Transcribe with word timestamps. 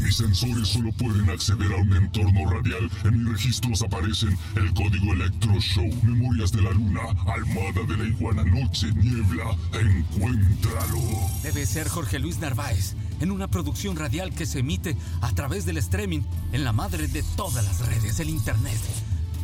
Mis 0.00 0.16
sensores 0.16 0.68
solo 0.68 0.90
pueden 0.92 1.28
acceder 1.28 1.72
a 1.72 1.76
un 1.76 1.92
entorno 1.94 2.50
radial. 2.50 2.90
En 3.04 3.22
mis 3.22 3.32
registros 3.32 3.82
aparecen 3.82 4.36
el 4.56 4.72
código 4.74 5.12
Electro 5.12 5.60
Show, 5.60 5.88
Memorias 6.02 6.52
de 6.52 6.62
la 6.62 6.70
Luna, 6.70 7.00
Almada 7.26 7.86
de 7.86 7.96
la 7.96 8.04
Iguana, 8.04 8.44
Noche, 8.44 8.92
Niebla. 8.94 9.56
Encuéntralo. 9.72 11.00
Debe 11.42 11.66
ser 11.66 11.88
Jorge 11.88 12.18
Luis 12.18 12.38
Narváez, 12.38 12.94
en 13.20 13.30
una 13.30 13.48
producción 13.48 13.96
radial 13.96 14.32
que 14.32 14.46
se 14.46 14.60
emite 14.60 14.96
a 15.20 15.32
través 15.32 15.66
del 15.66 15.76
streaming 15.76 16.22
en 16.52 16.64
la 16.64 16.72
madre 16.72 17.06
de 17.06 17.22
todas 17.36 17.64
las 17.64 17.86
redes, 17.86 18.18
el 18.20 18.30
Internet. 18.30 18.80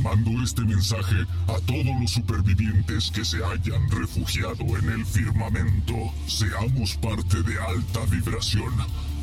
Mando 0.00 0.30
este 0.42 0.62
mensaje 0.62 1.24
a 1.48 1.60
todos 1.66 2.00
los 2.00 2.10
supervivientes 2.10 3.10
que 3.10 3.24
se 3.24 3.38
hayan 3.44 3.90
refugiado 3.90 4.64
en 4.78 4.90
el 4.90 5.06
firmamento. 5.06 5.94
Seamos 6.26 6.96
parte 6.96 7.42
de 7.42 7.58
alta 7.58 8.00
vibración. 8.10 8.72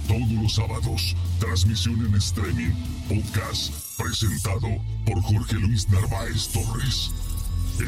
Todos 0.08 0.32
los 0.32 0.56
sábados, 0.56 1.16
transmisión 1.40 2.06
en 2.06 2.16
streaming, 2.16 2.72
podcast, 3.08 3.74
presentado 3.98 4.68
por 5.06 5.22
Jorge 5.22 5.56
Luis 5.56 5.88
Narváez 5.90 6.48
Torres. 6.50 7.12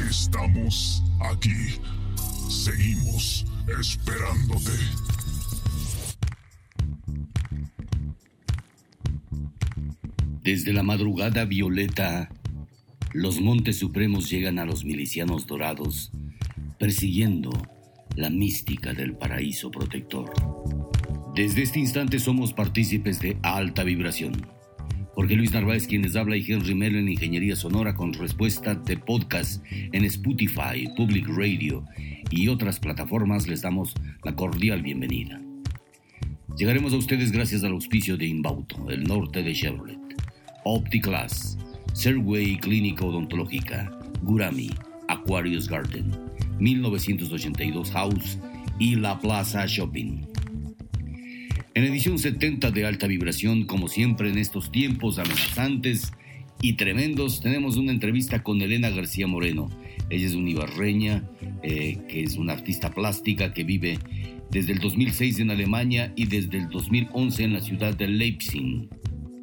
Estamos 0.08 1.02
aquí. 1.20 1.80
Seguimos 2.48 3.44
esperándote. 3.80 4.72
Desde 10.42 10.72
la 10.74 10.82
madrugada 10.82 11.46
violeta, 11.46 12.28
los 13.14 13.40
montes 13.40 13.78
supremos 13.78 14.28
llegan 14.28 14.58
a 14.58 14.66
los 14.66 14.84
milicianos 14.84 15.46
dorados, 15.46 16.10
persiguiendo 16.80 17.50
la 18.16 18.28
mística 18.28 18.92
del 18.92 19.14
paraíso 19.14 19.70
protector. 19.70 20.32
Desde 21.32 21.62
este 21.62 21.78
instante 21.78 22.18
somos 22.18 22.52
partícipes 22.52 23.20
de 23.20 23.36
alta 23.42 23.84
vibración. 23.84 24.44
Jorge 25.14 25.36
Luis 25.36 25.52
Narváez 25.52 25.86
quien 25.86 26.02
les 26.02 26.16
habla 26.16 26.36
y 26.36 26.44
Henry 26.44 26.74
Melo 26.74 26.98
en 26.98 27.08
Ingeniería 27.08 27.54
Sonora 27.54 27.94
con 27.94 28.12
respuesta 28.14 28.74
de 28.74 28.96
podcast 28.96 29.64
en 29.70 30.04
Spotify, 30.06 30.88
Public 30.96 31.28
Radio 31.28 31.84
y 32.30 32.48
otras 32.48 32.80
plataformas 32.80 33.46
les 33.46 33.62
damos 33.62 33.94
la 34.24 34.34
cordial 34.34 34.82
bienvenida. 34.82 35.40
Llegaremos 36.56 36.92
a 36.92 36.96
ustedes 36.96 37.30
gracias 37.30 37.62
al 37.62 37.72
auspicio 37.72 38.16
de 38.16 38.26
Inbauto, 38.26 38.90
el 38.90 39.04
norte 39.04 39.44
de 39.44 39.54
Chevrolet, 39.54 40.00
OptiClass, 40.64 41.58
Serway 41.94 42.58
Clínica 42.58 43.06
Odontológica, 43.06 43.90
Gurami, 44.22 44.70
Aquarius 45.08 45.68
Garden, 45.68 46.10
1982 46.58 47.90
House 47.92 48.38
y 48.78 48.96
La 48.96 49.18
Plaza 49.18 49.64
Shopping. 49.66 50.26
En 51.74 51.84
edición 51.84 52.18
70 52.18 52.70
de 52.72 52.84
alta 52.84 53.06
vibración, 53.06 53.64
como 53.64 53.88
siempre 53.88 54.28
en 54.28 54.38
estos 54.38 54.70
tiempos 54.70 55.18
amenazantes 55.18 56.12
y 56.60 56.74
tremendos, 56.74 57.40
tenemos 57.40 57.76
una 57.76 57.92
entrevista 57.92 58.42
con 58.42 58.60
Elena 58.60 58.90
García 58.90 59.26
Moreno. 59.26 59.70
Ella 60.10 60.26
es 60.26 60.34
una 60.34 60.50
ibarreña, 60.50 61.30
eh, 61.62 61.98
que 62.08 62.24
es 62.24 62.36
una 62.36 62.52
artista 62.52 62.90
plástica 62.90 63.52
que 63.52 63.64
vive 63.64 63.98
desde 64.50 64.72
el 64.72 64.78
2006 64.78 65.40
en 65.40 65.50
Alemania 65.50 66.12
y 66.16 66.26
desde 66.26 66.58
el 66.58 66.68
2011 66.68 67.44
en 67.44 67.52
la 67.52 67.60
ciudad 67.60 67.96
de 67.96 68.08
Leipzig. 68.08 68.88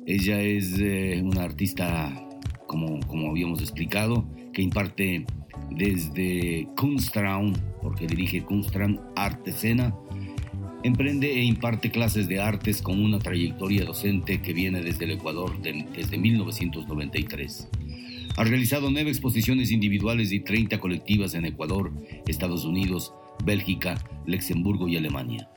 Ella 0.05 0.41
es 0.41 0.79
eh, 0.79 1.21
una 1.23 1.43
artista, 1.43 2.27
como, 2.71 3.01
como 3.01 3.29
habíamos 3.29 3.59
explicado, 3.59 4.25
que 4.53 4.61
imparte 4.61 5.25
desde 5.71 6.69
Kunstraum, 6.77 7.53
porque 7.81 8.07
dirige 8.07 8.43
Kunstraum 8.43 8.97
Arte 9.17 9.49
Escena, 9.49 9.93
Emprende 10.83 11.31
e 11.31 11.43
imparte 11.43 11.91
clases 11.91 12.27
de 12.27 12.39
artes 12.39 12.81
con 12.81 13.03
una 13.03 13.19
trayectoria 13.19 13.85
docente 13.85 14.41
que 14.41 14.51
viene 14.51 14.81
desde 14.81 15.05
el 15.05 15.11
Ecuador 15.11 15.61
de, 15.61 15.85
desde 15.95 16.17
1993. 16.17 17.67
Ha 18.35 18.43
realizado 18.43 18.89
nueve 18.89 19.11
exposiciones 19.11 19.69
individuales 19.69 20.31
y 20.31 20.39
30 20.39 20.79
colectivas 20.79 21.35
en 21.35 21.45
Ecuador, 21.45 21.91
Estados 22.25 22.65
Unidos, 22.65 23.13
Bélgica, 23.45 24.03
Luxemburgo 24.25 24.87
y 24.87 24.97
Alemania. 24.97 25.47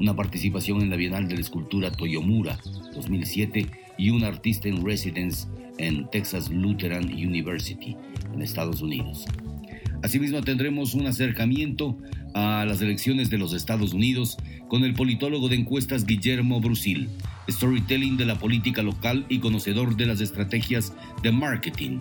Una 0.00 0.16
participación 0.16 0.82
en 0.82 0.90
la 0.90 0.96
Bienal 0.96 1.28
de 1.28 1.34
la 1.34 1.42
Escultura 1.42 1.92
Toyomura 1.92 2.58
2007 2.92 3.81
y 3.98 4.10
un 4.10 4.24
artista 4.24 4.68
en 4.68 4.84
residence 4.84 5.46
en 5.78 6.08
Texas 6.10 6.50
Lutheran 6.50 7.04
University 7.04 7.96
en 8.32 8.42
Estados 8.42 8.82
Unidos. 8.82 9.26
Asimismo 10.02 10.42
tendremos 10.42 10.94
un 10.94 11.06
acercamiento 11.06 11.96
a 12.34 12.64
las 12.66 12.80
elecciones 12.80 13.30
de 13.30 13.38
los 13.38 13.52
Estados 13.52 13.92
Unidos 13.92 14.36
con 14.68 14.84
el 14.84 14.94
politólogo 14.94 15.48
de 15.48 15.56
encuestas 15.56 16.06
Guillermo 16.06 16.60
Brusil, 16.60 17.08
storytelling 17.48 18.16
de 18.16 18.24
la 18.24 18.38
política 18.38 18.82
local 18.82 19.26
y 19.28 19.38
conocedor 19.38 19.96
de 19.96 20.06
las 20.06 20.20
estrategias 20.20 20.94
de 21.22 21.30
marketing. 21.30 21.98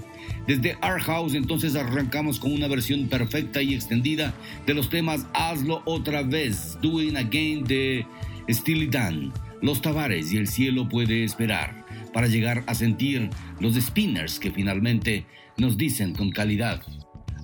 Desde 0.48 0.78
Art 0.82 1.04
House 1.04 1.36
entonces 1.36 1.76
arrancamos 1.76 2.40
con 2.40 2.54
una 2.54 2.68
versión 2.68 3.08
perfecta 3.08 3.62
y 3.62 3.74
extendida 3.74 4.34
de 4.66 4.74
los 4.74 4.90
temas 4.90 5.28
Hazlo 5.34 5.82
otra 5.86 6.24
vez, 6.24 6.78
Doing 6.82 7.18
Again 7.18 7.64
de 7.66 8.06
Steely 8.50 8.88
Dan, 8.88 9.32
Los 9.62 9.82
Tavares 9.82 10.32
y 10.32 10.38
El 10.38 10.48
cielo 10.48 10.88
puede 10.88 11.24
esperar, 11.24 11.81
para 12.14 12.28
llegar 12.28 12.64
a 12.68 12.76
sentir 12.76 13.30
los 13.60 13.76
spinners 13.76 14.40
que 14.40 14.52
finalmente 14.52 15.26
nos 15.58 15.78
dicen 15.78 16.14
con 16.14 16.30
calidad 16.32 16.82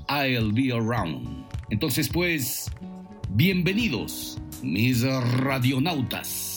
I'll 0.10 0.52
be 0.52 0.72
around. 0.72 1.46
Entonces, 1.70 2.10
pues, 2.10 2.72
bienvenidos, 3.30 4.40
mis 4.64 5.04
radionautas. 5.04 6.57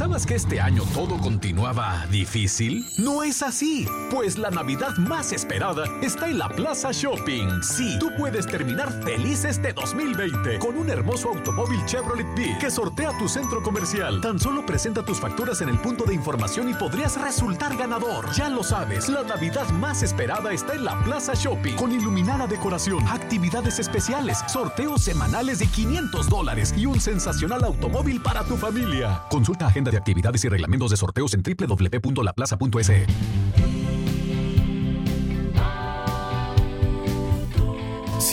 ¿Pensabas 0.00 0.24
que 0.24 0.34
este 0.34 0.62
año 0.62 0.82
todo 0.94 1.18
continuaba 1.18 2.06
difícil? 2.10 2.86
No 2.96 3.22
es 3.22 3.42
así, 3.42 3.86
pues 4.10 4.38
la 4.38 4.50
Navidad 4.50 4.96
más 4.96 5.32
esperada 5.32 5.84
está 6.02 6.28
en 6.28 6.38
la 6.38 6.48
Plaza 6.48 6.90
Shopping. 6.92 7.62
Sí, 7.62 7.96
tú 7.98 8.10
puedes 8.18 8.46
terminar 8.46 8.92
feliz 9.04 9.44
este 9.44 9.72
2020 9.72 10.58
con 10.58 10.76
un 10.76 10.90
hermoso 10.90 11.28
automóvil 11.28 11.84
Chevrolet 11.86 12.26
B 12.36 12.56
que 12.60 12.70
sortea 12.70 13.16
tu 13.18 13.28
centro 13.28 13.62
comercial. 13.62 14.20
Tan 14.20 14.38
solo 14.38 14.66
presenta 14.66 15.04
tus 15.04 15.20
facturas 15.20 15.60
en 15.62 15.68
el 15.68 15.78
punto 15.78 16.04
de 16.04 16.14
información 16.14 16.68
y 16.68 16.74
podrías 16.74 17.20
resultar 17.20 17.76
ganador. 17.76 18.30
Ya 18.32 18.48
lo 18.48 18.62
sabes, 18.62 19.08
la 19.08 19.22
Navidad 19.22 19.68
más 19.70 20.02
esperada 20.02 20.52
está 20.52 20.74
en 20.74 20.84
la 20.84 21.02
Plaza 21.04 21.34
Shopping 21.34 21.76
con 21.76 21.92
iluminada 21.92 22.46
decoración, 22.46 23.06
actividades 23.08 23.78
especiales, 23.78 24.38
sorteos 24.48 25.02
semanales 25.02 25.60
de 25.60 25.66
500 25.66 26.28
dólares 26.28 26.74
y 26.76 26.86
un 26.86 27.00
sensacional 27.00 27.64
automóvil 27.64 28.20
para 28.20 28.44
tu 28.44 28.56
familia. 28.56 29.22
Consulta 29.30 29.68
agenda 29.68 29.90
de 29.90 29.98
actividades 29.98 30.44
y 30.44 30.48
reglamentos 30.48 30.90
de 30.90 30.96
sorteos 30.96 31.34
en 31.34 31.42
www.laplaza.es. 31.42 32.90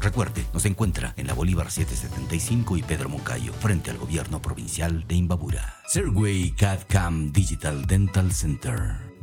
Recuerde, 0.00 0.44
nos 0.52 0.64
encuentra 0.66 1.14
en 1.16 1.26
la 1.26 1.34
Bolívar 1.34 1.70
775 1.70 2.76
y 2.76 2.82
Pedro 2.82 3.08
Moncayo, 3.08 3.52
frente 3.52 3.90
al 3.90 3.98
gobierno 3.98 4.40
provincial 4.40 5.06
de 5.06 5.14
Imbabura. 5.14 5.76
Serway 5.86 6.52
CAD 6.52 6.80
CAM 6.88 7.32
Digital 7.32 7.86
Dental 7.86 8.32
Center. 8.32 9.03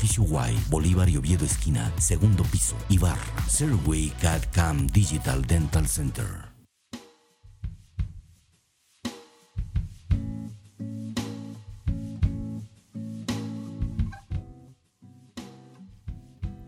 Edificio 0.00 0.24
Y, 0.24 0.70
Bolívar 0.70 1.10
y 1.10 1.18
Oviedo 1.18 1.44
Esquina, 1.44 1.92
segundo 1.98 2.42
piso, 2.44 2.74
Ibarra, 2.88 3.20
Serway 3.46 4.10
CAD 4.22 4.44
CAM 4.50 4.86
Digital 4.86 5.42
Dental 5.42 5.86
Center. 5.86 6.24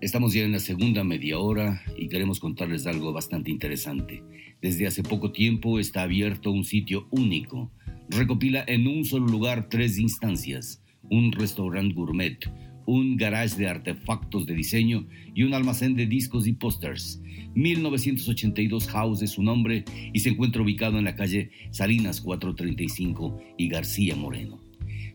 Estamos 0.03 0.35
ya 0.35 0.43
en 0.43 0.53
la 0.53 0.59
segunda 0.59 1.03
media 1.03 1.39
hora 1.39 1.81
y 1.97 2.11
queremos 2.11 2.39
contarles 2.39 2.87
algo 2.87 3.15
bastante 3.15 3.51
interesante. 3.51 4.23
Desde 4.61 4.87
hace 4.87 5.03
poco 5.03 5.33
tiempo 5.33 5.79
está 5.79 6.03
abierto 6.03 6.51
un 6.51 6.65
sitio 6.65 7.09
único. 7.11 7.73
Recopila 8.11 8.63
en 8.67 8.87
un 8.87 9.07
solo 9.07 9.25
lugar 9.27 9.71
tres 9.71 9.99
instancias. 9.99 10.83
Un 11.09 11.33
restaurante 11.33 11.95
gourmet, 11.95 12.39
un 12.87 13.17
garage 13.17 13.57
de 13.57 13.69
artefactos 13.69 14.47
de 14.47 14.55
diseño 14.55 15.07
y 15.35 15.43
un 15.43 15.55
almacén 15.55 15.95
de 15.95 16.07
discos 16.07 16.47
y 16.47 16.53
pósters. 16.53 17.21
1982 17.55 18.89
House 18.89 19.23
es 19.23 19.31
su 19.31 19.43
nombre 19.43 19.85
y 20.13 20.21
se 20.21 20.31
encuentra 20.31 20.63
ubicado 20.63 20.99
en 20.99 21.05
la 21.05 21.15
calle 21.15 21.51
Salinas 21.71 22.21
435 22.21 23.39
y 23.59 23.69
García 23.69 24.17
Moreno. 24.17 24.61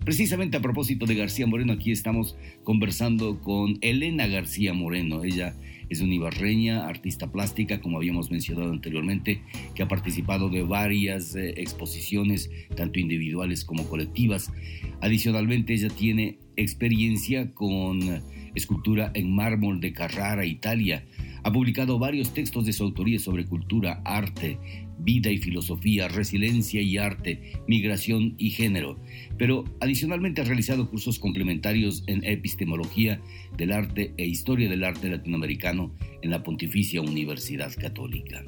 Precisamente 0.07 0.55
a 0.55 0.61
propósito 0.61 1.05
de 1.05 1.15
García 1.15 1.47
Moreno, 1.47 1.73
aquí 1.73 1.91
estamos 1.91 2.37
conversando 2.63 3.41
con 3.41 3.77
Elena 3.81 4.25
García 4.27 4.73
Moreno. 4.73 5.25
Ella 5.25 5.53
es 5.89 5.99
una 5.99 6.13
ibarreña, 6.13 6.87
artista 6.87 7.31
plástica, 7.31 7.81
como 7.81 7.97
habíamos 7.97 8.31
mencionado 8.31 8.71
anteriormente, 8.71 9.41
que 9.75 9.83
ha 9.83 9.89
participado 9.89 10.49
de 10.49 10.63
varias 10.63 11.35
eh, 11.35 11.55
exposiciones, 11.57 12.49
tanto 12.75 12.99
individuales 12.99 13.65
como 13.65 13.87
colectivas. 13.89 14.51
Adicionalmente, 15.01 15.73
ella 15.73 15.89
tiene 15.89 16.39
experiencia 16.57 17.53
con 17.53 18.01
escultura 18.55 19.11
en 19.13 19.33
mármol 19.33 19.79
de 19.79 19.93
Carrara, 19.93 20.45
Italia. 20.45 21.05
Ha 21.43 21.51
publicado 21.51 21.99
varios 21.99 22.33
textos 22.33 22.65
de 22.65 22.73
su 22.73 22.83
autoría 22.83 23.19
sobre 23.19 23.45
cultura, 23.45 24.01
arte, 24.03 24.57
vida 24.99 25.31
y 25.31 25.37
filosofía, 25.37 26.07
resiliencia 26.07 26.81
y 26.81 26.97
arte, 26.97 27.53
migración 27.67 28.35
y 28.37 28.49
género, 28.49 28.99
pero 29.37 29.63
adicionalmente 29.79 30.41
ha 30.41 30.45
realizado 30.45 30.89
cursos 30.89 31.19
complementarios 31.19 32.03
en 32.07 32.23
epistemología 32.25 33.21
del 33.55 33.71
arte 33.71 34.13
e 34.17 34.25
historia 34.25 34.69
del 34.69 34.83
arte 34.83 35.09
latinoamericano 35.09 35.93
en 36.21 36.31
la 36.31 36.43
Pontificia 36.43 37.01
Universidad 37.01 37.73
Católica. 37.75 38.43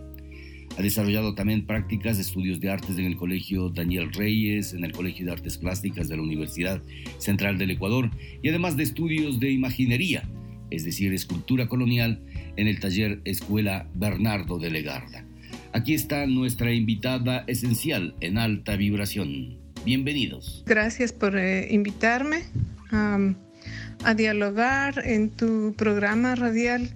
Ha 0.77 0.81
desarrollado 0.81 1.35
también 1.35 1.65
prácticas 1.65 2.17
de 2.17 2.23
estudios 2.23 2.59
de 2.59 2.69
artes 2.69 2.97
en 2.97 3.05
el 3.05 3.17
Colegio 3.17 3.69
Daniel 3.69 4.11
Reyes, 4.13 4.73
en 4.73 4.85
el 4.85 4.91
Colegio 4.91 5.25
de 5.25 5.33
Artes 5.33 5.57
Plásticas 5.57 6.07
de 6.07 6.15
la 6.15 6.23
Universidad 6.23 6.81
Central 7.17 7.57
del 7.57 7.71
Ecuador 7.71 8.09
y 8.41 8.49
además 8.49 8.77
de 8.77 8.83
estudios 8.83 9.39
de 9.39 9.51
imaginería, 9.51 10.23
es 10.71 10.85
decir, 10.85 11.13
escultura 11.13 11.67
colonial, 11.67 12.21
en 12.55 12.67
el 12.67 12.79
taller 12.79 13.21
Escuela 13.25 13.89
Bernardo 13.93 14.57
de 14.57 14.71
Legarda. 14.71 15.25
Aquí 15.73 15.93
está 15.93 16.25
nuestra 16.25 16.73
invitada 16.73 17.43
esencial 17.47 18.15
en 18.21 18.37
alta 18.37 18.75
vibración. 18.75 19.57
Bienvenidos. 19.85 20.63
Gracias 20.65 21.13
por 21.13 21.37
eh, 21.37 21.67
invitarme 21.71 22.43
a 22.91 24.13
dialogar 24.15 25.05
en 25.05 25.29
tu 25.29 25.73
programa 25.77 26.35
radial 26.35 26.89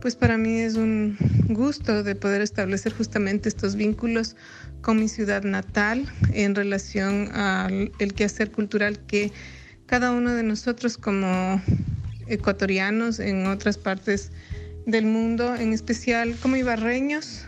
pues 0.00 0.16
para 0.16 0.38
mí 0.38 0.60
es 0.60 0.76
un 0.76 1.16
gusto 1.48 2.02
de 2.02 2.14
poder 2.14 2.40
establecer 2.40 2.92
justamente 2.92 3.48
estos 3.48 3.76
vínculos 3.76 4.36
con 4.80 4.98
mi 4.98 5.08
ciudad 5.08 5.42
natal 5.42 6.06
en 6.32 6.54
relación 6.54 7.30
al 7.34 7.92
quehacer 8.14 8.50
cultural 8.50 8.98
que 9.06 9.30
cada 9.86 10.12
uno 10.12 10.34
de 10.34 10.42
nosotros 10.42 10.96
como 10.96 11.60
ecuatorianos 12.28 13.18
en 13.18 13.46
otras 13.46 13.76
partes 13.76 14.30
del 14.86 15.04
mundo, 15.04 15.54
en 15.54 15.72
especial 15.72 16.34
como 16.40 16.56
ibarreños, 16.56 17.44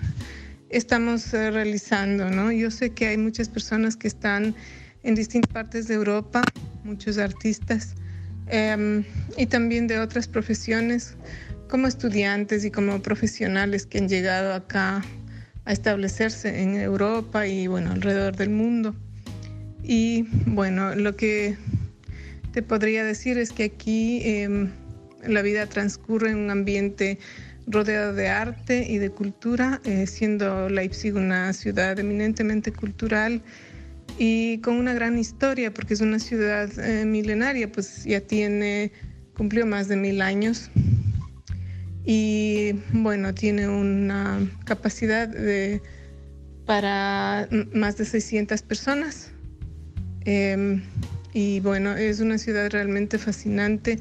estamos 0.69 1.33
eh, 1.35 1.51
realizando, 1.51 2.31
¿no? 2.31 2.53
Yo 2.53 2.71
sé 2.71 2.91
que 2.91 3.07
hay 3.07 3.17
muchas 3.17 3.49
personas 3.49 3.97
que 3.97 4.09
están 4.09 4.55
en 5.03 5.15
distintas 5.15 5.53
partes 5.53 5.89
de 5.89 5.95
Europa, 5.95 6.43
muchos 6.85 7.19
artistas 7.19 7.95
em, 8.49 9.05
y 9.37 9.47
también 9.47 9.87
de 9.87 9.99
otras 9.99 10.29
profesiones 10.29 11.17
como 11.73 11.87
estudiantes 11.87 12.67
y 12.67 12.71
como 12.71 13.01
profesionales 13.01 13.87
que 13.87 13.97
han 13.97 14.07
llegado 14.07 14.53
acá 14.53 15.03
a 15.65 15.73
establecerse 15.73 16.61
en 16.61 16.77
Europa 16.77 17.47
y 17.47 17.67
bueno, 17.67 17.93
alrededor 17.93 18.37
del 18.37 18.51
mundo. 18.51 18.95
Y 19.83 20.27
bueno, 20.45 20.95
lo 20.95 21.17
que 21.17 21.57
te 22.53 22.63
podría 22.63 23.05
decir 23.05 23.39
es 23.39 23.53
que 23.53 23.65
aquí 23.65 24.21
em, 24.23 24.71
la 25.27 25.41
vida 25.41 25.67
transcurre 25.67 26.33
en 26.33 26.37
un 26.37 26.51
ambiente 26.51 27.19
rodeado 27.67 28.13
de 28.13 28.29
arte 28.29 28.87
y 28.87 28.99
de 28.99 29.09
cultura, 29.09 29.81
eh, 29.87 30.07
siendo 30.07 30.69
Leipzig 30.69 31.17
una 31.17 31.55
ciudad 31.55 31.99
eminentemente 31.99 32.71
cultural 32.71 33.41
y 34.19 34.59
con 34.59 34.77
una 34.77 34.93
gran 34.93 35.19
historia, 35.19 35.73
porque 35.73 35.95
es 35.95 36.03
una 36.03 36.19
ciudad 36.19 36.69
eh, 36.79 37.07
milenaria, 37.07 37.73
pues 37.73 38.05
ya 38.05 38.21
tiene, 38.21 38.93
cumplió 39.35 39.65
más 39.65 39.89
de 39.89 39.97
mil 39.97 40.21
años 40.21 40.71
y 42.05 42.73
bueno, 42.93 43.33
tiene 43.33 43.69
una 43.69 44.41
capacidad 44.65 45.29
de, 45.29 45.81
para 46.67 47.49
más 47.73 47.97
de 47.97 48.05
600 48.05 48.63
personas. 48.63 49.31
Em, 50.25 50.83
y 51.33 51.61
bueno, 51.61 51.97
es 51.97 52.21
una 52.21 52.39
ciudad 52.39 52.71
realmente 52.71 53.19
fascinante. 53.19 53.99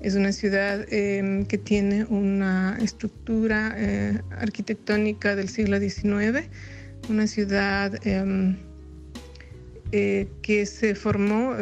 Es 0.00 0.14
una 0.14 0.32
ciudad 0.32 0.86
em, 0.92 1.44
que 1.46 1.58
tiene 1.58 2.04
una 2.04 2.78
estructura 2.82 3.74
eh, 3.76 4.20
arquitectónica 4.38 5.34
del 5.36 5.48
siglo 5.48 5.78
XIX, 5.78 6.48
una 7.08 7.26
ciudad 7.26 7.94
em, 8.06 8.56
eh, 9.92 10.28
que 10.42 10.66
se 10.66 10.94
formó 10.94 11.54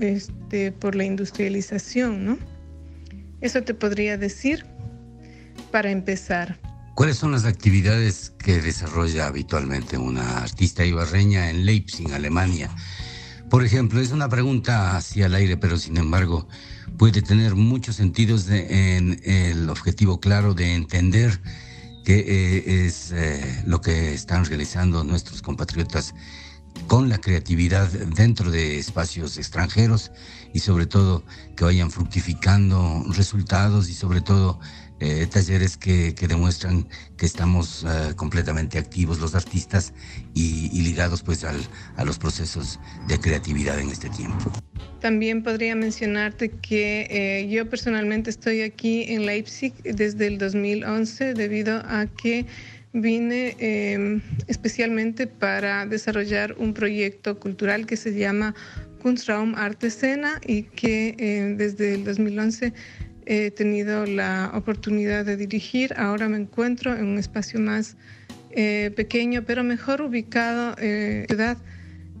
este, 0.00 0.72
por 0.72 0.94
la 0.94 1.04
industrialización, 1.04 2.24
¿no? 2.24 2.38
Eso 3.40 3.62
te 3.62 3.74
podría 3.74 4.16
decir 4.16 4.64
para 5.70 5.90
empezar. 5.90 6.58
¿Cuáles 6.94 7.16
son 7.16 7.32
las 7.32 7.44
actividades 7.44 8.30
que 8.38 8.60
desarrolla 8.60 9.26
habitualmente 9.26 9.96
una 9.96 10.38
artista 10.38 10.84
ibarreña 10.84 11.48
en 11.48 11.64
Leipzig, 11.64 12.12
Alemania? 12.12 12.70
Por 13.48 13.64
ejemplo, 13.64 14.00
es 14.00 14.12
una 14.12 14.28
pregunta 14.28 14.96
hacia 14.96 15.26
el 15.26 15.34
aire, 15.34 15.56
pero 15.56 15.78
sin 15.78 15.96
embargo 15.96 16.46
puede 16.98 17.22
tener 17.22 17.54
muchos 17.54 17.96
sentidos 17.96 18.48
en 18.50 19.20
el 19.24 19.70
objetivo 19.70 20.20
claro 20.20 20.54
de 20.54 20.74
entender 20.74 21.40
qué 22.04 22.18
eh, 22.18 22.86
es 22.86 23.12
eh, 23.12 23.62
lo 23.66 23.80
que 23.80 24.12
están 24.12 24.44
realizando 24.44 25.02
nuestros 25.04 25.42
compatriotas 25.42 26.14
con 26.86 27.08
la 27.08 27.18
creatividad 27.18 27.88
dentro 27.88 28.50
de 28.50 28.78
espacios 28.78 29.36
extranjeros 29.36 30.10
y 30.52 30.60
sobre 30.60 30.86
todo 30.86 31.24
que 31.56 31.64
vayan 31.64 31.90
fructificando 31.90 33.04
resultados 33.08 33.88
y 33.88 33.94
sobre 33.94 34.20
todo 34.20 34.60
eh, 35.02 35.26
talleres 35.30 35.78
que, 35.78 36.12
demuestran 36.28 36.86
que 37.16 37.24
estamos 37.24 37.86
eh, 37.88 38.14
completamente 38.16 38.76
activos 38.76 39.18
los 39.18 39.34
artistas 39.34 39.94
y, 40.34 40.68
ligados 40.82 41.22
pues 41.22 41.42
a 41.44 42.04
los 42.04 42.18
procesos 42.18 42.78
de 43.08 43.18
creatividad 43.18 43.80
en 43.80 43.88
este 43.88 44.10
tiempo. 44.10 44.52
También 45.00 45.42
podría 45.42 45.74
mencionarte 45.74 46.50
que 46.50 47.06
eh, 47.08 47.48
yo 47.48 47.66
personalmente 47.70 48.28
estoy 48.28 48.60
aquí 48.60 49.04
en 49.08 49.24
Leipzig 49.24 49.72
desde 49.84 50.26
el 50.26 50.36
2011 50.36 51.32
debido 51.32 51.78
a 51.86 52.06
que 52.06 52.44
vine 52.92 53.56
em, 53.58 54.20
especialmente 54.48 55.26
para 55.26 55.86
desarrollar 55.86 56.54
un 56.58 56.74
proyecto 56.74 57.40
cultural 57.40 57.86
que 57.86 57.96
se 57.96 58.12
llama 58.12 58.54
Kunstraum 59.00 59.54
Artesena 59.54 60.42
y 60.46 60.64
que 60.64 61.54
desde 61.56 61.94
el 61.94 62.04
2011 62.04 62.74
he 63.30 63.52
tenido 63.52 64.06
la 64.06 64.50
oportunidad 64.54 65.24
de 65.24 65.36
dirigir. 65.36 65.94
Ahora 65.96 66.28
me 66.28 66.36
encuentro 66.36 66.96
en 66.96 67.06
un 67.06 67.16
espacio 67.16 67.60
más 67.60 67.96
eh, 68.50 68.90
pequeño, 68.96 69.44
pero 69.46 69.62
mejor 69.62 70.02
ubicado 70.02 70.74
en 70.78 71.26
ciudad 71.28 71.56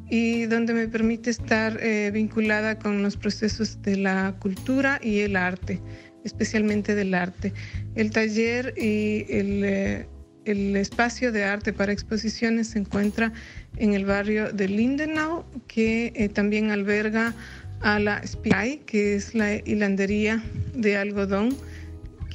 y 0.08 0.46
donde 0.46 0.72
me 0.72 0.86
permite 0.86 1.30
estar 1.30 1.78
eh, 1.82 2.12
vinculada 2.12 2.78
con 2.78 3.02
los 3.02 3.16
procesos 3.16 3.82
de 3.82 3.96
la 3.96 4.36
cultura 4.38 5.00
y 5.02 5.18
el 5.20 5.34
arte, 5.34 5.80
especialmente 6.24 6.94
del 6.94 7.12
arte. 7.14 7.52
El 7.96 8.12
taller 8.12 8.72
y 8.76 9.26
el, 9.30 9.64
eh, 9.64 10.06
el 10.44 10.76
espacio 10.76 11.32
de 11.32 11.42
arte 11.42 11.72
para 11.72 11.90
exposiciones 11.90 12.68
se 12.68 12.78
encuentra 12.78 13.32
en 13.78 13.94
el 13.94 14.04
barrio 14.04 14.52
de 14.52 14.68
Lindenau, 14.68 15.44
que 15.66 16.30
también 16.32 16.70
alberga 16.70 17.34
a 17.80 17.98
la 17.98 18.26
Spy, 18.26 18.82
que 18.86 19.14
es 19.14 19.34
la 19.34 19.56
hilandería 19.56 20.42
de 20.74 20.96
algodón, 20.96 21.56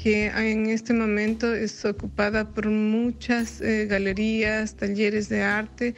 que 0.01 0.27
en 0.27 0.67
este 0.67 0.93
momento 0.93 1.53
es 1.53 1.83
ocupada 1.85 2.47
por 2.49 2.67
muchas 2.69 3.61
eh, 3.61 3.85
galerías, 3.87 4.75
talleres 4.75 5.29
de 5.29 5.41
arte 5.41 5.95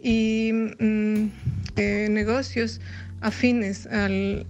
y 0.00 0.52
mm, 0.52 1.30
eh, 1.76 2.08
negocios 2.10 2.80
afines 3.20 3.86
al, 3.86 4.46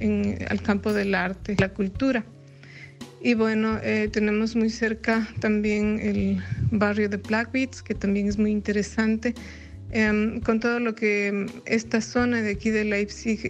al, 0.49 0.63
campo 0.63 0.93
del 0.93 1.15
arte, 1.15 1.57
la 1.59 1.71
cultura. 1.71 2.25
Y 3.21 3.35
bueno, 3.35 3.79
eh, 3.83 4.09
tenemos 4.13 4.55
muy 4.55 4.71
cerca 4.71 5.27
también 5.41 5.99
el 6.01 6.43
barrio 6.71 7.09
de 7.09 7.17
Blackbeats, 7.17 7.83
que 7.83 7.95
también 7.95 8.29
es 8.29 8.39
muy 8.39 8.51
interesante, 8.51 9.35
em, 9.91 10.41
con 10.41 10.61
todo 10.61 10.79
lo 10.81 10.95
que 10.95 11.47
esta 11.65 12.01
zona 12.01 12.43
de 12.43 12.53
aquí 12.53 12.71
de 12.71 12.85
Leipzig 12.85 13.41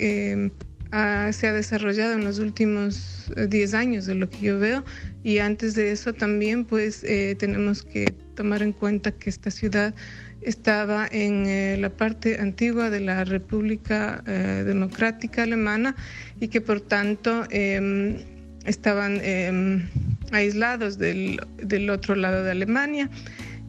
se 0.90 1.46
ha 1.46 1.52
desarrollado 1.52 2.14
en 2.14 2.24
los 2.24 2.38
últimos 2.38 3.30
10 3.36 3.72
eh, 3.72 3.76
años 3.76 4.06
de 4.06 4.14
lo 4.14 4.30
que 4.30 4.38
yo 4.38 4.58
veo 4.58 4.84
y 5.22 5.38
antes 5.38 5.74
de 5.74 5.92
eso 5.92 6.14
también 6.14 6.64
pues 6.64 7.04
eh, 7.04 7.36
tenemos 7.38 7.82
que 7.82 8.14
tomar 8.34 8.62
en 8.62 8.72
cuenta 8.72 9.12
que 9.12 9.28
esta 9.28 9.50
ciudad 9.50 9.94
estaba 10.40 11.06
en 11.10 11.46
eh, 11.46 11.76
la 11.78 11.90
parte 11.90 12.40
antigua 12.40 12.88
de 12.88 13.00
la 13.00 13.24
República 13.24 14.22
Democrática 14.24 15.42
Alemana 15.42 15.94
y 16.40 16.48
que 16.48 16.60
por 16.60 16.80
tanto 16.80 17.44
em, 17.50 18.16
estaban 18.64 19.20
em, 19.22 19.88
aislados 20.32 20.96
del, 20.96 21.40
del, 21.62 21.90
otro 21.90 22.14
lado 22.14 22.44
de 22.44 22.52
Alemania. 22.52 23.10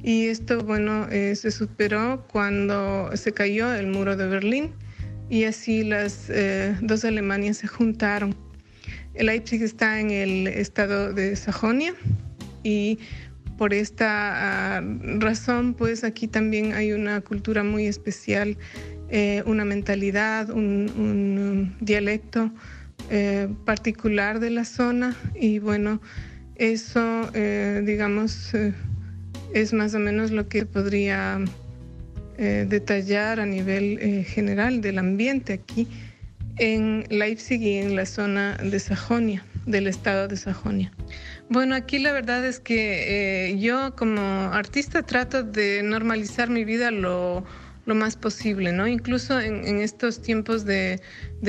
Y 0.04 0.28
esto, 0.28 0.64
bueno, 0.64 1.08
se 1.10 1.52
superó 1.52 2.26
cuando 2.32 3.10
se 3.16 3.34
cayó 3.34 3.74
el 3.74 3.88
muro 3.88 4.16
de 4.16 4.28
Berlín 4.28 4.72
y 5.30 5.44
así 5.44 5.84
las 5.84 6.30
eh, 6.30 6.76
dos 6.82 7.06
Alemanias 7.06 7.58
se 7.58 7.68
juntaron. 7.68 8.36
Leipzig 9.16 9.62
está 9.62 10.00
en 10.00 10.12
el 10.12 10.48
estado 10.48 11.14
de 11.14 11.36
Sajonia 11.36 11.94
y 12.64 13.00
por 13.58 13.74
esta 13.74 14.78
ah, 14.78 14.82
razón, 15.18 15.74
pues 15.74 16.04
aquí 16.04 16.28
también 16.28 16.74
hay 16.74 16.94
una 16.94 17.22
cultura 17.22 17.64
muy 17.64 17.88
especial, 17.88 18.58
eh, 19.10 19.44
una 19.46 19.66
mentalidad, 19.66 20.50
un, 20.50 21.76
dialecto 21.82 22.52
eh, 23.10 23.50
particular 23.66 24.40
de 24.40 24.50
la 24.52 24.66
zona 24.66 25.16
y 25.36 25.60
bueno, 25.60 26.02
Eso, 26.56 27.32
digamos, 27.86 28.52
es 29.54 29.72
más 29.72 29.94
o 29.94 30.00
menos 30.00 30.32
lo 30.32 30.50
que 30.50 30.66
podría 30.66 31.40
detallar 32.40 33.40
a 33.40 33.46
nivel 33.46 34.24
general 34.26 34.82
del 34.82 34.98
ambiente 34.98 35.54
aquí 35.54 35.88
en 36.60 37.06
Leipzig 37.10 37.62
y 37.62 37.78
en 37.78 37.96
la 37.96 38.06
zona 38.06 38.58
de 38.58 38.80
Sajonia, 38.80 39.44
del 39.66 39.88
estado 39.88 40.28
de 40.28 40.38
Sajonia. 40.38 40.92
Bueno, 41.50 41.74
aquí 41.74 42.00
la 42.00 42.12
verdad 42.12 42.46
es 42.46 42.60
que 42.60 43.48
eh, 43.50 43.58
yo 43.58 43.96
como 43.96 44.22
artista 44.22 45.02
trato 45.02 45.42
de 45.44 45.82
normalizar 45.84 46.50
mi 46.50 46.66
vida 46.66 46.92
lo, 46.92 47.44
más 47.96 48.16
posible, 48.16 48.72
¿no? 48.72 48.88
Incluso 48.88 49.40
en, 49.40 49.80
estos 49.80 50.22
tiempos 50.22 50.66
de, 50.66 51.02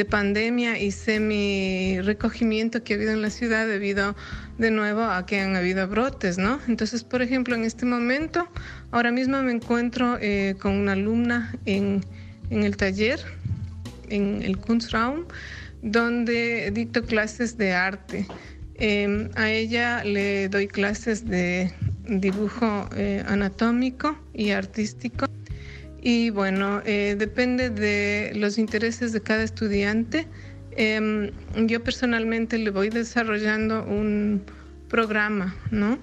pandemia 0.08 0.78
y 0.78 0.90
semi 0.90 2.00
recogimiento 2.00 2.82
que 2.82 2.94
ha 2.94 2.96
habido 2.96 3.12
en 3.12 3.22
la 3.22 3.30
ciudad 3.30 3.66
debido 3.66 4.16
de 4.58 4.70
nuevo 4.70 5.02
a 5.02 5.26
que 5.26 5.40
han 5.40 5.56
habido 5.56 5.86
brotes, 5.88 6.38
¿no? 6.38 6.60
Entonces, 6.68 7.04
por 7.04 7.22
ejemplo, 7.22 7.54
en 7.54 7.64
este 7.64 7.86
momento, 7.86 8.48
ahora 8.90 9.10
mismo 9.10 9.42
me 9.42 9.52
encuentro 9.52 10.18
eh, 10.20 10.56
con 10.60 10.72
una 10.72 10.92
alumna 10.92 11.54
en, 11.66 12.04
en 12.50 12.62
el 12.62 12.76
taller, 12.76 13.20
en 14.08 14.42
el 14.42 14.58
Kunstraum, 14.58 15.24
donde 15.82 16.70
dicto 16.72 17.04
clases 17.04 17.56
de 17.56 17.72
arte. 17.72 18.26
Em, 18.74 19.28
a 19.36 19.50
ella 19.50 20.02
le 20.04 20.48
doy 20.48 20.66
clases 20.66 21.26
de 21.26 21.70
dibujo 22.08 22.88
eh, 22.96 23.22
anatómico 23.26 24.18
y 24.32 24.50
artístico. 24.50 25.26
Y 26.02 26.30
bueno, 26.30 26.80
eh, 26.86 27.14
depende 27.18 27.68
de 27.68 28.32
los 28.34 28.56
intereses 28.56 29.12
de 29.12 29.20
cada 29.20 29.42
estudiante. 29.42 30.26
Em, 30.72 31.30
yo 31.66 31.84
personalmente 31.84 32.56
le 32.56 32.70
voy 32.70 32.88
desarrollando 32.88 33.84
un 33.84 34.42
programa, 34.88 35.54
¿no? 35.70 35.98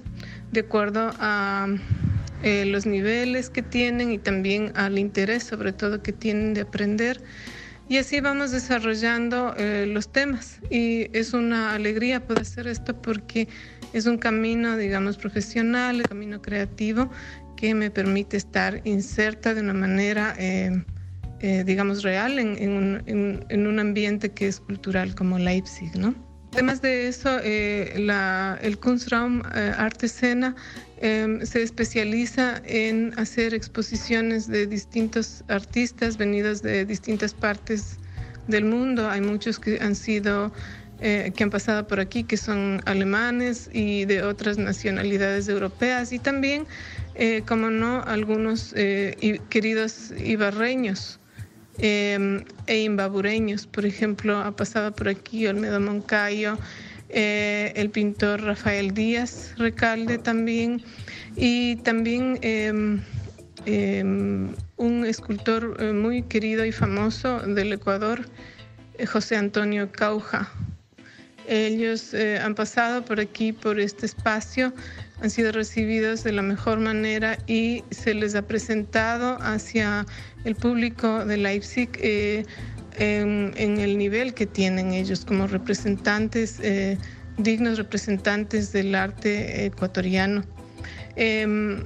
De 0.52 0.62
acuerdo 0.62 1.12
a 1.20 1.68
eh, 2.44 2.66
los 2.66 2.86
niveles 2.86 3.50
que 3.50 3.64
tienen 3.64 4.12
y 4.12 4.20
también 4.20 4.72
al 4.76 5.00
interés, 5.00 5.44
sobre 5.44 5.74
todo, 5.74 6.04
que 6.04 6.14
tienen 6.14 6.54
de 6.54 6.62
aprender. 6.62 7.22
Y 7.90 7.98
así 7.98 8.20
vamos 8.20 8.52
desarrollando 8.52 9.56
eh, 9.58 9.86
los 9.88 10.12
temas 10.12 10.60
y 10.70 11.08
es 11.18 11.34
una 11.34 11.74
alegría 11.74 12.26
poder 12.26 12.42
hacer 12.42 12.68
esto 12.68 13.02
porque 13.02 13.48
es 13.94 14.06
un 14.06 14.18
camino, 14.18 14.76
digamos, 14.76 15.18
profesional, 15.18 16.02
un 16.02 16.04
camino 16.04 16.42
creativo 16.42 17.10
que 17.58 17.76
me 17.76 17.92
permite 17.92 18.38
estar 18.38 18.80
inserta 18.86 19.54
de 19.54 19.60
una 19.60 19.74
manera, 19.74 20.34
eh, 20.40 20.72
eh, 21.42 21.64
digamos, 21.66 22.04
real 22.04 22.40
en, 22.40 22.72
un, 22.72 23.04
en, 23.50 23.68
un, 23.68 23.80
ambiente 23.80 24.30
que 24.30 24.48
es 24.48 24.62
cultural 24.62 25.14
como 25.16 25.38
Leipzig, 25.38 25.94
¿no? 25.98 26.16
Además 26.54 26.82
de 26.82 27.10
eso, 27.10 27.30
la, 27.98 28.58
el 28.62 28.80
Kunstraum 28.80 29.42
Arte 29.78 30.06
Escena 30.06 30.56
Em, 31.00 31.46
se 31.46 31.62
especializa 31.62 32.60
en 32.66 33.14
hacer 33.18 33.54
exposiciones 33.54 34.48
de 34.48 34.66
distintos 34.66 35.44
artistas 35.48 36.18
venidos 36.18 36.64
de 36.64 36.86
distintas 36.86 37.36
partes 37.36 37.98
del 38.48 38.66
mundo. 38.66 39.08
Hay 39.08 39.22
muchos 39.22 39.60
que 39.60 39.78
han 39.80 39.94
sido, 39.94 40.52
eh, 41.00 41.32
que 41.36 41.44
han 41.44 41.52
pasado 41.52 41.86
por 41.86 42.00
aquí, 42.00 42.24
que 42.24 42.36
son 42.36 42.82
alemanes 42.86 43.70
y 43.72 44.06
de 44.06 44.24
otras 44.24 44.58
nacionalidades 44.58 45.48
europeas 45.50 46.12
y 46.14 46.18
también, 46.18 46.66
eh, 47.20 47.42
como 47.48 47.72
no, 47.72 48.04
algunos 48.04 48.74
eh, 48.76 49.40
queridos 49.50 50.14
ibarreños. 50.24 51.20
Em, 51.80 52.44
e 52.68 52.82
imbabureños, 52.82 53.66
por 53.66 53.86
ejemplo, 53.86 54.38
ha 54.38 54.56
pasado 54.56 54.92
por 54.92 55.10
aquí 55.10 55.48
Olmedo 55.48 55.80
Moncayo, 55.80 56.60
eh, 57.10 57.72
el 57.76 57.90
pintor 57.90 58.42
Rafael 58.44 58.94
Díaz 58.94 59.54
Recalde 59.58 60.20
también, 60.20 60.84
y 61.36 61.78
también 61.78 62.38
em, 62.44 63.02
em, 63.66 64.50
un 64.78 65.06
escultor 65.06 65.94
muy 65.94 66.22
querido 66.22 66.66
y 66.66 66.72
famoso 66.72 67.40
del 67.40 67.74
Ecuador, 67.74 68.28
José 69.12 69.38
Antonio 69.38 69.92
Cauja. 69.92 70.52
Ellos 71.48 72.14
han 72.14 72.54
pasado 72.54 73.06
por 73.06 73.20
aquí, 73.20 73.54
por 73.54 73.80
este 73.80 74.06
espacio, 74.06 74.74
han 75.22 75.30
sido 75.30 75.52
recibidos 75.52 76.24
de 76.24 76.32
la 76.32 76.42
mejor 76.42 76.80
manera 76.80 77.38
y 77.48 77.84
se 77.92 78.14
les 78.14 78.36
ha 78.36 78.44
presentado 78.44 79.38
hacia 79.42 80.06
el 80.44 80.56
público 80.56 81.26
de 81.26 81.38
Leipzig 81.38 81.90
en, 83.00 83.54
el 83.58 83.98
nivel 83.98 84.34
que 84.34 84.46
tienen 84.46 84.94
ellos 84.94 85.26
como 85.26 85.48
representantes, 85.48 86.60
eh, 86.62 86.98
dignos 87.38 87.78
representantes 87.78 88.72
del 88.72 88.94
arte 88.96 89.66
ecuatoriano. 89.66 90.44
Em, 91.16 91.84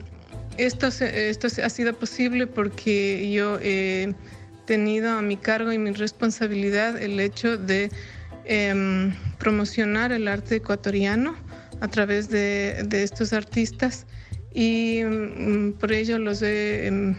esto, 0.57 0.87
esto 0.87 1.47
ha 1.63 1.69
sido 1.69 1.93
posible 1.93 2.47
porque 2.47 3.31
yo 3.31 3.57
he 3.61 4.13
tenido 4.65 5.11
a 5.11 5.21
mi 5.21 5.37
cargo 5.37 5.71
y 5.71 5.77
mi 5.77 5.91
responsabilidad 5.91 7.01
el 7.01 7.19
hecho 7.19 7.57
de 7.57 7.89
em, 8.45 9.13
promocionar 9.37 10.11
el 10.11 10.27
arte 10.27 10.57
ecuatoriano 10.57 11.35
a 11.81 11.87
través 11.87 12.29
de, 12.29 12.83
de 12.85 13.03
estos 13.03 13.33
artistas 13.33 14.05
y 14.53 15.01
mm, 15.03 15.73
por 15.73 15.91
ello 15.91 16.17
los 16.17 16.41
he 16.41 17.15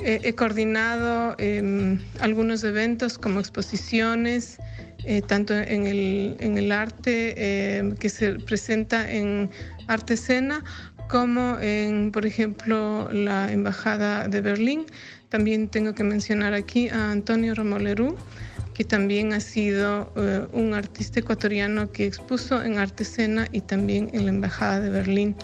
he 0.00 0.32
coordinado 0.34 1.34
em, 1.38 1.98
algunos 2.20 2.62
eventos 2.64 3.18
como 3.18 3.40
exposiciones, 3.40 4.58
eh, 5.04 5.22
tanto 5.22 5.54
en 5.54 5.86
el, 5.86 6.36
en 6.40 6.58
el 6.58 6.72
arte 6.72 7.78
em, 7.78 7.94
que 7.96 8.08
se 8.08 8.34
presenta 8.34 9.10
en 9.10 9.50
Arte 9.88 10.14
Escena 10.14 10.62
como 11.08 11.58
en, 11.60 12.12
por 12.12 12.26
ejemplo, 12.26 13.08
la 13.10 13.50
Embajada 13.50 14.28
de 14.28 14.40
Berlín. 14.40 14.84
También 15.30 15.68
tengo 15.68 15.94
que 15.94 16.04
mencionar 16.04 16.54
aquí 16.54 16.88
a 16.90 17.10
Antonio 17.10 17.54
Romolerú, 17.54 18.16
que 18.78 18.84
también 18.84 19.32
ha 19.32 19.40
sido 19.40 20.12
eh, 20.14 20.46
un 20.52 20.72
artista 20.72 21.18
ecuatoriano 21.18 21.90
que 21.90 22.06
expuso 22.06 22.62
en 22.62 22.78
Arte 22.78 23.02
Escena 23.02 23.48
y 23.50 23.60
también 23.60 24.08
en 24.12 24.26
la 24.26 24.30
Embajada 24.30 24.78
de 24.78 24.90
Berlín. 24.90 25.34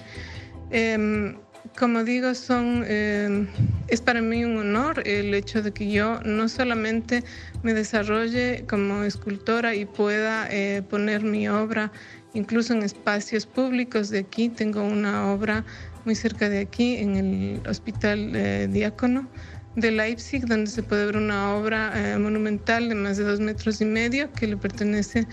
Em, 0.70 1.34
como 1.76 2.04
digo, 2.04 2.32
son, 2.36 2.84
eh, 2.86 3.48
es 3.88 4.00
para 4.00 4.22
mí 4.22 4.44
un 4.44 4.56
honor 4.58 5.02
el 5.04 5.34
hecho 5.34 5.62
de 5.62 5.72
que 5.72 5.90
yo 5.90 6.20
no 6.24 6.48
solamente 6.48 7.24
me 7.64 7.74
desarrolle 7.74 8.64
como 8.68 9.02
escultora 9.02 9.74
y 9.74 9.84
pueda 9.84 10.46
eh, 10.48 10.82
poner 10.88 11.24
mi 11.24 11.48
obra 11.48 11.90
incluso 12.34 12.72
en 12.72 12.84
espacios 12.84 13.46
públicos 13.46 14.10
de 14.10 14.20
aquí. 14.20 14.48
Tengo 14.48 14.84
una 14.84 15.32
obra 15.32 15.64
muy 16.04 16.14
cerca 16.14 16.48
de 16.48 16.60
aquí, 16.60 16.98
en 16.98 17.16
el 17.16 17.62
Hospital 17.66 18.36
eh, 18.36 18.68
Diácono 18.70 19.28
de 19.76 19.90
Leipzig, 19.90 20.46
donde 20.46 20.70
se 20.70 20.82
puede 20.82 21.06
ver 21.06 21.16
una 21.16 21.54
obra 21.54 22.16
monumental 22.18 22.88
de 22.88 22.94
más 22.94 23.16
de 23.16 23.24
dos 23.24 23.40
metros 23.40 23.80
y 23.80 23.84
medio 23.84 24.32
que 24.32 24.46
le 24.46 24.56
pertenece 24.56 25.26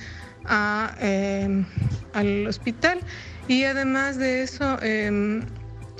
a, 0.45 0.95
al 2.13 2.47
hospital. 2.47 2.99
Y 3.47 3.63
además 3.63 4.17
de 4.17 4.43
eso, 4.43 4.81
em, 4.81 5.41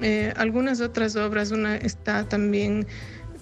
eh, 0.01 0.33
algunas 0.35 0.81
otras 0.81 1.15
obras, 1.15 1.51
una 1.51 1.75
está 1.75 2.27
también 2.27 2.87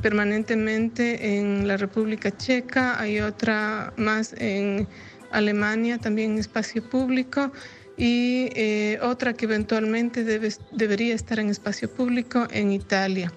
permanentemente 0.01 1.37
en 1.37 1.67
la 1.67 1.77
República 1.77 2.35
Checa, 2.35 2.99
hay 2.99 3.19
otra 3.19 3.93
más 3.97 4.33
en 4.37 4.87
Alemania, 5.31 5.97
también 5.97 6.31
en 6.31 6.37
espacio 6.39 6.83
público, 6.83 7.51
y 7.97 8.49
eh, 8.55 8.97
otra 9.01 9.33
que 9.33 9.45
eventualmente 9.45 10.23
debe, 10.23 10.53
debería 10.71 11.15
estar 11.15 11.39
en 11.39 11.49
espacio 11.49 11.89
público 11.89 12.47
en 12.51 12.71
Italia. 12.71 13.31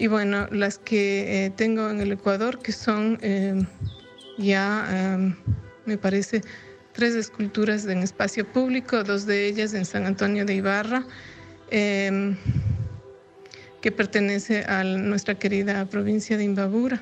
Y 0.00 0.08
bueno, 0.08 0.48
las 0.50 0.78
que 0.78 1.44
eh, 1.44 1.50
tengo 1.50 1.88
en 1.90 2.00
el 2.00 2.10
Ecuador, 2.10 2.58
que 2.58 2.72
son 2.72 3.18
ya, 4.38 5.18
me 5.84 5.98
parece, 5.98 6.40
tres 6.92 7.14
esculturas 7.14 7.86
en 7.86 7.98
espacio 7.98 8.50
público, 8.50 9.04
dos 9.04 9.26
de 9.26 9.46
ellas 9.46 9.74
en 9.74 9.84
San 9.84 10.06
Antonio 10.06 10.44
de 10.44 10.54
Ibarra, 10.54 11.06
Em, 11.70 12.36
que 13.80 13.92
pertenece 13.92 14.64
a 14.64 14.82
nuestra 14.82 15.36
querida 15.36 15.86
provincia 15.86 16.36
de 16.36 16.44
Imbabura. 16.44 17.00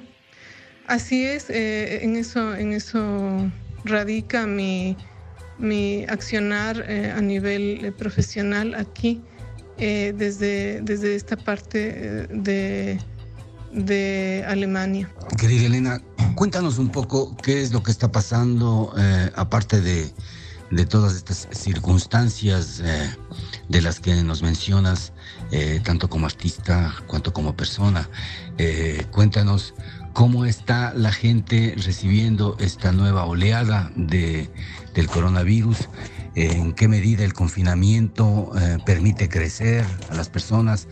Así 0.87 1.25
es, 1.25 1.51
eh, 1.51 2.05
en, 2.05 2.17
eso, 2.17 2.55
en 2.55 2.73
eso 2.73 3.51
radica 3.85 4.47
mi, 4.47 4.97
mi 5.59 6.05
accionar 6.09 6.85
eh, 6.87 7.11
a 7.11 7.21
nivel 7.21 7.93
profesional 7.99 8.75
aquí, 8.75 9.23
desde, 9.79 10.81
desde 10.83 11.15
esta 11.15 11.37
parte 11.37 12.27
de, 12.31 12.99
de 13.73 14.45
Alemania. 14.47 15.11
Querida 15.39 15.67
Elena, 15.67 16.03
cuéntanos 16.35 16.79
un 16.79 16.91
poco 16.91 17.37
qué 17.37 17.63
es 17.63 17.73
lo 17.73 17.83
que 17.83 17.91
está 17.91 18.11
pasando, 18.11 18.93
aparte 19.37 19.81
de 19.81 20.13
de 20.71 20.85
todas 20.85 21.15
estas 21.15 21.49
circunstancias 21.51 22.81
eh, 22.85 23.11
de 23.69 23.83
las 23.83 24.01
que 24.01 24.15
nos 24.23 24.43
mencionas, 24.43 25.13
eh, 25.51 25.81
tanto 25.83 26.09
como 26.09 26.27
artista 26.27 26.95
cuanto 27.07 27.33
como 27.33 27.57
persona. 27.57 28.09
Eh, 28.59 29.07
cuéntanos 29.11 29.75
cómo 30.13 30.45
está 30.45 30.93
la 30.95 31.13
gente 31.13 31.75
recibiendo 31.77 32.57
esta 32.61 32.93
nueva 32.93 33.25
oleada 33.25 33.91
de, 33.97 34.51
del 34.95 35.07
coronavirus 35.09 35.89
en 36.39 36.73
qué 36.73 36.89
medida 36.89 37.25
el 37.25 37.33
confinamiento 37.33 38.53
permite 38.87 39.29
crecer 39.29 39.85
a 40.11 40.15
las 40.15 40.29
personas. 40.29 40.89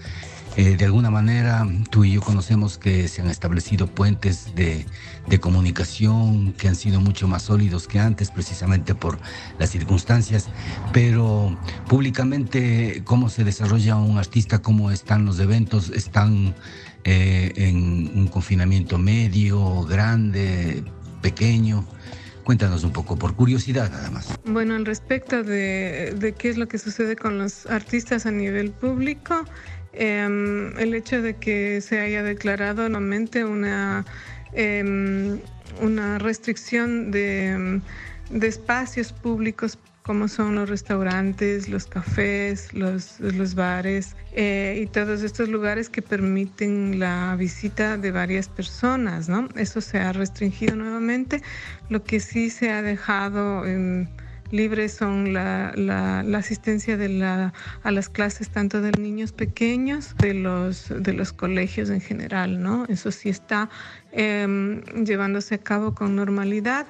de 0.57 0.85
alguna 0.85 1.11
manera, 1.11 1.67
tú 1.91 2.05
y 2.05 2.13
yo 2.13 2.23
conocemos 2.23 2.79
que 2.79 3.09
se 3.09 3.21
han 3.21 3.29
establecido 3.29 3.87
puentes 3.87 4.55
de, 4.55 4.87
de, 5.29 5.39
comunicación 5.39 6.55
que 6.55 6.69
han 6.69 6.75
sido 6.75 7.01
mucho 7.01 7.29
más 7.29 7.43
sólidos 7.43 7.87
que 7.87 8.01
antes, 8.01 8.31
precisamente 8.31 8.95
por 8.95 9.19
las 9.59 9.71
circunstancias, 9.71 10.49
pero 10.95 11.57
públicamente, 11.89 13.03
cómo 13.05 13.29
se 13.29 13.45
desarrolla 13.45 13.97
un 13.97 14.17
artista, 14.17 14.63
cómo 14.63 14.91
están 14.91 15.27
los 15.27 15.39
eventos, 15.39 15.91
están 15.91 16.55
eh, 17.09 17.53
en 17.55 18.11
un 18.19 18.27
confinamiento 18.27 18.99
medio, 18.99 19.85
grande, 19.85 20.83
pequeño. 21.23 21.87
Cuéntanos 22.47 22.85
un 22.85 22.93
poco, 22.93 23.17
por 23.17 23.35
curiosidad 23.35 23.91
nada 23.91 24.09
más. 24.09 24.39
Bueno, 24.45 24.77
al 24.77 24.87
respecto 24.87 25.43
de, 25.43 26.33
qué 26.39 26.49
es 26.49 26.57
lo 26.57 26.69
que 26.69 26.79
sucede 26.79 27.17
con 27.17 27.39
los 27.39 27.67
artistas 27.67 28.25
a 28.25 28.31
nivel 28.31 28.71
público, 28.71 29.45
em, 29.93 30.79
el 30.79 30.95
hecho 30.95 31.23
de 31.23 31.35
que 31.35 31.81
se 31.81 31.99
haya 31.99 32.23
declarado 32.23 32.89
nuevamente 32.89 33.45
una, 33.45 34.05
em, 34.53 35.41
una 35.83 36.21
restricción 36.21 37.11
de, 37.11 37.81
de 38.31 38.47
espacios 38.47 39.13
públicos 39.13 39.77
como 40.07 40.29
son 40.29 40.55
los 40.55 40.71
restaurantes, 40.71 41.69
los 41.69 41.87
cafés, 41.87 42.73
los, 42.73 43.55
bares 43.57 44.15
eh, 44.33 44.79
y 44.81 44.87
todos 44.87 45.25
estos 45.25 45.49
lugares 45.49 45.89
que 45.89 46.01
permiten 46.01 47.01
la 47.01 47.35
visita 47.37 47.97
de 47.99 48.13
varias 48.13 48.49
personas, 48.49 49.29
¿no? 49.29 49.49
Eso 49.57 49.81
se 49.81 49.99
ha 49.99 50.13
restringido 50.13 50.77
nuevamente. 50.77 51.43
Lo 51.89 52.05
que 52.05 52.21
sí 52.21 52.51
se 52.51 52.71
ha 52.71 52.83
dejado 52.83 53.67
em, 53.67 54.07
libre 54.53 54.89
son 54.89 55.33
la, 55.33 55.73
la, 55.75 56.21
asistencia 56.39 56.97
de 56.97 57.09
la, 57.09 57.53
a 57.83 57.91
las 57.91 58.09
clases 58.09 58.49
tanto 58.49 58.81
de 58.81 58.93
niños 58.93 59.33
pequeños, 59.33 60.15
de 60.19 60.35
los, 60.35 60.87
de 60.89 61.15
los 61.15 61.33
colegios 61.33 61.91
en 61.91 62.01
general, 62.01 62.63
¿no? 62.63 62.85
Eso 62.89 63.11
sí 63.11 63.29
está 63.29 63.71
em, 64.13 64.83
llevándose 65.05 65.57
a 65.57 65.59
cabo 65.59 65.97
con 65.97 66.15
normalidad. 66.15 66.87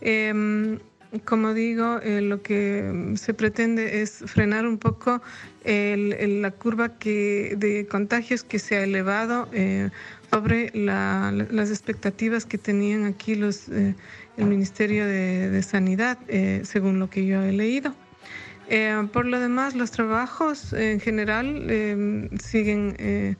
Em, 0.00 0.78
como 1.20 1.54
digo, 1.54 2.00
eh, 2.02 2.20
lo 2.20 2.42
que 2.42 3.12
se 3.16 3.34
pretende 3.34 4.02
es 4.02 4.22
frenar 4.26 4.66
un 4.66 4.78
poco 4.78 5.22
la 5.64 6.50
curva 6.50 6.88
de 6.88 7.86
contagios 7.90 8.44
que 8.44 8.58
se 8.58 8.76
ha 8.76 8.84
elevado 8.84 9.48
eh, 9.52 9.90
sobre 10.30 10.70
las 10.74 11.70
expectativas 11.70 12.44
que 12.44 12.58
tenían 12.58 13.04
aquí 13.04 13.34
los, 13.34 13.68
eh, 13.68 13.94
el 14.36 14.44
Ministerio 14.44 15.06
de, 15.06 15.62
Sanidad, 15.62 16.18
según 16.62 16.98
lo 16.98 17.08
que 17.08 17.24
yo 17.26 17.42
he 17.42 17.52
leído. 17.52 17.94
por 19.12 19.26
lo 19.26 19.40
demás, 19.40 19.74
los 19.74 19.90
trabajos 19.90 20.72
en 20.72 21.00
general 21.00 22.30
siguen, 22.42 23.36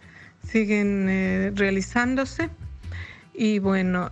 siguen 0.46 1.54
realizándose 1.56 2.48
y 3.34 3.58
bueno, 3.58 4.10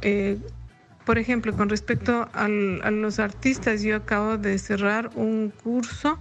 por 1.12 1.18
ejemplo, 1.18 1.54
con 1.54 1.68
respecto 1.68 2.26
a 2.32 2.48
los 2.48 3.18
artistas, 3.18 3.82
yo 3.82 3.96
acabo 3.96 4.38
de 4.38 4.58
cerrar 4.58 5.10
un 5.14 5.52
curso 5.62 6.18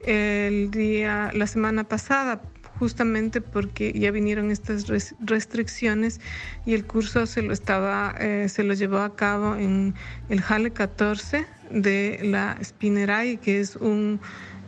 el 0.00 0.70
día, 0.70 1.30
la 1.32 1.46
semana 1.46 1.84
pasada, 1.84 2.42
justamente 2.78 3.40
porque 3.40 3.98
ya 3.98 4.10
vinieron 4.10 4.50
estas 4.50 4.84
restricciones 5.20 6.20
y 6.66 6.74
el 6.74 6.84
curso 6.84 7.24
se 7.24 7.40
lo 7.40 7.54
estaba, 7.54 8.14
eh, 8.20 8.50
se 8.50 8.64
lo 8.64 8.74
llevó 8.74 8.98
a 8.98 9.16
cabo 9.16 9.56
en 9.56 9.94
el 10.28 10.42
Halle 10.42 10.72
14 10.72 11.46
de 11.70 12.20
la 12.24 12.58
Spinnerai, 12.62 13.38
que 13.38 13.60
es 13.60 13.76
un 13.76 14.20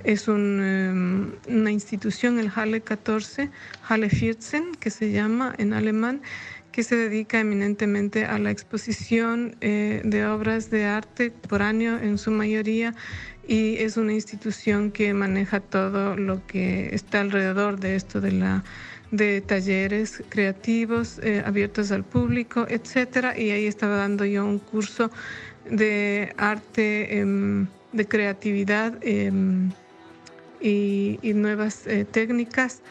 es 0.05 0.29
em, 0.29 1.33
una 1.49 1.71
institución, 1.73 2.39
el 2.39 2.49
Halle 2.49 2.81
14, 2.81 3.51
Halle 3.89 4.09
14, 4.09 4.63
que 4.79 4.89
se 4.89 5.11
llama 5.11 5.55
en 5.59 5.73
alemán, 5.73 6.23
que 6.77 6.83
se 6.83 6.95
dedica 6.95 7.41
eminentemente 7.41 8.27
a 8.27 8.39
la 8.39 8.51
exposición 8.51 9.57
eh, 9.63 10.03
de 10.05 10.27
obras 10.27 10.69
de 10.69 10.85
arte 10.85 11.31
por 11.31 11.63
año 11.63 11.99
en 11.99 12.19
su 12.19 12.31
mayoría 12.31 12.95
y 13.49 13.77
es 13.79 13.97
una 13.97 14.13
institución 14.13 14.91
que 14.91 15.15
maneja 15.15 15.61
todo 15.61 16.17
lo 16.17 16.47
que 16.47 16.95
está 16.95 17.23
alrededor 17.23 17.81
de 17.81 17.97
esto 17.97 18.21
de 18.21 18.33
la 18.33 18.63
de 19.11 19.41
talleres 19.41 20.23
creativos 20.29 21.19
eh, 21.23 21.43
abiertos 21.47 21.93
al 21.93 22.05
público, 22.05 22.67
etcétera, 22.69 23.39
y 23.39 23.53
ahí 23.53 23.65
estaba 23.65 23.97
dando 23.97 24.27
yo 24.27 24.45
un 24.45 24.59
curso 24.59 25.11
de 25.71 26.35
arte, 26.37 27.21
em, 27.21 27.69
de 27.93 28.07
creatividad 28.07 28.99
em, 29.01 29.71
y, 30.61 31.19
nuevas 31.33 31.87
eh, 31.87 32.05
técnicas 32.05 32.83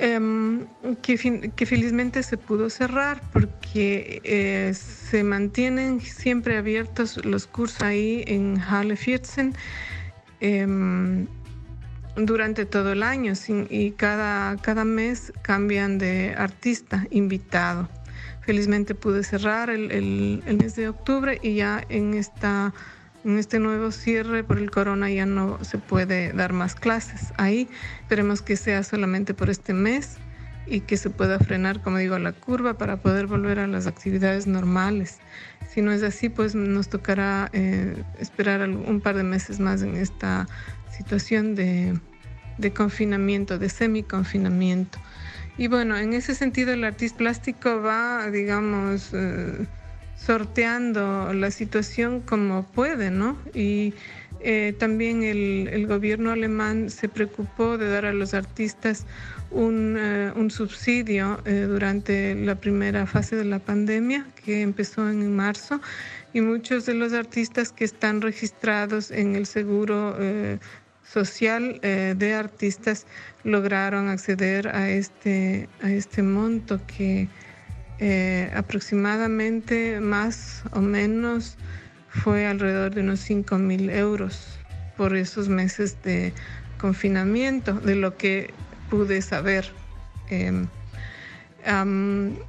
Em, 0.00 0.64
que, 1.02 1.16
felizmente 1.66 2.22
se 2.22 2.36
pudo 2.36 2.70
cerrar 2.70 3.20
porque 3.32 4.20
eh, 4.22 4.72
se 4.72 5.24
mantienen 5.24 6.00
siempre 6.00 6.56
abiertos 6.56 7.24
los 7.24 7.48
cursos 7.48 7.82
ahí 7.82 8.22
en 8.28 8.60
Halle 8.60 8.94
14 8.94 9.50
em, 10.38 11.26
durante 12.14 12.64
todo 12.64 12.92
el 12.92 13.02
año 13.02 13.32
y 13.70 13.90
cada, 13.90 14.56
cada 14.58 14.84
mes 14.84 15.32
cambian 15.42 15.98
de 15.98 16.32
artista 16.38 17.04
invitado. 17.10 17.88
Felizmente 18.42 18.94
pude 18.94 19.24
cerrar 19.24 19.68
el, 19.68 19.90
el 19.90 20.56
mes 20.58 20.76
de 20.76 20.90
octubre 20.90 21.40
y 21.42 21.56
ya 21.56 21.84
en 21.88 22.14
esta 22.14 22.72
en 23.28 23.38
este 23.38 23.58
nuevo 23.58 23.90
cierre 23.90 24.42
por 24.42 24.56
el 24.56 24.70
corona 24.70 25.10
ya 25.10 25.26
no 25.26 25.62
se 25.62 25.76
puede 25.76 26.32
dar 26.32 26.54
más 26.54 26.74
clases 26.74 27.34
ahí. 27.36 27.68
Esperemos 28.00 28.40
que 28.40 28.56
sea 28.56 28.82
solamente 28.82 29.34
por 29.34 29.50
este 29.50 29.74
mes 29.74 30.16
y 30.66 30.80
que 30.80 30.96
se 30.96 31.10
pueda 31.10 31.38
frenar, 31.38 31.82
como 31.82 31.98
digo, 31.98 32.18
la 32.18 32.32
curva 32.32 32.78
para 32.78 32.96
poder 32.96 33.26
volver 33.26 33.58
a 33.58 33.66
las 33.66 33.86
actividades 33.86 34.46
normales. 34.46 35.18
Si 35.68 35.82
no 35.82 35.92
es 35.92 36.02
así, 36.02 36.30
pues 36.30 36.54
nos 36.54 36.88
tocará 36.88 37.50
eh, 37.52 38.02
esperar 38.18 38.66
un 38.66 39.00
par 39.02 39.14
de 39.14 39.24
meses 39.24 39.60
más 39.60 39.82
en 39.82 39.96
esta 39.96 40.48
situación 40.90 41.54
de, 41.54 42.00
confinamiento, 42.74 43.58
de 43.58 43.68
semi-confinamiento. 43.68 44.98
Y 45.58 45.68
bueno, 45.68 45.98
en 45.98 46.14
ese 46.14 46.34
sentido 46.34 46.72
el 46.72 46.82
artista 46.82 47.18
plástico 47.18 47.82
va, 47.82 48.30
digamos, 48.30 49.10
eh, 49.12 49.66
sorteando 50.18 51.32
la 51.32 51.50
situación 51.50 52.20
como 52.20 52.64
puede, 52.64 53.10
¿no? 53.10 53.38
Y 53.54 53.94
eh, 54.40 54.74
también 54.78 55.22
el, 55.22 55.86
gobierno 55.86 56.30
alemán 56.30 56.90
se 56.90 57.08
preocupó 57.08 57.76
de 57.76 57.88
dar 57.88 58.04
a 58.04 58.12
los 58.12 58.34
artistas 58.34 59.04
un, 59.50 59.96
eh, 59.98 60.32
subsidio 60.50 61.40
eh, 61.44 61.66
durante 61.68 62.34
la 62.34 62.54
primera 62.54 63.06
fase 63.06 63.36
de 63.36 63.44
la 63.44 63.58
pandemia, 63.58 64.26
que 64.44 64.62
empezó 64.62 65.08
en 65.08 65.34
marzo, 65.34 65.80
y 66.32 66.40
muchos 66.40 66.86
de 66.86 66.94
los 66.94 67.12
artistas 67.12 67.72
que 67.72 67.84
están 67.84 68.20
registrados 68.20 69.10
en 69.10 69.34
el 69.34 69.46
seguro 69.46 70.14
social 71.02 71.80
de 71.80 72.34
artistas 72.34 73.06
lograron 73.44 74.08
acceder 74.08 74.68
a 74.68 74.90
este, 74.90 75.70
a 75.82 75.90
este 75.90 76.22
monto 76.22 76.78
que 76.86 77.28
eh, 78.00 78.50
aproximadamente 78.54 80.00
más 80.00 80.62
o 80.72 80.80
menos 80.80 81.56
fue 82.08 82.46
alrededor 82.46 82.94
de 82.94 83.00
unos 83.00 83.20
5 83.20 83.58
mil 83.58 83.90
euros 83.90 84.58
por 84.96 85.16
esos 85.16 85.48
meses 85.48 85.96
de 86.02 86.32
confinamiento, 86.78 87.74
de 87.74 87.96
lo 87.96 88.16
que 88.16 88.52
pude 88.88 89.20
saber. 89.22 89.70
Em, 90.30 90.68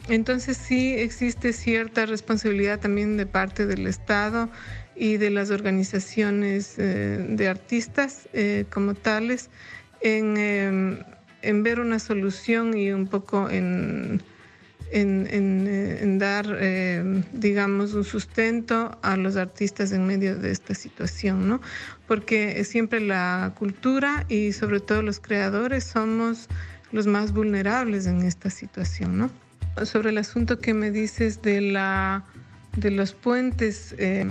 entonces 0.07 0.55
sí 0.55 0.93
existe 0.93 1.51
cierta 1.51 2.05
responsabilidad 2.05 2.79
también 2.79 3.17
de 3.17 3.25
parte 3.25 3.65
del 3.65 3.87
Estado 3.87 4.49
y 4.95 5.17
de 5.17 5.29
las 5.29 5.49
organizaciones 5.49 6.75
eh, 6.77 7.25
de 7.27 7.47
artistas 7.47 8.29
eh, 8.33 8.65
como 8.69 8.93
tales 8.93 9.49
en, 10.01 10.37
em, 10.37 10.99
en 11.41 11.63
ver 11.63 11.79
una 11.79 11.99
solución 11.99 12.77
y 12.77 12.91
un 12.91 13.07
poco 13.07 13.49
en 13.49 14.21
en, 14.91 16.19
dar, 16.19 16.45
eh, 16.59 17.23
digamos, 17.33 17.93
un 17.93 18.03
sustento 18.03 18.97
a 19.01 19.17
los 19.17 19.35
artistas 19.35 19.91
en 19.91 20.05
medio 20.05 20.35
de 20.35 20.51
esta 20.51 20.73
situación, 20.73 21.47
¿no? 21.47 21.61
Porque 22.07 22.63
siempre 22.63 22.99
la 22.99 23.53
cultura 23.57 24.25
y 24.29 24.53
sobre 24.53 24.79
todo 24.79 25.01
los 25.01 25.19
creadores 25.19 25.83
somos 25.83 26.47
los 26.91 27.07
más 27.07 27.33
vulnerables 27.33 28.07
en 28.07 28.23
esta 28.23 28.49
situación, 28.49 29.17
¿no? 29.17 29.29
Sobre 29.85 30.09
el 30.09 30.17
asunto 30.17 30.59
que 30.59 30.73
me 30.73 30.91
dices 30.91 31.41
de, 31.41 31.61
la, 31.61 32.25
de 32.75 32.91
los 32.91 33.13
puentes 33.13 33.95
eh, 33.97 34.25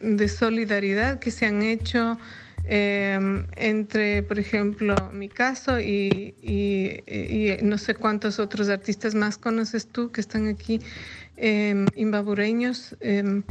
de 0.00 0.28
solidaridad 0.28 1.18
que 1.18 1.30
se 1.30 1.46
han 1.46 1.62
hecho 1.62 2.18
Em, 2.70 3.46
entre, 3.56 4.22
por 4.22 4.38
ejemplo, 4.38 5.10
mi 5.10 5.30
caso 5.30 5.80
y, 5.80 6.34
no 7.62 7.78
sé 7.78 7.94
cuántos 7.94 8.38
otros 8.38 8.68
artistas 8.68 9.14
más 9.14 9.38
conoces 9.38 9.86
tú 9.86 10.12
que 10.12 10.20
están 10.20 10.48
aquí, 10.48 10.80
eh, 11.38 11.90
imbabureños. 11.96 12.94
Em, 13.00 13.42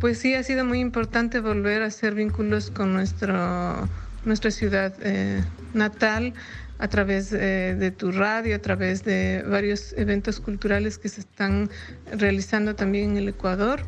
pues 0.00 0.18
sí, 0.18 0.34
ha 0.34 0.42
sido 0.42 0.66
muy 0.66 0.80
importante 0.80 1.40
volver 1.40 1.82
a 1.82 1.86
hacer 1.86 2.14
vínculos 2.14 2.70
con 2.70 2.92
nuestro, 2.92 3.88
nuestra 4.26 4.50
ciudad 4.50 4.94
eh, 5.00 5.42
natal 5.72 6.34
a 6.78 6.88
través 6.88 7.32
eh, 7.32 7.74
de 7.78 7.90
tu 7.90 8.12
radio, 8.12 8.56
a 8.56 8.58
través 8.58 9.02
de 9.02 9.42
varios 9.48 9.94
eventos 9.96 10.40
culturales 10.40 10.98
que 10.98 11.08
se 11.08 11.22
están 11.22 11.70
realizando 12.12 12.74
también 12.74 13.12
en 13.12 13.16
el 13.16 13.28
Ecuador. 13.30 13.80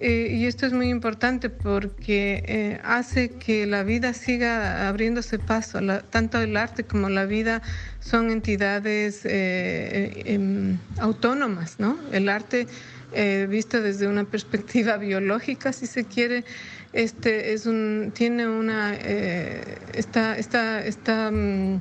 Eh, 0.00 0.32
y 0.34 0.46
esto 0.46 0.66
es 0.66 0.72
muy 0.72 0.88
importante 0.88 1.50
porque 1.50 2.80
hace 2.82 3.28
que 3.28 3.66
la 3.66 3.82
vida 3.82 4.14
siga 4.14 4.88
abriéndose 4.88 5.38
paso. 5.38 5.78
tanto 6.08 6.40
el 6.40 6.56
arte 6.56 6.84
como 6.84 7.10
la 7.10 7.26
vida 7.26 7.60
son 8.00 8.30
entidades 8.30 9.20
em, 9.24 10.78
autónomas, 10.98 11.78
¿no? 11.78 11.98
El 12.12 12.30
arte 12.30 12.66
eh, 13.12 13.48
visto 13.50 13.82
desde 13.82 14.06
una 14.06 14.24
perspectiva 14.24 14.96
biológica, 14.98 15.72
si 15.72 15.86
se 15.86 16.04
quiere, 16.04 16.44
este 16.92 17.52
es 17.52 17.66
un, 17.66 18.12
tiene 18.14 18.48
una, 18.48 18.94
eh, 18.94 19.78
está, 19.94 20.36
está, 20.36 20.84
está 20.84 21.30
mm, 21.30 21.80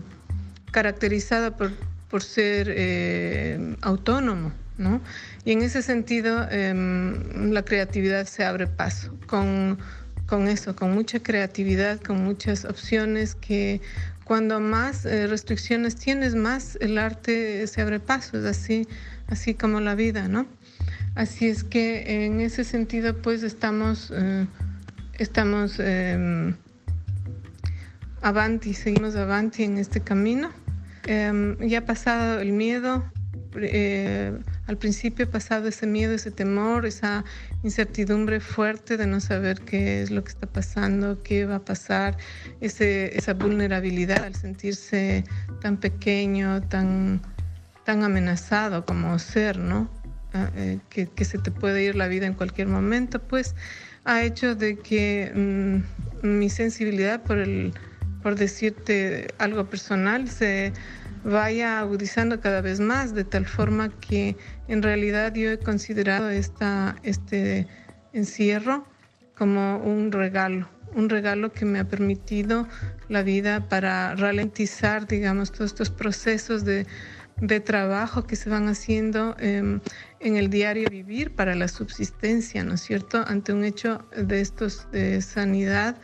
caracterizada 0.72 1.56
por, 1.56 1.72
por 2.10 2.24
ser 2.24 2.68
eh, 2.76 3.76
autónomo, 3.82 4.52
¿no? 4.78 5.02
Y 5.46 5.54
en 5.54 5.62
ese 5.62 5.82
sentido, 5.82 6.48
em, 6.52 7.52
la 7.52 7.64
creatividad 7.64 8.26
se 8.26 8.44
abre 8.44 8.68
paso 8.68 9.18
con, 9.28 9.80
con 10.26 10.48
eso, 10.48 10.76
con 10.76 10.92
mucha 10.92 11.22
creatividad, 11.22 12.00
con 12.02 12.24
muchas 12.24 12.66
opciones 12.66 13.36
que 13.36 13.82
cuando 14.26 14.60
más 14.60 15.06
restricciones 15.06 15.96
tienes, 15.96 16.36
más 16.36 16.78
el 16.82 17.00
arte 17.00 17.66
se 17.66 17.82
abre 17.82 18.00
paso, 18.00 18.38
es 18.38 18.46
así, 18.46 18.88
así 19.28 19.56
como 19.56 19.80
la 19.80 19.96
vida, 19.96 20.28
¿no? 20.28 20.46
Así 21.16 21.48
es 21.48 21.64
que 21.64 22.26
en 22.26 22.40
ese 22.40 22.64
sentido 22.64 23.22
pues 23.22 23.44
estamos, 23.44 24.14
eh, 24.16 24.46
estamos 25.18 25.76
eh, 25.80 26.54
avanti, 28.22 28.74
seguimos 28.74 29.16
avanti 29.16 29.64
en 29.64 29.78
este 29.78 30.02
camino. 30.02 30.52
Em, 31.06 31.58
ya 31.60 31.80
ha 31.80 31.86
pasado 31.86 32.40
el 32.40 32.52
miedo, 32.52 33.04
eh, 33.56 34.38
al 34.68 34.78
principio 34.78 35.26
ha 35.26 35.30
pasado 35.30 35.68
ese 35.68 35.88
miedo, 35.88 36.14
ese 36.14 36.32
temor, 36.32 36.86
esa 36.86 37.24
incertidumbre 37.64 38.40
fuerte 38.40 38.98
de 38.98 39.08
no 39.08 39.20
saber 39.20 39.62
qué 39.62 40.02
es 40.02 40.12
lo 40.12 40.24
que 40.24 40.30
está 40.30 40.48
pasando, 40.48 41.22
qué 41.24 41.46
va 41.46 41.56
a 41.56 41.66
pasar, 41.66 42.18
ese, 42.62 43.18
esa 43.18 43.34
vulnerabilidad 43.34 44.24
al 44.24 44.36
sentirse 44.36 45.24
tan 45.62 45.78
pequeño, 45.78 46.62
tan, 46.62 47.22
tan 47.86 48.04
amenazado 48.04 48.86
como 48.86 49.18
ser, 49.20 49.58
¿no? 49.58 49.90
Ah, 50.34 50.52
eh, 50.56 50.78
que, 50.90 51.26
se 51.26 51.40
te 51.40 51.50
puede 51.50 51.84
ir 51.84 51.96
la 51.96 52.08
vida 52.08 52.28
en 52.28 52.36
cualquier 52.36 52.68
momento, 52.68 53.20
pues 53.20 53.56
ha 54.06 54.22
hecho 54.22 54.54
de 54.54 54.78
que 54.78 55.32
mm, 55.34 56.28
mi 56.28 56.50
sensibilidad 56.50 57.24
por, 57.24 57.40
el, 57.40 57.74
por 58.22 58.36
decirte 58.36 59.28
algo 59.40 59.68
personal 59.68 60.30
se 60.30 60.72
vaya 61.24 61.80
agudizando 61.80 62.40
cada 62.40 62.62
vez 62.62 62.80
más, 62.80 63.14
de 63.14 63.24
tal 63.24 63.46
forma 63.46 63.90
que 64.00 64.36
en 64.68 64.82
realidad 64.82 65.34
yo 65.34 65.52
he 65.52 65.60
considerado 65.60 66.30
esta, 66.30 66.96
este 67.04 67.68
encierro 68.14 68.86
como 69.36 69.78
un 69.78 70.12
regalo, 70.12 70.70
un 70.96 71.10
regalo 71.10 71.52
que 71.52 71.66
me 71.66 71.80
ha 71.80 71.88
permitido 71.88 72.68
la 73.08 73.24
vida 73.24 73.70
para 73.70 74.16
ralentizar, 74.16 75.08
digamos, 75.08 75.52
todos 75.52 75.72
estos 75.72 75.90
procesos 75.90 76.66
de 76.66 76.86
de 77.42 77.60
trabajo 77.60 78.26
que 78.26 78.36
se 78.36 78.50
van 78.50 78.68
haciendo 78.68 79.36
em, 79.40 79.80
en 80.20 80.36
el 80.36 80.50
diario 80.50 80.90
vivir 80.90 81.36
para 81.36 81.56
la 81.56 81.68
subsistencia, 81.68 82.64
¿no 82.64 82.74
es 82.74 82.82
cierto? 82.82 83.24
Ante 83.26 83.54
un 83.54 83.64
hecho 83.64 84.06
de 84.16 84.42
estos 84.42 84.90
de 84.92 85.22
sanidad 85.22 85.96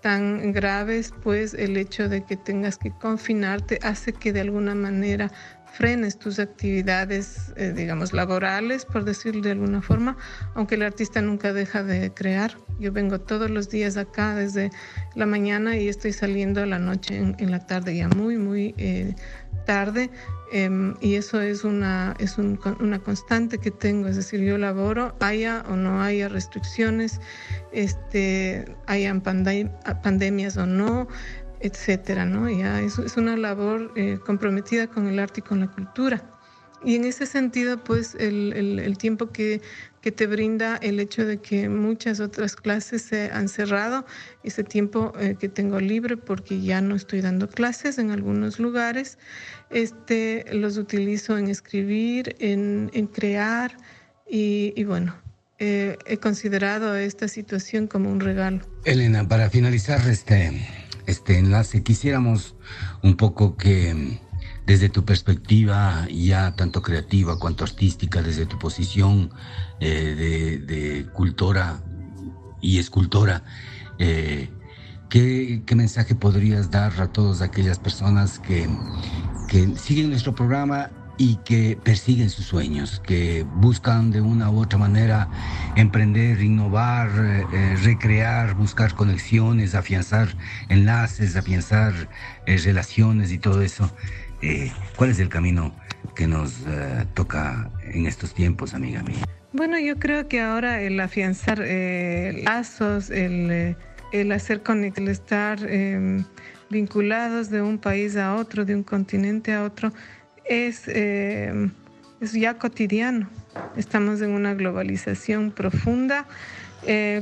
tan 0.00 0.52
graves, 0.52 1.12
pues 1.22 1.54
el 1.54 1.76
hecho 1.76 2.08
de 2.08 2.24
que 2.24 2.36
tengas 2.36 2.78
que 2.78 2.90
confinarte 2.90 3.78
hace 3.82 4.12
que 4.12 4.32
de 4.32 4.40
alguna 4.40 4.74
manera 4.74 5.30
frenes 5.72 6.18
tus 6.18 6.38
actividades, 6.38 7.52
eh, 7.56 7.72
digamos, 7.74 8.12
laborales, 8.12 8.84
por 8.84 9.04
decirlo 9.04 9.42
de 9.42 9.52
alguna 9.52 9.82
forma, 9.82 10.16
aunque 10.54 10.74
el 10.74 10.82
artista 10.82 11.20
nunca 11.20 11.52
deja 11.52 11.82
de 11.82 12.12
crear. 12.12 12.56
Yo 12.80 12.92
vengo 12.92 13.20
todos 13.20 13.50
los 13.50 13.68
días 13.68 13.96
acá 13.96 14.34
desde 14.34 14.70
la 15.14 15.26
mañana 15.26 15.76
y 15.76 15.88
estoy 15.88 16.12
saliendo 16.12 16.62
a 16.62 16.66
la 16.66 16.78
noche 16.78 17.16
en, 17.16 17.50
la 17.50 17.66
tarde, 17.66 17.96
ya 17.96 18.08
muy, 18.08 18.36
muy 18.38 18.74
eh, 18.78 19.14
tarde, 19.68 20.10
Em, 20.50 20.94
y 21.00 21.16
eso 21.16 21.42
es, 21.42 21.64
una, 21.64 22.14
es 22.18 22.38
una 22.38 22.98
constante 23.00 23.58
que 23.58 23.70
tengo, 23.70 24.08
es 24.08 24.16
decir, 24.16 24.40
yo 24.40 24.56
laboro, 24.56 25.14
haya 25.20 25.62
o 25.68 25.76
no 25.76 26.00
haya 26.02 26.28
restricciones, 26.28 27.20
este, 27.72 28.64
hayan 28.86 29.20
pandemias 29.20 30.56
o 30.56 30.64
no, 30.64 31.06
etcétera, 31.60 32.24
¿no? 32.24 32.48
Ya 32.48 32.80
es, 32.80 32.98
es 32.98 33.18
una 33.18 33.36
labor 33.36 33.92
eh, 33.94 34.18
comprometida 34.24 34.86
con 34.86 35.06
el 35.06 35.18
arte 35.18 35.40
y 35.40 35.42
con 35.42 35.60
la 35.60 35.70
cultura. 35.70 36.22
Y 36.84 36.94
en 36.94 37.04
ese 37.04 37.26
sentido, 37.26 37.82
pues 37.82 38.14
el, 38.14 38.52
el, 38.52 38.98
tiempo 38.98 39.30
que, 39.30 39.60
que, 40.00 40.12
te 40.12 40.26
brinda 40.26 40.76
el 40.76 41.00
hecho 41.00 41.26
de 41.26 41.38
que 41.38 41.68
muchas 41.68 42.20
otras 42.20 42.54
clases 42.54 43.02
se 43.02 43.30
han 43.32 43.48
cerrado, 43.48 44.06
ese 44.44 44.62
tiempo 44.62 45.12
eh, 45.18 45.36
que 45.38 45.48
tengo 45.48 45.80
libre 45.80 46.16
porque 46.16 46.60
ya 46.60 46.80
no 46.80 46.94
estoy 46.94 47.20
dando 47.20 47.48
clases 47.48 47.98
en 47.98 48.12
algunos 48.12 48.60
lugares, 48.60 49.18
este, 49.70 50.44
los 50.52 50.78
utilizo 50.78 51.36
en 51.36 51.48
escribir, 51.48 52.36
en, 52.38 52.90
en 52.94 53.08
crear 53.08 53.76
y, 54.30 54.72
y 54.76 54.84
bueno, 54.84 55.16
eh, 55.58 55.98
he 56.06 56.18
considerado 56.18 56.94
esta 56.94 57.26
situación 57.26 57.88
como 57.88 58.12
un 58.12 58.20
regalo. 58.20 58.60
Elena, 58.84 59.26
para 59.26 59.50
finalizar 59.50 60.08
este, 60.08 60.64
este 61.06 61.38
enlace, 61.38 61.82
quisiéramos 61.82 62.54
un 63.02 63.16
poco 63.16 63.56
que 63.56 64.20
desde 64.68 64.90
tu 64.90 65.02
perspectiva 65.02 66.06
ya 66.10 66.54
tanto 66.54 66.82
creativa 66.82 67.38
cuanto 67.38 67.64
artística, 67.64 68.20
desde 68.20 68.44
tu 68.44 68.58
posición 68.58 69.30
eh, 69.80 70.62
de, 70.68 71.06
cultora 71.14 71.80
y 72.60 72.78
escultora, 72.78 73.44
eh, 73.98 74.50
¿qué, 75.08 75.62
mensaje 75.74 76.14
podrías 76.14 76.70
dar 76.70 77.00
a 77.00 77.10
todas 77.10 77.40
aquellas 77.40 77.78
personas 77.78 78.38
que, 78.38 78.68
siguen 79.76 80.10
nuestro 80.10 80.34
programa 80.34 80.90
y 81.16 81.36
que 81.36 81.78
persiguen 81.82 82.28
sus 82.28 82.44
sueños, 82.44 83.00
que 83.00 83.46
buscan 83.54 84.10
de 84.10 84.20
una 84.20 84.50
u 84.50 84.60
otra 84.60 84.78
manera 84.78 85.30
emprender, 85.76 86.42
innovar, 86.42 87.08
eh, 87.16 87.76
recrear, 87.82 88.52
buscar 88.52 88.94
conexiones, 88.94 89.74
afianzar 89.74 90.28
enlaces, 90.68 91.36
afianzar 91.36 92.10
relaciones 92.46 93.32
y 93.32 93.38
todo 93.38 93.62
eso. 93.62 93.90
Eh, 94.40 94.70
¿Cuál 94.96 95.10
es 95.10 95.18
el 95.18 95.28
camino 95.28 95.74
que 96.14 96.26
nos 96.26 96.60
eh, 96.66 97.06
toca 97.14 97.70
en 97.82 98.06
estos 98.06 98.34
tiempos, 98.34 98.74
amiga 98.74 99.02
mía? 99.02 99.26
Bueno, 99.52 99.78
yo 99.80 99.98
creo 99.98 100.28
que 100.28 100.40
ahora 100.40 100.80
el 100.80 101.00
afianzar 101.00 101.60
eh, 101.64 102.42
lazos, 102.44 103.10
el, 103.10 103.76
el 104.12 104.32
hacer 104.32 104.62
conectar, 104.62 105.02
el 105.02 105.08
estar 105.08 105.58
em, 105.64 106.24
vinculados 106.70 107.50
de 107.50 107.62
un 107.62 107.78
país 107.78 108.16
a 108.16 108.36
otro, 108.36 108.64
de 108.64 108.76
un 108.76 108.84
continente 108.84 109.52
a 109.54 109.64
otro, 109.64 109.92
es, 110.44 110.86
em, 110.86 111.72
es 112.20 112.32
ya 112.32 112.54
cotidiano. 112.54 113.28
Estamos 113.76 114.20
en 114.20 114.30
una 114.30 114.54
globalización 114.54 115.50
profunda. 115.50 116.26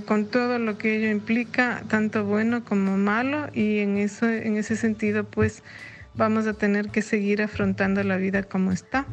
con 0.05 0.27
todo 0.27 0.59
lo 0.59 0.77
que 0.77 0.97
ello 0.97 1.11
implica, 1.11 1.83
tanto 1.89 2.25
bueno 2.25 2.63
como 2.63 2.99
malo, 2.99 3.49
y 3.55 3.79
en, 3.79 3.97
eso, 3.97 4.29
en 4.29 4.59
ese 4.59 4.77
sentido, 4.77 5.25
pues 5.25 5.63
vamos 6.17 6.47
a 6.47 6.55
tener 6.55 6.89
que 6.89 7.03
seguir 7.03 7.43
afrontando 7.43 8.03
la 8.03 8.17
vida 8.17 8.43
como 8.43 8.73
está. 8.73 9.07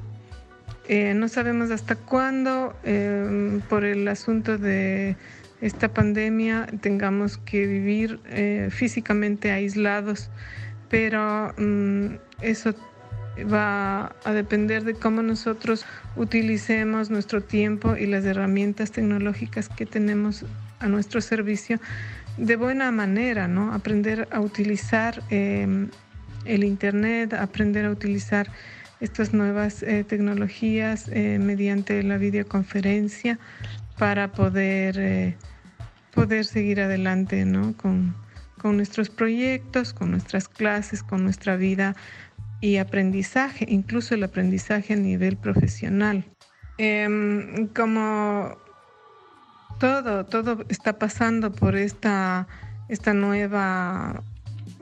Eh, 0.88 1.14
no 1.14 1.28
sabemos 1.28 1.72
hasta 1.72 1.96
cuándo, 1.96 2.76
em, 2.84 3.62
por 3.62 3.86
el 3.86 4.08
asunto 4.08 4.58
de 4.58 5.16
esta 5.62 5.94
pandemia, 5.94 6.68
tengamos 6.82 7.38
que 7.38 7.66
vivir 7.68 8.20
eh, 8.26 8.68
físicamente 8.70 9.52
aislados, 9.52 10.30
pero 10.90 11.54
mm, 11.58 12.16
eso 12.42 12.76
va 13.52 14.14
a 14.26 14.32
depender 14.34 14.84
de 14.84 14.94
cómo 14.94 15.24
nosotros 15.24 15.86
utilicemos 16.16 17.10
nuestro 17.10 17.42
tiempo 17.42 17.96
y 17.96 18.06
las 18.06 18.26
herramientas 18.26 18.92
tecnológicas 18.92 19.70
que 19.70 19.86
tenemos 19.86 20.46
a 20.80 20.88
nuestro 20.88 21.22
servicio 21.22 21.80
de 22.38 22.56
buena 22.56 22.92
manera, 22.92 23.48
¿no? 23.48 23.74
Aprender 23.74 24.28
a 24.32 24.40
utilizar 24.40 25.24
em, 25.30 25.90
el 26.46 26.64
Internet, 26.64 27.34
aprender 27.34 27.86
a 27.86 27.92
utilizar 27.92 28.50
estas 29.00 29.34
nuevas 29.34 29.84
eh, 29.84 30.04
tecnologías 30.04 31.10
eh, 31.10 31.38
mediante 31.40 32.02
la 32.04 32.18
videoconferencia 32.18 33.38
para 33.98 34.32
poder, 34.32 34.96
eh, 34.98 35.38
poder 36.14 36.46
seguir 36.46 36.80
adelante 36.80 37.46
con, 37.76 38.16
con 38.58 38.78
nuestros 38.78 39.10
proyectos, 39.10 39.94
con 39.94 40.12
nuestras 40.12 40.48
clases, 40.48 41.04
con 41.04 41.24
nuestra 41.24 41.58
vida 41.58 41.96
y 42.62 42.78
aprendizaje, 42.78 43.66
incluso 43.68 44.16
el 44.16 44.24
aprendizaje 44.24 44.94
a 44.94 44.96
nivel 44.96 45.36
profesional. 45.36 46.24
Em, 46.78 47.68
como 47.68 48.58
todo, 49.80 50.26
todo 50.26 50.64
está 50.70 50.98
pasando 50.98 51.52
por 51.52 51.76
esta, 51.76 52.48
esta 52.88 53.14
nueva 53.14 54.24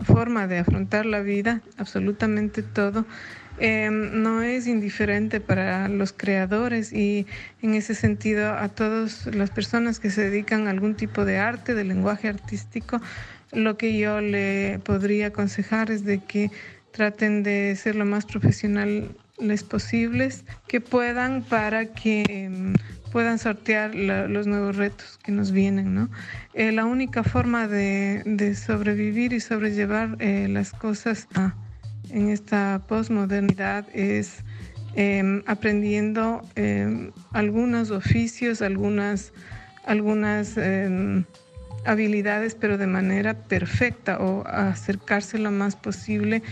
forma 0.03 0.47
de 0.47 0.59
afrontar 0.59 1.05
la 1.05 1.21
vida, 1.21 1.61
absolutamente 1.77 2.63
todo. 2.63 3.05
Em, 3.59 4.23
no 4.23 4.41
es 4.41 4.65
indiferente 4.65 5.39
para 5.39 5.87
los 5.87 6.13
creadores 6.13 6.91
y 6.93 7.27
en 7.61 7.75
ese 7.75 7.93
sentido 7.93 8.53
a 8.53 8.69
todas 8.69 9.27
las 9.27 9.51
personas 9.51 9.99
que 9.99 10.09
se 10.09 10.29
dedican 10.29 10.67
a 10.67 10.71
algún 10.71 10.95
tipo 10.95 11.25
de 11.25 11.37
arte, 11.37 11.75
de 11.75 11.83
lenguaje 11.83 12.27
artístico, 12.27 13.01
lo 13.51 13.77
que 13.77 13.97
yo 13.97 14.21
le 14.21 14.79
podría 14.83 15.27
aconsejar 15.27 15.91
es 15.91 16.05
de 16.05 16.19
que 16.19 16.49
traten 16.91 17.43
de 17.43 17.75
ser 17.75 17.95
lo 17.95 18.05
más 18.05 18.25
profesionales 18.25 19.11
posibles 19.69 20.43
que 20.67 20.81
puedan 20.81 21.43
para 21.43 21.85
que 21.85 22.23
em, 22.27 22.73
puedan 23.11 23.39
sortear 23.39 23.93
los 23.95 24.47
nuevos 24.47 24.75
retos 24.75 25.19
que 25.23 25.31
nos 25.31 25.51
vienen. 25.51 25.93
¿no? 25.93 26.09
Eh, 26.53 26.71
la 26.71 26.85
única 26.85 27.23
forma 27.23 27.67
de, 27.67 28.55
sobrevivir 28.55 29.33
y 29.33 29.39
sobrellevar 29.39 30.17
eh, 30.19 30.47
las 30.49 30.71
cosas 30.71 31.27
a 31.35 31.53
en 32.13 32.29
esta 32.29 32.81
posmodernidad 32.87 33.85
es 33.93 34.43
em, 34.95 35.43
aprendiendo 35.45 36.41
em, 36.55 37.11
algunos 37.31 37.91
oficios, 37.91 38.61
algunas, 38.61 39.33
algunas 39.85 40.57
em, 40.57 41.23
habilidades, 41.85 42.55
pero 42.55 42.77
de 42.77 42.87
manera 42.87 43.33
perfecta 43.33 44.19
o 44.19 44.45
acercarse 44.45 45.37
lo 45.37 45.51
más 45.51 45.75
posible 45.75 46.43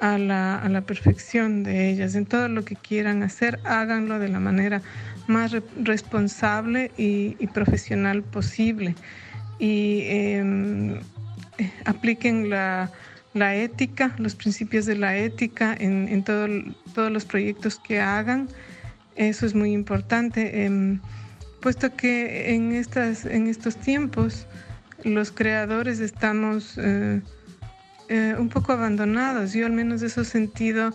a 0.00 0.16
la, 0.16 0.56
a 0.56 0.68
la, 0.68 0.80
perfección 0.82 1.62
de 1.62 1.90
ellas. 1.90 2.14
En 2.14 2.24
todo 2.24 2.48
lo 2.48 2.64
que 2.64 2.76
quieran 2.76 3.22
hacer, 3.22 3.60
háganlo 3.64 4.18
de 4.18 4.28
la 4.28 4.40
manera 4.40 4.80
más 5.30 5.56
responsable 5.82 6.90
y, 6.98 7.36
y, 7.38 7.46
profesional 7.46 8.22
posible. 8.22 8.94
Y 9.58 10.04
apliquen 11.84 12.50
la 12.50 12.90
la 13.32 13.54
ética, 13.54 14.14
los 14.18 14.34
principios 14.34 14.86
de 14.86 14.96
la 14.96 15.16
ética 15.16 15.76
en, 15.78 16.22
todos 16.24 17.12
los 17.12 17.24
proyectos 17.24 17.78
que 17.78 18.00
hagan. 18.00 18.48
Eso 19.16 19.46
es 19.46 19.54
muy 19.54 19.72
importante, 19.72 20.64
em, 20.64 21.00
puesto 21.60 21.94
que 21.94 22.54
en, 22.54 22.72
estas, 22.72 23.26
en 23.26 23.46
estos 23.46 23.76
tiempos 23.76 24.46
los 25.04 25.30
creadores 25.30 26.00
estamos 26.00 26.76
eh, 26.78 27.20
eh, 28.08 28.34
un 28.38 28.48
poco 28.48 28.72
abandonados. 28.72 29.52
Yo 29.52 29.66
al 29.66 29.72
menos 29.72 30.02
eso 30.02 30.22
he 30.22 30.24
sentido 30.24 30.92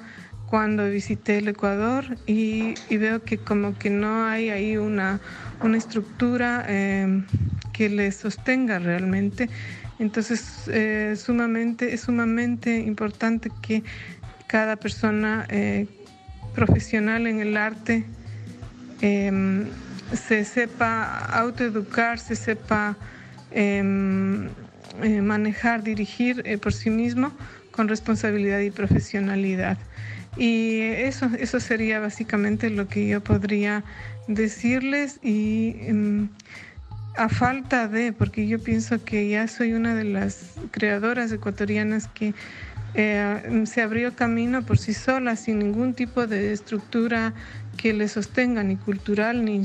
cuando 0.50 0.89
visité 0.89 1.39
el 1.39 1.48
Ecuador 1.48 2.06
y, 2.26 2.76
veo 2.89 3.24
que 3.24 3.38
como 3.38 3.78
que 3.78 3.89
no 3.89 4.26
hay 4.26 4.50
ahí 4.50 4.78
una, 4.78 5.20
una 5.62 5.78
estructura 5.78 6.66
em, 6.68 7.26
que 7.74 7.89
les 7.89 8.16
sostenga 8.16 8.80
realmente 8.80 9.50
entonces, 9.98 10.68
eh, 10.68 11.16
sumamente, 11.16 11.93
es 11.93 12.02
sumamente 12.02 12.80
importante 12.80 13.50
que 13.62 13.84
cada 14.48 14.76
persona 14.76 15.46
eh, 15.50 15.88
profesional 16.54 17.28
en 17.28 17.39
el 17.39 17.56
arte 17.56 18.04
em, 19.02 19.66
se 20.14 20.43
sepa 20.43 21.18
autoeducar, 21.28 22.20
se 22.20 22.36
sepa 22.36 22.98
em, 23.52 24.48
eh, 25.02 25.22
manejar, 25.22 25.82
dirigir 25.82 26.60
por 26.60 26.74
sí 26.74 26.89
mismo 26.89 27.32
con 27.72 27.88
responsabilidad 27.88 28.60
y 28.60 28.72
profesionalidad. 28.72 29.78
Y 30.38 30.79
eso, 30.81 31.29
eso 31.39 31.59
sería 31.59 31.99
básicamente 31.99 32.69
lo 32.69 32.88
que 32.88 33.07
yo 33.07 33.21
podría 33.21 33.83
decirles 34.27 35.19
y 35.23 35.75
em, 35.81 36.29
a 37.15 37.29
falta 37.29 37.88
de, 37.88 38.11
porque 38.11 38.47
yo 38.47 38.59
pienso 38.59 39.03
que 39.03 39.29
ya 39.29 39.47
soy 39.47 39.73
una 39.73 39.95
de 39.95 40.03
las 40.03 40.55
creadoras 40.71 41.31
ecuatorianas 41.31 42.07
que 42.07 42.33
eh, 42.95 43.63
se 43.65 43.81
abrió 43.81 44.15
camino 44.15 44.63
por 44.63 44.77
sí 44.77 44.93
sola, 44.93 45.36
sin 45.36 45.59
ningún 45.59 45.93
tipo 45.93 46.27
de 46.27 46.53
estructura 46.53 47.33
que 47.77 47.93
le 47.93 48.07
sostenga, 48.07 48.63
ni 48.63 48.77
cultural, 48.77 49.43
ni 49.43 49.61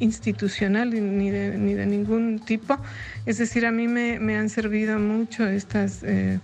institucional, 0.00 0.90
ni 0.90 1.30
de, 1.30 1.58
ni 1.58 1.74
de, 1.74 1.86
ningún 1.86 2.40
tipo. 2.40 2.78
Es 3.26 3.38
decir, 3.38 3.66
a 3.66 3.72
mí 3.72 3.88
me, 3.88 4.18
me 4.18 4.36
han 4.36 4.48
servido 4.48 4.98
mucho 4.98 5.46
estas, 5.46 6.02
eh, 6.02 6.40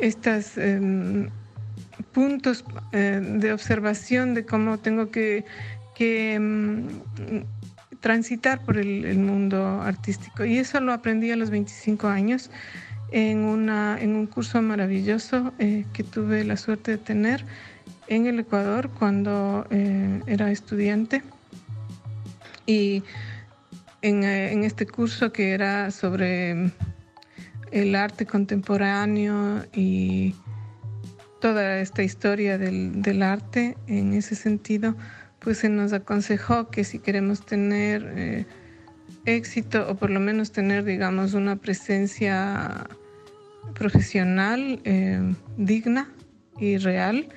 estas 0.00 0.56
em, 0.56 1.28
puntos 2.12 2.64
eh, 2.92 3.20
de 3.22 3.52
observación 3.52 4.34
de 4.34 4.44
cómo 4.44 4.78
tengo 4.78 5.10
que, 5.10 5.44
em, 5.98 6.88
transitar 8.00 8.64
por 8.64 8.78
el, 8.78 9.18
mundo 9.18 9.80
artístico. 9.82 10.44
Y 10.44 10.58
eso 10.58 10.80
lo 10.80 10.92
aprendí 10.92 11.30
a 11.30 11.36
los 11.36 11.50
25 11.50 12.06
años 12.06 12.50
en, 13.10 13.38
una, 13.38 13.98
en 14.00 14.14
un 14.14 14.26
curso 14.26 14.62
maravilloso 14.62 15.52
eh, 15.58 15.84
que 15.92 16.04
tuve 16.04 16.44
la 16.44 16.56
suerte 16.56 16.92
de 16.92 16.98
tener 16.98 17.44
en 18.06 18.26
el 18.26 18.38
Ecuador 18.38 18.90
cuando 18.90 19.66
eh, 19.70 20.20
era 20.26 20.50
estudiante. 20.50 21.22
Y 22.66 23.02
en, 24.02 24.22
en, 24.22 24.62
este 24.62 24.86
curso 24.86 25.32
que 25.32 25.52
era 25.52 25.90
sobre 25.90 26.70
el 27.72 27.94
arte 27.94 28.26
contemporáneo 28.26 29.64
y 29.74 30.34
toda 31.40 31.80
esta 31.80 32.02
historia 32.02 32.58
del, 32.58 33.22
arte 33.22 33.76
en 33.86 34.12
ese 34.12 34.34
sentido, 34.34 34.96
pues 35.38 35.58
se 35.58 35.68
nos 35.68 35.92
aconsejó 35.92 36.68
que 36.70 36.84
si 36.84 36.98
queremos 36.98 37.46
tener 37.46 38.12
eh, 38.16 38.46
éxito 39.24 39.86
o 39.88 39.94
por 39.94 40.10
lo 40.10 40.20
menos 40.20 40.52
tener, 40.52 40.84
digamos, 40.84 41.34
una 41.34 41.56
presencia 41.56 42.86
profesional 43.74 44.80
eh, 44.84 45.20
digna 45.56 46.08
y 46.58 46.78
real, 46.78 47.28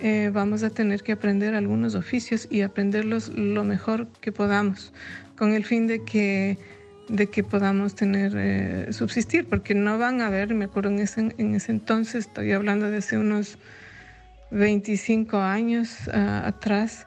eh, 0.00 0.30
vamos 0.32 0.62
a 0.62 0.70
tener 0.70 1.02
que 1.02 1.12
aprender 1.12 1.54
algunos 1.54 1.94
oficios 1.94 2.46
y 2.50 2.62
aprenderlos 2.62 3.30
lo 3.30 3.64
mejor 3.64 4.06
que 4.20 4.30
podamos, 4.30 4.92
con 5.36 5.54
el 5.54 5.64
fin 5.64 5.86
de 5.86 6.04
que, 6.04 6.58
de 7.08 7.28
que 7.28 7.42
podamos 7.42 7.94
tener, 7.94 8.92
subsistir, 8.92 9.48
porque 9.48 9.74
no 9.74 9.98
van 9.98 10.20
a 10.20 10.26
haber, 10.26 10.54
me 10.54 10.66
acuerdo 10.66 10.90
en 10.90 10.98
ese, 10.98 11.34
en 11.38 11.54
ese 11.54 11.72
entonces, 11.72 12.26
estoy 12.26 12.52
hablando 12.52 12.90
de 12.90 12.98
hace 12.98 13.18
unos 13.18 13.58
25 14.50 15.38
años 15.38 16.08
ah, 16.12 16.42
atrás, 16.46 17.06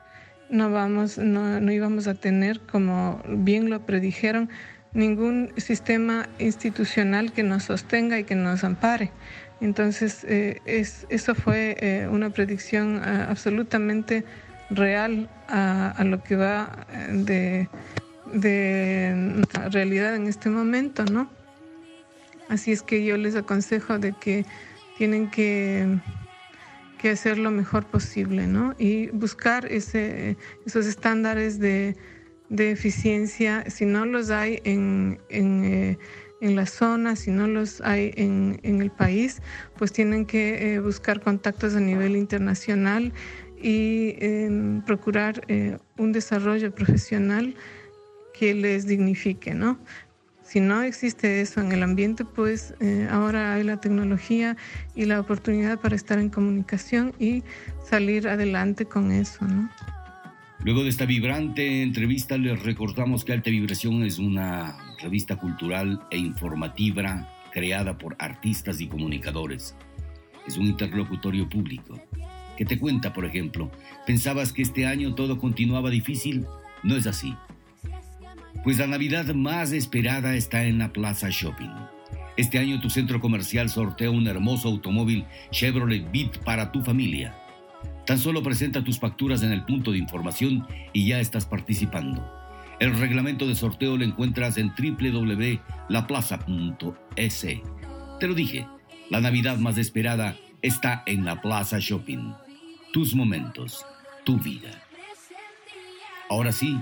no, 0.49 0.69
vamos, 0.69 1.17
no, 1.17 1.71
íbamos 1.71 2.07
a 2.07 2.13
tener, 2.13 2.59
como 2.59 3.21
bien 3.27 3.69
lo 3.69 3.85
predijeron, 3.85 4.49
ningún 4.93 5.53
sistema 5.55 6.27
institucional 6.39 7.31
que 7.31 7.43
nos 7.43 7.63
sostenga 7.63 8.19
y 8.19 8.25
que 8.25 8.35
nos 8.35 8.65
ampare. 8.65 9.11
Entonces, 9.61 10.25
eh, 10.27 10.59
es, 10.65 11.07
eso 11.09 11.35
fue 11.35 11.77
eh, 11.79 12.07
una 12.11 12.31
predicción 12.31 12.99
ah, 13.01 13.27
absolutamente 13.29 14.25
real 14.69 15.29
a, 15.47 16.03
lo 16.05 16.23
que 16.23 16.35
va 16.35 16.85
eh, 16.91 17.67
de, 18.33 19.43
de 19.53 19.69
realidad 19.69 20.15
en 20.15 20.27
este 20.27 20.49
momento, 20.49 21.05
¿no? 21.05 21.29
Así 22.49 22.71
es 22.71 22.81
que 22.81 23.03
yo 23.05 23.17
les 23.17 23.35
aconsejo 23.35 23.97
de 23.97 24.13
que 24.13 24.45
tienen 24.97 25.29
que 25.29 25.99
que 27.01 27.09
hacer 27.09 27.39
lo 27.39 27.49
mejor 27.49 27.85
posible, 27.87 28.45
¿no? 28.45 28.75
Y 28.77 29.07
buscar 29.07 29.65
ese, 29.65 30.37
esos 30.67 30.85
estándares 30.85 31.59
de, 31.59 31.95
de 32.49 32.69
eficiencia, 32.69 33.67
si 33.71 33.85
no 33.85 34.05
los 34.05 34.29
hay 34.29 34.61
en, 34.65 35.19
en, 35.29 35.65
eh, 35.65 35.97
en, 36.41 36.55
la 36.55 36.67
zona, 36.67 37.15
si 37.15 37.31
no 37.31 37.47
los 37.47 37.81
hay 37.81 38.13
en, 38.17 38.59
en 38.61 38.83
el 38.83 38.91
país, 38.91 39.41
pues 39.77 39.91
tienen 39.91 40.27
que 40.27 40.75
eh, 40.75 40.79
buscar 40.79 41.21
contactos 41.21 41.75
a 41.75 41.79
nivel 41.79 42.15
internacional 42.15 43.11
y 43.59 44.15
em, 44.19 44.83
procurar 44.83 45.41
eh, 45.47 45.79
un 45.97 46.11
desarrollo 46.11 46.73
profesional 46.73 47.55
que 48.41 48.55
les 48.55 48.87
dignifique, 48.87 49.53
¿no? 49.53 49.77
Si 50.41 50.59
no 50.59 50.81
existe 50.81 51.41
eso 51.41 51.61
en 51.61 51.71
el 51.71 51.83
ambiente, 51.83 52.25
pues 52.25 52.73
eh, 52.79 53.07
ahora 53.11 53.53
hay 53.53 53.63
la 53.63 53.79
tecnología 53.79 54.57
y 54.95 55.05
la 55.05 55.19
oportunidad 55.19 55.79
para 55.79 55.95
estar 55.95 56.17
en 56.17 56.31
comunicación 56.31 57.13
y 57.19 57.43
salir 57.87 58.27
adelante 58.27 58.85
con 58.85 59.11
eso, 59.11 59.45
¿no? 59.45 59.69
Luego 60.63 60.81
de 60.81 60.89
esta 60.89 61.05
vibrante 61.05 61.83
entrevista, 61.83 62.35
les 62.39 62.63
recordamos 62.63 63.23
que 63.23 63.33
Alta 63.33 63.51
Vibración 63.51 64.03
es 64.03 64.17
una 64.17 64.75
revista 64.99 65.35
cultural 65.35 66.01
e 66.09 66.17
informativa 66.17 67.29
creada 67.53 67.95
por 67.99 68.15
artistas 68.17 68.81
y 68.81 68.87
comunicadores. 68.87 69.75
Es 70.47 70.57
un 70.57 70.65
interlocutorio 70.65 71.47
público 71.47 72.01
que 72.57 72.65
te 72.65 72.79
cuenta, 72.79 73.13
por 73.13 73.25
ejemplo, 73.25 73.69
¿pensabas 74.07 74.51
que 74.51 74.63
este 74.63 74.87
año 74.87 75.13
todo 75.13 75.37
continuaba 75.37 75.91
difícil? 75.91 76.47
No 76.81 76.95
es 76.95 77.05
así. 77.05 77.35
Pues 78.63 78.77
la 78.77 78.85
Navidad 78.85 79.25
más 79.33 79.71
esperada 79.71 80.35
está 80.35 80.65
en 80.65 80.77
la 80.77 80.93
Plaza 80.93 81.29
Shopping. 81.31 81.71
Este 82.37 82.59
año 82.59 82.79
tu 82.79 82.91
centro 82.91 83.19
comercial 83.19 83.69
sortea 83.69 84.11
un 84.11 84.27
hermoso 84.27 84.67
automóvil 84.67 85.25
Chevrolet 85.49 86.11
Beat 86.11 86.37
para 86.43 86.71
tu 86.71 86.83
familia. 86.83 87.35
Tan 88.05 88.19
solo 88.19 88.43
presenta 88.43 88.83
tus 88.83 88.99
facturas 88.99 89.41
en 89.41 89.51
el 89.51 89.65
punto 89.65 89.91
de 89.91 89.97
información 89.97 90.67
y 90.93 91.07
ya 91.07 91.19
estás 91.19 91.47
participando. 91.47 92.23
El 92.79 92.95
reglamento 92.97 93.47
de 93.47 93.55
sorteo 93.55 93.97
lo 93.97 94.03
encuentras 94.03 94.57
en 94.57 94.71
www.laplaza.es. 94.77 97.47
Te 98.19 98.27
lo 98.27 98.35
dije, 98.35 98.67
la 99.09 99.21
Navidad 99.21 99.57
más 99.57 99.79
esperada 99.79 100.37
está 100.61 101.01
en 101.07 101.25
la 101.25 101.41
Plaza 101.41 101.79
Shopping. 101.79 102.31
Tus 102.93 103.15
momentos, 103.15 103.83
tu 104.23 104.37
vida. 104.37 104.69
Ahora 106.29 106.51
sí, 106.51 106.77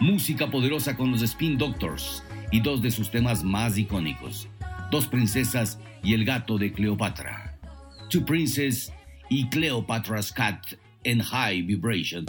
música 0.00 0.50
poderosa 0.50 0.96
con 0.96 1.10
los 1.10 1.22
Spin 1.22 1.58
Doctors 1.58 2.22
y 2.50 2.60
dos 2.60 2.82
de 2.82 2.90
sus 2.90 3.10
temas 3.10 3.42
más 3.44 3.76
icónicos, 3.76 4.48
Dos 4.90 5.06
princesas 5.06 5.78
y 6.02 6.14
el 6.14 6.24
gato 6.24 6.56
de 6.56 6.72
Cleopatra. 6.72 7.58
Two 8.08 8.24
Princess 8.24 8.90
y 9.28 9.46
Cleopatra's 9.50 10.32
Cat 10.32 10.64
en 11.04 11.20
High 11.20 11.62
Vibration. 11.62 12.24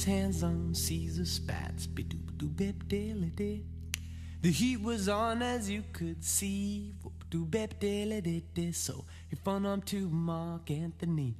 His 0.00 0.06
hands 0.06 0.42
on 0.42 0.74
Caesar 0.74 1.26
spats. 1.26 1.86
The 4.40 4.50
heat 4.50 4.80
was 4.80 5.10
on 5.10 5.42
as 5.42 5.68
you 5.68 5.84
could 5.92 6.24
see. 6.24 6.94
So 7.30 9.04
he 9.28 9.36
phoned 9.44 9.66
on 9.66 9.82
to 9.82 10.08
Mark 10.08 10.70
Anthony. 10.70 11.36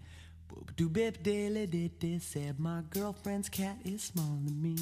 Said 2.21 2.61
my 2.61 2.83
girlfriend's 2.91 3.49
cat 3.49 3.79
is 3.83 4.03
smaller 4.03 4.39
than 4.45 4.61
me. 4.61 4.77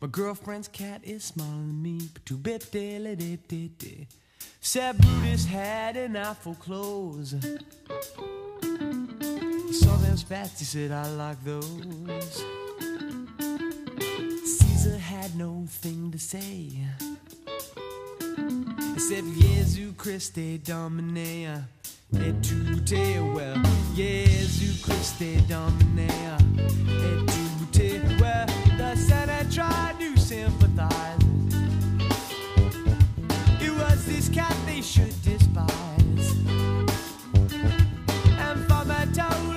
My 0.00 0.08
girlfriend's 0.08 0.68
cat 0.68 1.02
is 1.04 1.24
smaller 1.24 1.50
than 1.50 1.82
me. 1.82 2.08
Said 4.60 4.98
Brutus 4.98 5.44
had 5.44 5.96
an 5.98 6.16
awful 6.16 6.54
clothes. 6.54 7.34
Saw 9.82 9.94
them 9.96 10.16
spats, 10.16 10.58
he 10.58 10.64
said, 10.64 10.90
I 10.90 11.06
like 11.10 11.44
those. 11.44 12.44
Caesar 14.44 14.96
had 14.96 15.36
no 15.36 15.64
thing 15.68 16.10
to 16.12 16.18
say. 16.18 16.70
Except 18.94 19.26
Jesu 19.38 19.92
Christe 19.92 20.62
Dominea. 20.64 21.64
Et 22.14 22.42
tutte, 22.42 23.20
well, 23.34 23.56
Jesu 23.94 24.72
Christe 24.82 25.46
Dominea. 25.46 26.38
Et 26.58 27.26
tutte, 27.26 28.20
well, 28.20 28.46
the 28.78 28.96
Senate 28.96 29.52
tried 29.52 29.96
to 29.98 30.16
sympathize. 30.16 31.18
It 33.60 33.72
was 33.72 34.06
this 34.06 34.30
cat 34.30 34.56
they 34.64 34.80
should 34.80 35.14
despise. 35.22 36.36
And 38.38 38.66
told 39.14 39.46
his 39.46 39.55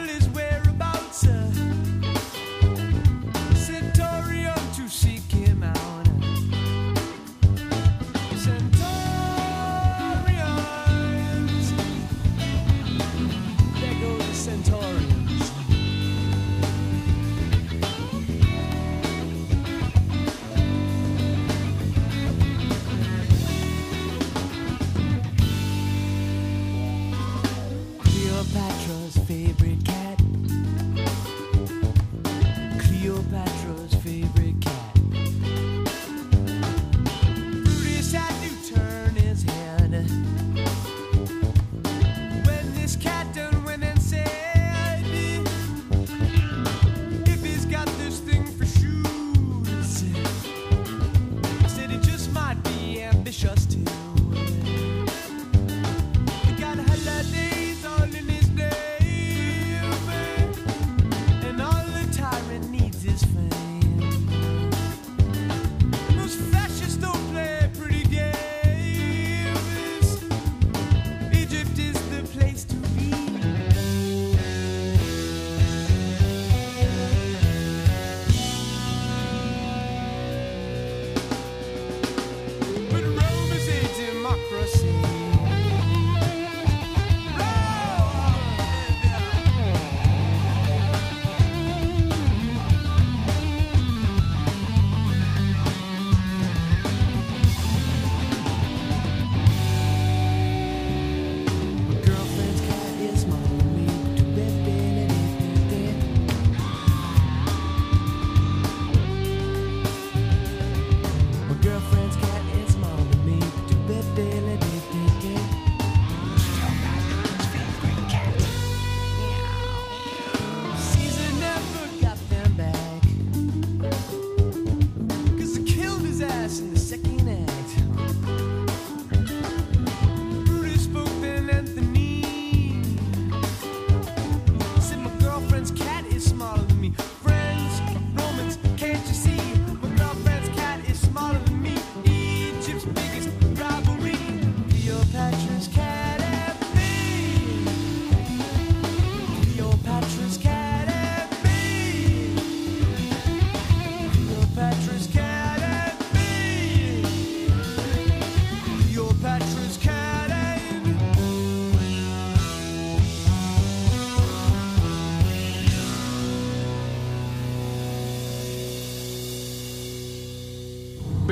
favorite 29.53 29.83
cat. 29.83 30.08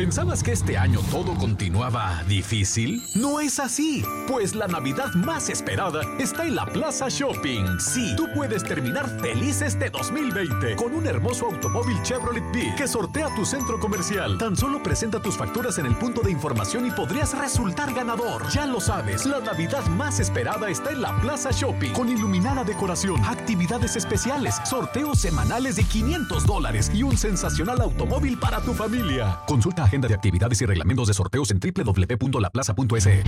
¿Pensabas 0.07 0.41
que 0.41 0.53
este 0.53 0.77
año 0.77 1.01
todo 1.11 1.35
continuaba 1.35 2.23
difícil? 2.29 3.03
No 3.13 3.41
es 3.41 3.59
así, 3.59 4.05
pues 4.25 4.55
la 4.55 4.65
Navidad 4.65 5.13
más 5.15 5.49
esperada 5.49 5.99
está 6.17 6.45
en 6.45 6.55
la 6.55 6.65
Plaza 6.65 7.07
Shopping. 7.09 7.77
Sí, 7.77 8.13
tú 8.15 8.25
puedes 8.33 8.63
terminar 8.63 9.09
feliz 9.19 9.61
este 9.61 9.89
2020 9.89 10.77
con 10.77 10.93
un 10.93 11.05
hermoso 11.07 11.47
automóvil 11.47 12.01
Chevrolet 12.03 12.49
Big 12.53 12.73
que 12.75 12.87
sortea 12.87 13.35
tu 13.35 13.45
centro 13.45 13.81
comercial. 13.81 14.37
Tan 14.37 14.55
solo 14.55 14.81
presenta 14.81 15.21
tus 15.21 15.35
facturas 15.35 15.77
en 15.77 15.85
el 15.85 15.95
punto 15.97 16.21
de 16.21 16.31
información 16.31 16.87
y 16.87 16.91
podrías 16.91 17.37
resultar 17.37 17.93
ganador. 17.93 18.49
Ya 18.49 18.65
lo 18.65 18.79
sabes, 18.79 19.25
la 19.25 19.41
Navidad 19.41 19.85
más 19.87 20.21
esperada 20.21 20.69
está 20.69 20.91
en 20.91 21.01
la 21.01 21.19
Plaza 21.19 21.49
Shopping 21.51 21.91
con 21.91 22.07
iluminada 22.07 22.63
decoración, 22.63 23.25
actividades 23.25 23.97
especiales, 23.97 24.55
sorteos 24.63 25.19
semanales 25.19 25.75
de 25.75 25.83
500 25.83 26.45
dólares 26.45 26.91
y 26.93 27.03
un 27.03 27.17
sensacional 27.17 27.81
automóvil 27.81 28.39
para 28.39 28.61
tu 28.61 28.73
familia. 28.73 29.41
Consulta 29.45 29.83
de 30.05 30.13
actividades 30.13 30.61
y 30.61 30.65
reglamentos 30.65 31.07
de 31.07 31.13
sorteos 31.15 31.49
en 31.51 31.59
www.laplaza.se. 31.59 33.23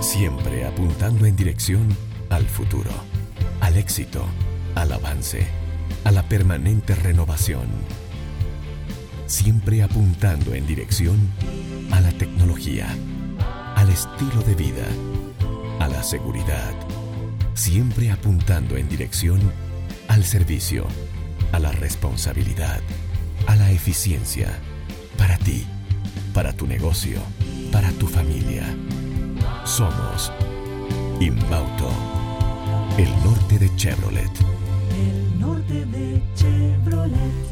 Siempre 0.00 0.66
apuntando 0.66 1.26
en 1.26 1.36
dirección 1.36 1.88
al 2.28 2.44
futuro, 2.44 2.90
al 3.60 3.76
éxito, 3.76 4.24
al 4.74 4.92
avance, 4.92 5.46
a 6.04 6.10
la 6.10 6.22
permanente 6.24 6.94
renovación. 6.94 7.68
Siempre 9.26 9.82
apuntando 9.82 10.54
en 10.54 10.66
dirección 10.66 11.18
a 11.90 12.00
la 12.00 12.10
tecnología, 12.12 12.88
al 13.76 13.88
estilo 13.88 14.42
de 14.42 14.54
vida, 14.54 14.86
a 15.78 15.88
la 15.88 16.02
seguridad. 16.02 16.74
Siempre 17.54 18.10
apuntando 18.10 18.76
en 18.76 18.88
dirección 18.88 19.40
al 20.08 20.24
servicio, 20.24 20.86
a 21.52 21.58
la 21.58 21.72
responsabilidad, 21.72 22.80
a 23.46 23.56
la 23.56 23.70
eficiencia. 23.70 24.48
Para 25.16 25.36
ti, 25.38 25.64
para 26.34 26.52
tu 26.52 26.66
negocio, 26.66 27.20
para 27.70 27.90
tu 27.92 28.06
familia. 28.06 28.64
Somos 29.64 30.32
Inbauto, 31.20 31.90
el 32.98 33.10
norte 33.22 33.58
de 33.58 33.74
Chevrolet. 33.76 34.32
El 34.96 35.40
norte 35.40 35.86
de 35.86 36.22
Chevrolet. 36.34 37.51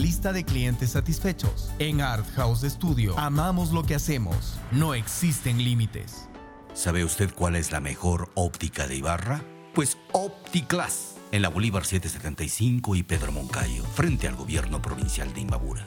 lista 0.00 0.32
de 0.32 0.44
clientes 0.44 0.90
satisfechos. 0.90 1.70
En 1.78 2.00
Art 2.00 2.26
House 2.34 2.62
Studio 2.62 3.18
amamos 3.18 3.70
lo 3.72 3.82
que 3.82 3.94
hacemos. 3.94 4.58
No 4.72 4.94
existen 4.94 5.62
límites. 5.62 6.28
¿Sabe 6.72 7.04
usted 7.04 7.32
cuál 7.34 7.56
es 7.56 7.72
la 7.72 7.80
mejor 7.80 8.30
óptica 8.34 8.86
de 8.86 8.96
Ibarra? 8.96 9.42
Pues 9.74 9.98
OptiClass, 10.12 11.16
en 11.32 11.42
la 11.42 11.48
Bolívar 11.48 11.84
775 11.84 12.96
y 12.96 13.02
Pedro 13.02 13.32
Moncayo, 13.32 13.84
frente 13.84 14.26
al 14.26 14.36
gobierno 14.36 14.80
provincial 14.80 15.32
de 15.34 15.42
Imbabura. 15.42 15.86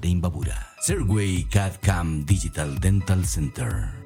de 0.00 0.08
Imbabura. 0.08 0.68
Serway 0.80 1.44
CAD-CAM 1.50 2.24
Digital 2.24 2.78
Dental 2.78 3.24
Center. 3.24 4.05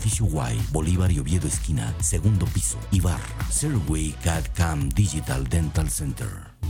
Y, 0.03 0.71
Bolívar 0.71 1.11
y 1.11 1.19
Oviedo 1.19 1.47
esquina, 1.47 1.93
segundo 1.99 2.47
piso, 2.47 2.79
Ibarra. 2.91 3.21
Serway 3.51 4.15
CAD 4.23 4.45
CAM 4.55 4.89
Digital 4.89 5.47
Dental 5.47 5.89
Center. 5.91 6.27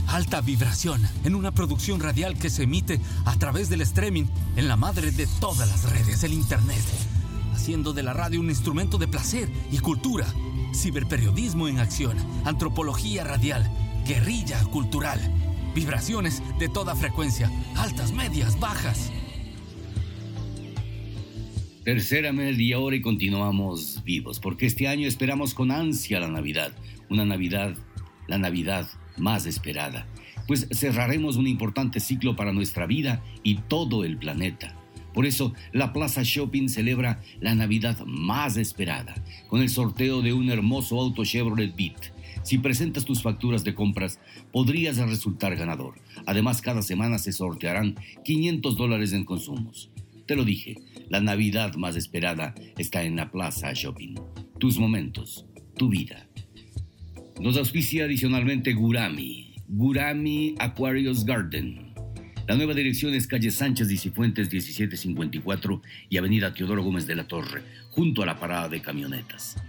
Alta 0.08 0.42
vibración 0.42 1.00
en 1.24 1.34
una 1.34 1.50
producción 1.50 2.00
radial 2.00 2.36
que 2.36 2.50
se 2.50 2.64
emite 2.64 3.00
a 3.24 3.34
través 3.36 3.70
del 3.70 3.80
streaming 3.80 4.26
en 4.56 4.68
la 4.68 4.76
madre 4.76 5.12
de 5.12 5.26
todas 5.40 5.66
las 5.66 5.90
redes, 5.90 6.22
el 6.24 6.34
Internet, 6.34 6.82
haciendo 7.54 7.94
de 7.94 8.02
la 8.02 8.12
radio 8.12 8.38
un 8.38 8.50
instrumento 8.50 8.98
de 8.98 9.08
placer 9.08 9.50
y 9.70 9.78
cultura, 9.78 10.26
ciberperiodismo 10.74 11.68
en 11.68 11.78
acción, 11.78 12.18
antropología 12.44 13.24
radial, 13.24 13.70
guerrilla 14.06 14.62
cultural, 14.66 15.20
vibraciones 15.74 16.42
de 16.58 16.68
toda 16.68 16.94
frecuencia, 16.94 17.50
altas, 17.76 18.12
medias, 18.12 18.60
bajas. 18.60 19.10
Tercera 21.84 22.32
media 22.32 22.78
hora 22.78 22.94
y 22.94 23.00
continuamos 23.00 24.02
vivos, 24.04 24.38
porque 24.38 24.66
este 24.66 24.86
año 24.86 25.08
esperamos 25.08 25.52
con 25.52 25.72
ansia 25.72 26.20
la 26.20 26.28
Navidad, 26.28 26.72
una 27.10 27.24
Navidad, 27.24 27.74
la 28.28 28.38
Navidad 28.38 28.88
más 29.16 29.46
esperada, 29.46 30.06
pues 30.46 30.68
cerraremos 30.70 31.38
un 31.38 31.48
importante 31.48 31.98
ciclo 31.98 32.36
para 32.36 32.52
nuestra 32.52 32.86
vida 32.86 33.20
y 33.42 33.56
todo 33.56 34.04
el 34.04 34.16
planeta. 34.16 34.76
Por 35.12 35.26
eso, 35.26 35.54
la 35.72 35.92
Plaza 35.92 36.22
Shopping 36.22 36.68
celebra 36.68 37.20
la 37.40 37.56
Navidad 37.56 37.98
más 38.06 38.56
esperada, 38.56 39.16
con 39.48 39.60
el 39.60 39.68
sorteo 39.68 40.22
de 40.22 40.32
un 40.32 40.50
hermoso 40.50 41.00
auto 41.00 41.24
Chevrolet 41.24 41.74
Beat. 41.74 42.14
Si 42.44 42.58
presentas 42.58 43.04
tus 43.04 43.22
facturas 43.22 43.64
de 43.64 43.74
compras, 43.74 44.20
podrías 44.52 44.98
resultar 44.98 45.56
ganador. 45.56 45.94
Además, 46.26 46.62
cada 46.62 46.82
semana 46.82 47.18
se 47.18 47.32
sortearán 47.32 47.96
500 48.24 48.76
dólares 48.76 49.12
en 49.12 49.24
consumos. 49.24 49.90
Te 50.26 50.36
lo 50.36 50.44
dije, 50.44 50.76
la 51.12 51.20
Navidad 51.20 51.74
más 51.74 51.94
esperada 51.94 52.54
está 52.78 53.02
en 53.02 53.16
la 53.16 53.30
Plaza 53.30 53.70
Shopping. 53.74 54.14
Tus 54.58 54.78
momentos, 54.78 55.44
tu 55.76 55.90
vida. 55.90 56.26
Nos 57.38 57.58
auspicia 57.58 58.06
adicionalmente 58.06 58.72
Gurami, 58.72 59.54
Gurami 59.68 60.54
Aquarius 60.58 61.26
Garden. 61.26 61.92
La 62.48 62.56
nueva 62.56 62.72
dirección 62.72 63.12
es 63.12 63.26
calle 63.26 63.50
Sánchez 63.50 63.90
y 63.90 63.98
Cifuentes 63.98 64.50
1754 64.50 65.82
y 66.08 66.16
avenida 66.16 66.54
Teodoro 66.54 66.82
Gómez 66.82 67.06
de 67.06 67.14
la 67.14 67.28
Torre, 67.28 67.60
junto 67.90 68.22
a 68.22 68.26
la 68.26 68.40
parada 68.40 68.70
de 68.70 68.80
camionetas. 68.80 69.62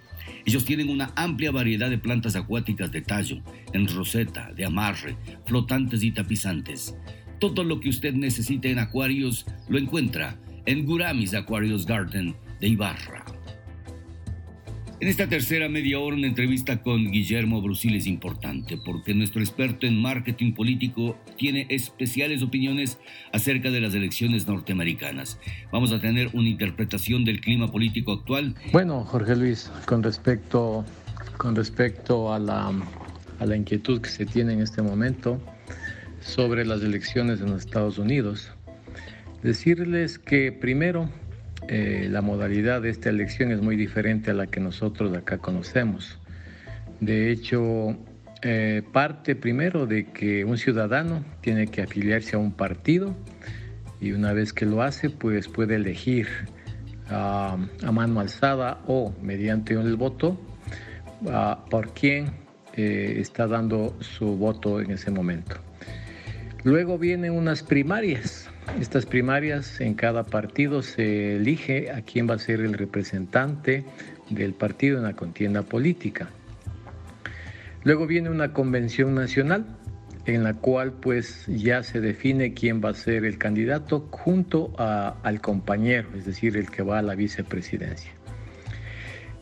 Ellos 0.46 0.64
tienen 0.64 0.88
una 0.88 1.12
amplia 1.18 1.52
variedad 1.52 1.90
de 1.90 1.98
plantas 1.98 2.38
acuáticas 2.38 2.90
de 2.94 3.02
tallo, 3.02 3.42
en 3.74 3.90
roseta, 3.90 4.54
de 4.54 4.64
amarre, 4.64 5.18
flotantes 5.46 6.04
y 6.04 6.12
tapizantes. 6.12 6.96
Todo 7.42 7.66
lo 7.66 7.82
que 7.82 7.90
usted 7.90 8.14
necesite 8.14 8.72
en 8.72 8.80
acuarios 8.80 9.46
lo 9.68 9.78
encuentra 9.78 10.40
en 10.66 10.86
Guramis 10.86 11.34
Aquarius 11.34 11.86
Garden 11.86 12.36
de 12.60 12.68
Ibarra. 12.68 13.24
En 15.04 15.10
esta 15.10 15.28
tercera 15.28 15.68
media 15.68 16.00
hora 16.00 16.16
una 16.16 16.28
entrevista 16.28 16.82
con 16.82 17.12
Guillermo 17.12 17.62
Brusil 17.62 17.94
es 17.96 18.08
importante 18.08 18.78
porque 18.78 19.14
nuestro 19.14 19.42
experto 19.42 19.86
en 19.86 20.02
marketing 20.02 20.54
político 20.54 21.18
tiene 21.38 21.66
especiales 21.70 22.42
opiniones 22.42 23.00
acerca 23.34 23.70
de 23.70 23.82
las 23.82 23.94
elecciones 23.96 24.48
norteamericanas. 24.48 25.38
Vamos 25.74 25.92
a 25.92 26.00
tener 26.00 26.30
una 26.32 26.48
interpretación 26.48 27.26
del 27.26 27.42
clima 27.42 27.70
político 27.70 28.14
actual. 28.14 28.56
Bueno, 28.72 29.04
Jorge 29.04 29.36
Luis, 29.36 29.70
con 29.86 30.04
respecto, 30.04 30.86
con 31.36 31.54
respecto 31.54 32.32
a, 32.32 32.40
la, 32.40 32.72
a 33.40 33.46
la 33.46 33.58
inquietud 33.58 34.00
que 34.00 34.10
se 34.10 34.26
tiene 34.26 34.54
en 34.54 34.62
este 34.62 34.82
momento 34.82 35.42
sobre 36.22 36.66
las 36.66 36.82
elecciones 36.82 37.42
en 37.42 37.52
los 37.52 37.66
Estados 37.66 37.98
Unidos, 37.98 38.54
decirles 39.44 40.18
que 40.18 40.52
primero 40.52 41.10
eh, 41.68 42.08
la 42.10 42.22
modalidad 42.22 42.82
de 42.82 42.90
esta 42.90 43.10
elección 43.10 43.52
es 43.52 43.62
muy 43.62 43.76
diferente 43.76 44.32
a 44.32 44.34
la 44.34 44.48
que 44.48 44.60
nosotros 44.60 45.16
acá 45.16 45.38
conocemos. 45.38 46.20
De 47.00 47.32
hecho, 47.32 47.98
eh, 48.42 48.82
parte 48.92 49.36
primero 49.36 49.86
de 49.86 50.06
que 50.06 50.46
un 50.46 50.58
ciudadano 50.58 51.24
tiene 51.42 51.68
que 51.68 51.82
afiliarse 51.82 52.36
a 52.36 52.40
un 52.40 52.52
partido 52.52 53.16
y 54.02 54.12
una 54.12 54.34
vez 54.34 54.54
que 54.54 54.66
lo 54.66 54.82
hace, 54.82 55.10
pues 55.10 55.48
puede 55.48 55.76
elegir 55.76 56.28
a, 57.10 57.58
mano 57.92 58.20
alzada 58.20 58.82
o 58.88 59.14
mediante 59.22 59.74
el 59.74 59.96
voto 59.96 60.40
por 61.70 61.94
quién 61.94 62.34
eh, 62.76 63.16
está 63.20 63.48
dando 63.48 63.96
su 64.02 64.36
voto 64.36 64.82
en 64.82 64.92
ese 64.92 65.12
momento. 65.12 65.56
Luego 66.64 66.98
vienen 66.98 67.34
unas 67.34 67.62
primarias. 67.62 68.50
Estas 68.80 69.06
primarias 69.06 69.82
en 69.82 69.96
cada 69.96 70.24
partido 70.24 70.82
se 70.82 71.36
elige 71.36 71.92
a 71.92 72.02
quién 72.04 72.30
va 72.30 72.36
a 72.36 72.40
ser 72.40 72.62
el 72.62 72.74
representante 72.74 73.84
del 74.30 74.54
partido 74.54 74.98
en 74.98 75.04
la 75.04 75.14
contienda 75.14 75.64
política. 75.64 76.30
Luego 77.84 78.08
viene 78.08 78.30
una 78.30 78.54
convención 78.54 79.14
nacional 79.14 79.66
en 80.26 80.46
la 80.46 80.54
cual 80.54 80.94
pues 80.94 81.46
ya 81.48 81.84
se 81.84 82.00
define 82.00 82.54
quién 82.54 82.82
va 82.82 82.92
a 82.92 82.94
ser 82.94 83.26
el 83.26 83.38
candidato 83.38 84.08
junto 84.10 84.74
al 84.78 85.42
compañero, 85.42 86.08
es 86.16 86.26
decir, 86.26 86.56
el 86.56 86.72
que 86.72 86.82
va 86.82 87.00
a 87.00 87.02
la 87.02 87.16
vicepresidencia. 87.16 88.14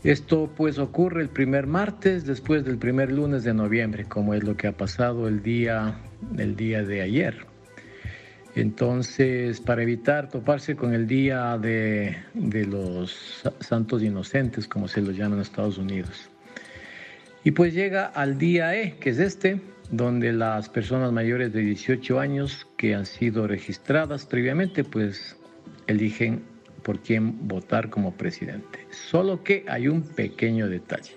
Esto 0.03 0.51
pues 0.57 0.79
ocurre 0.79 1.21
el 1.21 1.29
primer 1.29 1.67
martes 1.67 2.25
después 2.25 2.65
del 2.65 2.79
primer 2.79 3.11
lunes 3.11 3.43
de 3.43 3.53
noviembre, 3.53 4.05
como 4.05 4.33
es 4.33 4.43
lo 4.43 4.57
que 4.57 4.65
ha 4.65 4.71
pasado 4.71 5.27
el 5.27 5.43
día, 5.43 5.99
el 6.37 6.55
día 6.55 6.83
de 6.83 7.01
ayer. 7.01 7.45
Entonces, 8.55 9.61
para 9.61 9.81
evitar 9.83 10.29
toparse 10.29 10.75
con 10.75 10.93
el 10.93 11.07
día 11.07 11.57
de, 11.57 12.17
de 12.33 12.65
los 12.65 13.11
sa- 13.41 13.53
santos 13.61 14.03
inocentes, 14.03 14.67
como 14.67 14.87
se 14.89 15.01
los 15.01 15.15
llama 15.15 15.35
en 15.35 15.41
Estados 15.41 15.77
Unidos. 15.77 16.29
Y 17.43 17.51
pues 17.51 17.73
llega 17.73 18.07
al 18.07 18.37
día 18.37 18.75
E, 18.75 18.97
que 18.97 19.11
es 19.11 19.19
este, 19.19 19.61
donde 19.89 20.33
las 20.33 20.67
personas 20.69 21.11
mayores 21.13 21.53
de 21.53 21.61
18 21.61 22.19
años 22.19 22.67
que 22.77 22.93
han 22.93 23.05
sido 23.05 23.47
registradas 23.47 24.25
previamente, 24.25 24.83
pues 24.83 25.37
eligen 25.87 26.43
por 26.83 26.99
quién 26.99 27.47
votar 27.47 27.89
como 27.89 28.13
presidente. 28.15 28.79
Solo 28.91 29.43
que 29.43 29.63
hay 29.69 29.87
un 29.87 30.01
pequeño 30.01 30.67
detalle, 30.67 31.15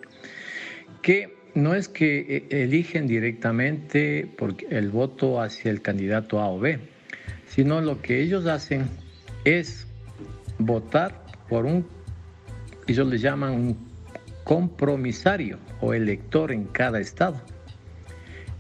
que 1.03 1.37
no 1.55 1.75
es 1.75 1.89
que 1.89 2.21
eh, 2.29 2.63
eligen 2.63 3.07
directamente 3.07 4.29
por 4.37 4.57
el 4.71 4.91
voto 4.91 5.41
hacia 5.41 5.71
el 5.71 5.81
candidato 5.81 6.41
A 6.41 6.51
o 6.51 6.59
B, 6.59 6.79
sino 7.47 7.81
lo 7.81 8.03
que 8.03 8.21
ellos 8.21 8.47
hacen 8.47 8.89
es 9.45 9.87
votar 10.59 11.25
por 11.49 11.65
un, 11.65 11.87
ellos 12.87 13.07
le 13.09 13.19
llaman 13.19 13.53
un 13.53 13.79
compromisario 14.45 15.59
o 15.81 15.95
elector 15.95 16.53
en 16.53 16.65
cada 16.65 17.01
estado. 17.01 17.41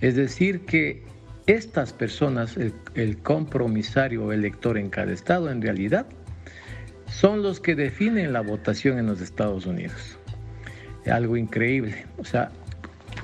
Es 0.00 0.16
decir, 0.16 0.60
que 0.60 1.02
estas 1.46 1.92
personas, 1.92 2.56
el, 2.56 2.72
el 2.94 3.18
compromisario 3.18 4.24
o 4.24 4.32
elector 4.32 4.78
en 4.78 4.88
cada 4.88 5.12
estado, 5.12 5.50
en 5.50 5.60
realidad, 5.60 6.06
son 7.06 7.42
los 7.42 7.60
que 7.60 7.74
definen 7.74 8.32
la 8.32 8.40
votación 8.40 8.98
en 8.98 9.06
los 9.06 9.20
Estados 9.20 9.66
Unidos. 9.66 10.18
Algo 11.06 11.36
increíble. 11.36 12.06
O 12.18 12.24
sea, 12.24 12.50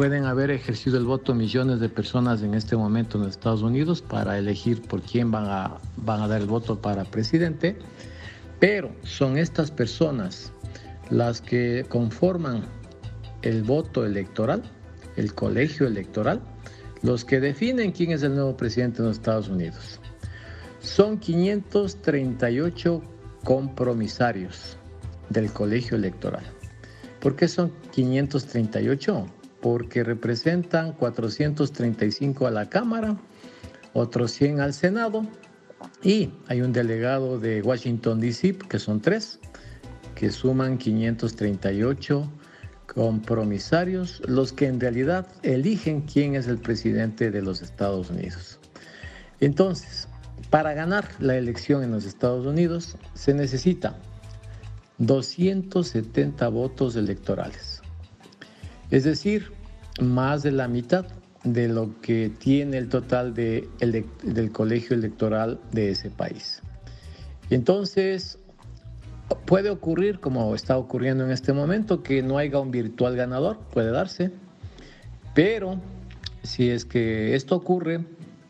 pueden 0.00 0.24
haber 0.24 0.50
ejercido 0.50 0.96
el 0.96 1.04
voto 1.04 1.34
millones 1.34 1.78
de 1.78 1.90
personas 1.90 2.40
en 2.40 2.54
este 2.54 2.74
momento 2.74 3.18
en 3.18 3.28
Estados 3.28 3.60
Unidos 3.60 4.00
para 4.00 4.38
elegir 4.38 4.80
por 4.80 5.02
quién 5.02 5.30
van 5.30 5.44
a, 5.44 5.76
van 5.98 6.22
a 6.22 6.26
dar 6.26 6.40
el 6.40 6.46
voto 6.46 6.80
para 6.80 7.04
presidente, 7.04 7.76
pero 8.58 8.90
son 9.02 9.36
estas 9.36 9.70
personas 9.70 10.54
las 11.10 11.42
que 11.42 11.84
conforman 11.90 12.62
el 13.42 13.62
voto 13.62 14.06
electoral, 14.06 14.62
el 15.16 15.34
colegio 15.34 15.86
electoral, 15.86 16.40
los 17.02 17.26
que 17.26 17.38
definen 17.38 17.92
quién 17.92 18.12
es 18.12 18.22
el 18.22 18.34
nuevo 18.34 18.56
presidente 18.56 19.02
de 19.02 19.08
los 19.08 19.18
Estados 19.18 19.50
Unidos. 19.50 20.00
Son 20.80 21.18
538 21.18 23.02
compromisarios 23.44 24.78
del 25.28 25.52
colegio 25.52 25.98
electoral. 25.98 26.44
¿Por 27.20 27.36
qué 27.36 27.48
son 27.48 27.70
538? 27.92 29.39
Porque 29.60 30.04
representan 30.04 30.92
435 30.92 32.46
a 32.46 32.50
la 32.50 32.68
Cámara, 32.68 33.16
otros 33.92 34.32
100 34.32 34.60
al 34.60 34.72
Senado 34.72 35.26
y 36.02 36.30
hay 36.46 36.62
un 36.62 36.72
delegado 36.72 37.38
de 37.38 37.62
Washington, 37.62 38.20
D.C., 38.20 38.56
que 38.68 38.78
son 38.78 39.00
tres, 39.00 39.38
que 40.14 40.30
suman 40.30 40.78
538 40.78 42.30
compromisarios, 42.94 44.22
los 44.26 44.52
que 44.52 44.66
en 44.66 44.80
realidad 44.80 45.26
eligen 45.42 46.02
quién 46.02 46.34
es 46.34 46.48
el 46.48 46.58
presidente 46.58 47.30
de 47.30 47.42
los 47.42 47.62
Estados 47.62 48.10
Unidos. 48.10 48.58
Entonces, 49.40 50.08
para 50.50 50.74
ganar 50.74 51.08
la 51.20 51.36
elección 51.36 51.84
en 51.84 51.92
los 51.92 52.04
Estados 52.04 52.46
Unidos 52.46 52.96
se 53.14 53.34
necesita 53.34 53.96
270 54.98 56.48
votos 56.48 56.96
electorales. 56.96 57.69
Es 58.90 59.04
decir, 59.04 59.52
más 60.00 60.42
de 60.42 60.52
la 60.52 60.68
mitad 60.68 61.06
de 61.44 61.68
lo 61.68 62.00
que 62.00 62.30
tiene 62.38 62.78
el 62.78 62.88
total 62.88 63.34
del 63.34 64.52
colegio 64.52 64.94
electoral 64.94 65.58
de 65.72 65.90
ese 65.90 66.10
país. 66.10 66.62
Entonces, 67.48 68.38
puede 69.46 69.70
ocurrir, 69.70 70.20
como 70.20 70.54
está 70.54 70.76
ocurriendo 70.76 71.24
en 71.24 71.30
este 71.30 71.52
momento, 71.52 72.02
que 72.02 72.22
no 72.22 72.38
haya 72.38 72.58
un 72.58 72.70
virtual 72.70 73.16
ganador, 73.16 73.58
puede 73.72 73.90
darse, 73.90 74.30
pero 75.34 75.80
si 76.42 76.70
es 76.70 76.84
que 76.84 77.34
esto 77.34 77.56
ocurre, 77.56 78.04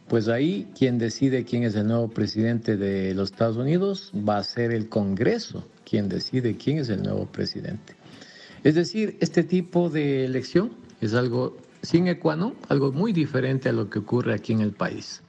pues 0.08 0.28
ahí 0.28 0.68
quien 0.76 0.98
decide 0.98 1.44
quién 1.44 1.62
es 1.62 1.76
el 1.76 1.86
nuevo 1.86 2.08
presidente 2.08 2.76
de 2.76 3.14
los 3.14 3.30
Estados 3.30 3.56
Unidos 3.56 4.12
va 4.28 4.38
a 4.38 4.42
ser 4.42 4.72
el 4.72 4.88
Congreso 4.88 5.64
quien 5.90 6.08
decide 6.08 6.56
quién 6.56 6.78
es 6.78 6.88
el 6.88 7.02
nuevo 7.02 7.26
presidente. 7.26 7.99
Es 8.62 8.74
decir, 8.74 9.16
este 9.20 9.42
tipo 9.42 9.88
de 9.88 10.24
elección 10.24 10.70
es 11.00 11.14
algo 11.14 11.56
sin 11.82 12.08
ecuano, 12.08 12.54
algo 12.68 12.92
muy 12.92 13.12
diferente 13.12 13.70
a 13.70 13.72
lo 13.72 13.88
que 13.88 14.00
ocurre 14.00 14.34
aquí 14.34 14.52
en 14.52 14.60
el 14.60 14.72
país. 14.72 15.22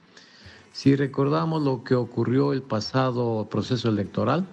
Si 0.72 0.96
recordamos 0.96 1.62
lo 1.62 1.82
que 1.82 1.94
ocurrió 1.94 2.52
el 2.52 2.62
pasado 2.62 3.46
proceso 3.50 3.88
electoral, 3.88 4.46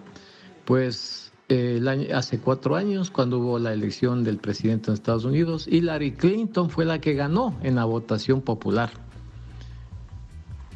pues 0.65 1.31
eh, 1.49 1.81
hace 2.13 2.39
cuatro 2.39 2.75
años, 2.75 3.09
cuando 3.09 3.39
hubo 3.39 3.59
la 3.59 3.73
elección 3.73 4.23
del 4.23 4.37
presidente 4.37 4.91
de 4.91 4.95
Estados 4.95 5.25
Unidos, 5.25 5.67
Hillary 5.67 6.11
Clinton 6.13 6.69
fue 6.69 6.85
la 6.85 6.99
que 6.99 7.15
ganó 7.15 7.57
en 7.63 7.75
la 7.75 7.85
votación 7.85 8.41
popular. 8.41 8.91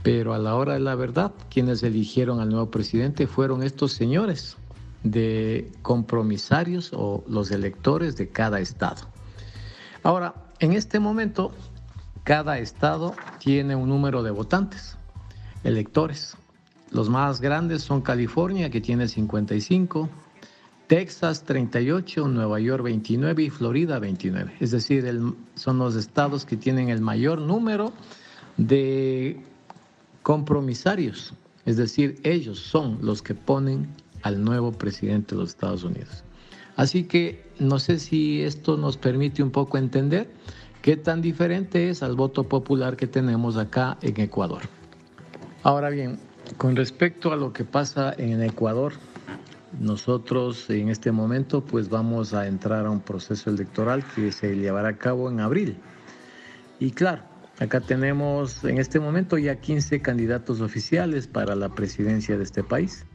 Pero 0.01 0.33
a 0.33 0.39
la 0.39 0.55
hora 0.55 0.73
de 0.73 0.81
la 0.81 0.95
verdad, 0.95 1.31
quienes 1.49 1.83
eligieron 1.83 2.41
al 2.41 2.49
nuevo 2.49 2.69
presidente 2.69 3.27
fueron 3.27 3.63
estos 3.63 3.93
señores 3.93 4.57
de 5.03 5.71
compromisarios 5.81 6.91
o 6.93 7.23
los 7.27 7.51
electores 7.51 8.15
de 8.15 8.29
cada 8.29 8.59
estado. 8.59 9.07
Ahora, 10.01 10.33
en 10.59 10.73
este 10.73 10.99
momento, 10.99 11.51
cada 12.23 12.57
estado 12.57 13.15
tiene 13.39 13.75
un 13.75 13.89
número 13.89 14.23
de 14.23 14.31
votantes, 14.31 14.97
electores. 15.63 16.37
Los 16.91 17.09
más 17.09 17.41
grandes 17.41 17.81
son 17.83 18.01
California, 18.01 18.69
que 18.69 18.79
tiene 18.79 19.07
55, 19.07 20.09
Texas 20.87 21.43
38, 21.43 22.27
Nueva 22.27 22.59
York 22.59 22.83
29 22.83 23.43
y 23.43 23.49
Florida 23.49 23.99
29. 23.99 24.53
Es 24.59 24.71
decir, 24.71 25.05
son 25.55 25.77
los 25.77 25.95
estados 25.95 26.45
que 26.45 26.55
tienen 26.55 26.89
el 26.89 27.01
mayor 27.01 27.39
número 27.39 27.93
de 28.57 29.41
compromisarios. 30.21 31.33
Es 31.65 31.77
decir, 31.77 32.19
ellos 32.23 32.59
son 32.59 32.99
los 33.01 33.21
que 33.21 33.33
ponen 33.35 33.87
al 34.23 34.43
nuevo 34.43 34.71
presidente 34.71 35.35
de 35.35 35.41
los 35.41 35.51
Estados 35.51 35.83
Unidos. 35.83 36.23
Así 36.75 37.03
que 37.03 37.45
no 37.59 37.77
sé 37.77 37.99
si 37.99 38.41
esto 38.41 38.77
nos 38.77 38.97
permite 38.97 39.43
un 39.43 39.51
poco 39.51 39.77
entender 39.77 40.31
qué 40.81 40.97
tan 40.97 41.21
diferente 41.21 41.89
es 41.89 42.01
al 42.01 42.15
voto 42.15 42.45
popular 42.45 42.95
que 42.97 43.05
tenemos 43.05 43.57
acá 43.57 43.97
en 44.01 44.19
Ecuador. 44.19 44.61
Ahora 45.61 45.89
bien, 45.89 46.19
con 46.57 46.75
respecto 46.75 47.31
a 47.31 47.35
lo 47.35 47.53
que 47.53 47.63
pasa 47.63 48.13
en 48.17 48.41
Ecuador, 48.41 48.93
nosotros 49.79 50.69
en 50.69 50.89
este 50.89 51.11
momento 51.11 51.63
pues 51.63 51.89
vamos 51.89 52.33
a 52.33 52.47
entrar 52.47 52.85
a 52.85 52.89
un 52.89 52.99
proceso 52.99 53.49
electoral 53.49 54.03
que 54.13 54.31
se 54.31 54.55
llevará 54.55 54.89
a 54.89 54.97
cabo 54.97 55.29
en 55.29 55.39
abril. 55.39 55.77
Y 56.79 56.91
claro, 56.91 57.23
acá 57.59 57.79
tenemos 57.81 58.63
en 58.63 58.77
este 58.77 58.99
momento 58.99 59.37
ya 59.37 59.55
15 59.55 60.01
candidatos 60.01 60.59
oficiales 60.59 61.27
para 61.27 61.55
la 61.55 61.69
presidencia 61.69 62.37
de 62.37 62.43
este 62.43 62.63
país. 62.63 63.05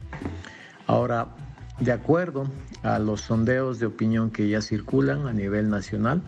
Ahora, 0.89 1.27
de 1.79 1.91
acuerdo 1.91 2.49
a 2.81 2.97
los 2.97 3.21
sondeos 3.21 3.77
de 3.77 3.85
opinión 3.85 4.31
que 4.31 4.49
ya 4.49 4.59
circulan 4.59 5.27
a 5.27 5.33
nivel 5.33 5.69
nacional, 5.69 6.23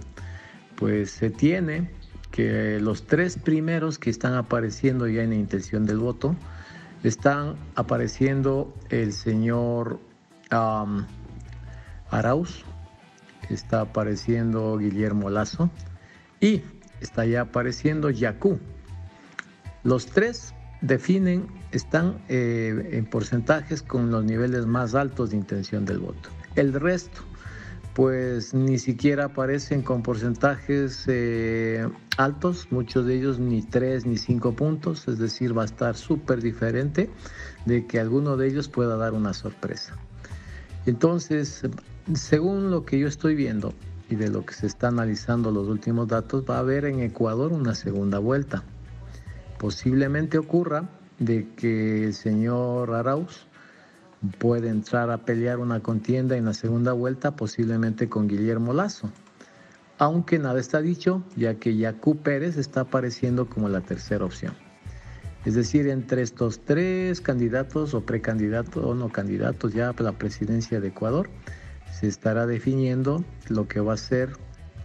pues 0.76 1.10
se 1.10 1.32
tiene 1.32 1.90
que 2.30 2.80
los 2.80 3.08
tres 3.08 3.40
primeros 3.40 3.98
que 3.98 4.12
están 4.12 4.36
apareciendo 4.36 5.08
ya 5.08 5.24
en 5.24 5.32
la 5.32 5.36
intención 5.38 5.88
del 5.88 5.98
voto, 5.98 6.36
están 7.04 7.56
apareciendo 7.74 8.72
el 8.92 9.14
señor 9.14 10.00
Arauz, 12.12 12.64
está 13.50 13.82
apareciendo 13.82 14.78
Guillermo 14.78 15.32
Lazo 15.32 15.72
y 16.40 16.62
está 17.00 17.26
ya 17.26 17.42
apareciendo 17.42 18.12
Yacú. 18.12 18.60
Los 19.84 20.06
tres 20.06 20.54
definen, 20.82 21.48
están 21.72 22.22
eh, 22.28 22.90
en 22.92 23.06
porcentajes 23.06 23.82
con 23.82 24.12
los 24.12 24.24
niveles 24.26 24.66
más 24.66 24.96
altos 24.96 25.32
de 25.32 25.38
intención 25.38 25.86
del 25.86 26.00
voto. 26.00 26.30
El 26.56 26.74
resto 26.74 27.22
pues 27.94 28.54
ni 28.54 28.80
siquiera 28.80 29.26
aparecen 29.26 29.82
con 29.82 30.02
porcentajes 30.02 31.04
eh, 31.08 31.88
altos, 32.18 32.68
muchos 32.72 33.06
de 33.06 33.16
ellos 33.16 33.40
ni 33.40 33.62
3 33.62 34.06
ni 34.06 34.18
5 34.18 34.54
puntos, 34.54 35.08
es 35.08 35.18
decir, 35.18 35.58
va 35.58 35.64
a 35.64 35.66
estar 35.66 35.96
súper 35.96 36.42
diferente 36.42 37.10
de 37.66 37.86
que 37.86 38.00
alguno 38.00 38.38
de 38.38 38.48
ellos 38.48 38.70
pueda 38.70 38.96
dar 38.96 39.14
una 39.14 39.34
sorpresa. 39.34 39.96
Entonces, 40.86 41.64
según 42.14 42.72
lo 42.72 42.86
que 42.86 42.98
yo 42.98 43.08
estoy 43.08 43.36
viendo 43.36 43.74
y 44.10 44.16
de 44.16 44.30
lo 44.30 44.46
que 44.46 44.54
se 44.54 44.68
está 44.68 44.88
analizando 44.88 45.52
los 45.52 45.68
últimos 45.68 46.08
datos, 46.08 46.44
va 46.50 46.58
a 46.58 46.60
haber 46.60 46.86
en 46.86 47.02
Ecuador 47.02 47.52
una 47.52 47.76
segunda 47.76 48.20
vuelta. 48.20 48.64
Posiblemente 49.62 50.40
ocurra 50.40 50.90
de 51.20 51.48
que 51.56 52.06
el 52.06 52.16
señor 52.16 52.96
Arauz 52.96 53.46
puede 54.40 54.70
entrar 54.70 55.12
a 55.12 55.20
pelear 55.20 55.60
una 55.60 55.82
contienda 55.82 56.36
en 56.36 56.46
la 56.46 56.56
segunda 56.56 56.94
vuelta, 56.94 57.36
posiblemente 57.36 58.10
con 58.10 58.28
Guillermo 58.28 58.74
Lazo. 58.74 59.12
Aunque 60.00 60.40
nada 60.40 60.60
está 60.60 60.82
dicho, 60.82 61.24
ya 61.36 61.60
que 61.60 61.78
Yacú 61.78 62.18
Pérez 62.18 62.58
está 62.58 62.82
apareciendo 62.82 63.48
como 63.50 63.70
la 63.70 63.82
tercera 63.82 64.26
opción. 64.26 64.56
Es 65.46 65.54
decir, 65.54 65.88
entre 65.90 66.24
estos 66.24 66.62
tres 66.62 67.22
candidatos 67.22 67.94
o 67.94 68.02
precandidatos 68.02 68.84
o 68.84 68.96
no 68.96 69.10
candidatos 69.10 69.76
ya 69.76 69.90
a 69.90 70.02
la 70.02 70.14
presidencia 70.14 70.80
de 70.80 70.88
Ecuador, 70.88 71.30
se 71.92 72.08
estará 72.08 72.48
definiendo 72.48 73.24
lo 73.48 73.68
que 73.68 73.80
va 73.80 73.94
a 73.94 73.98
ser 73.98 74.32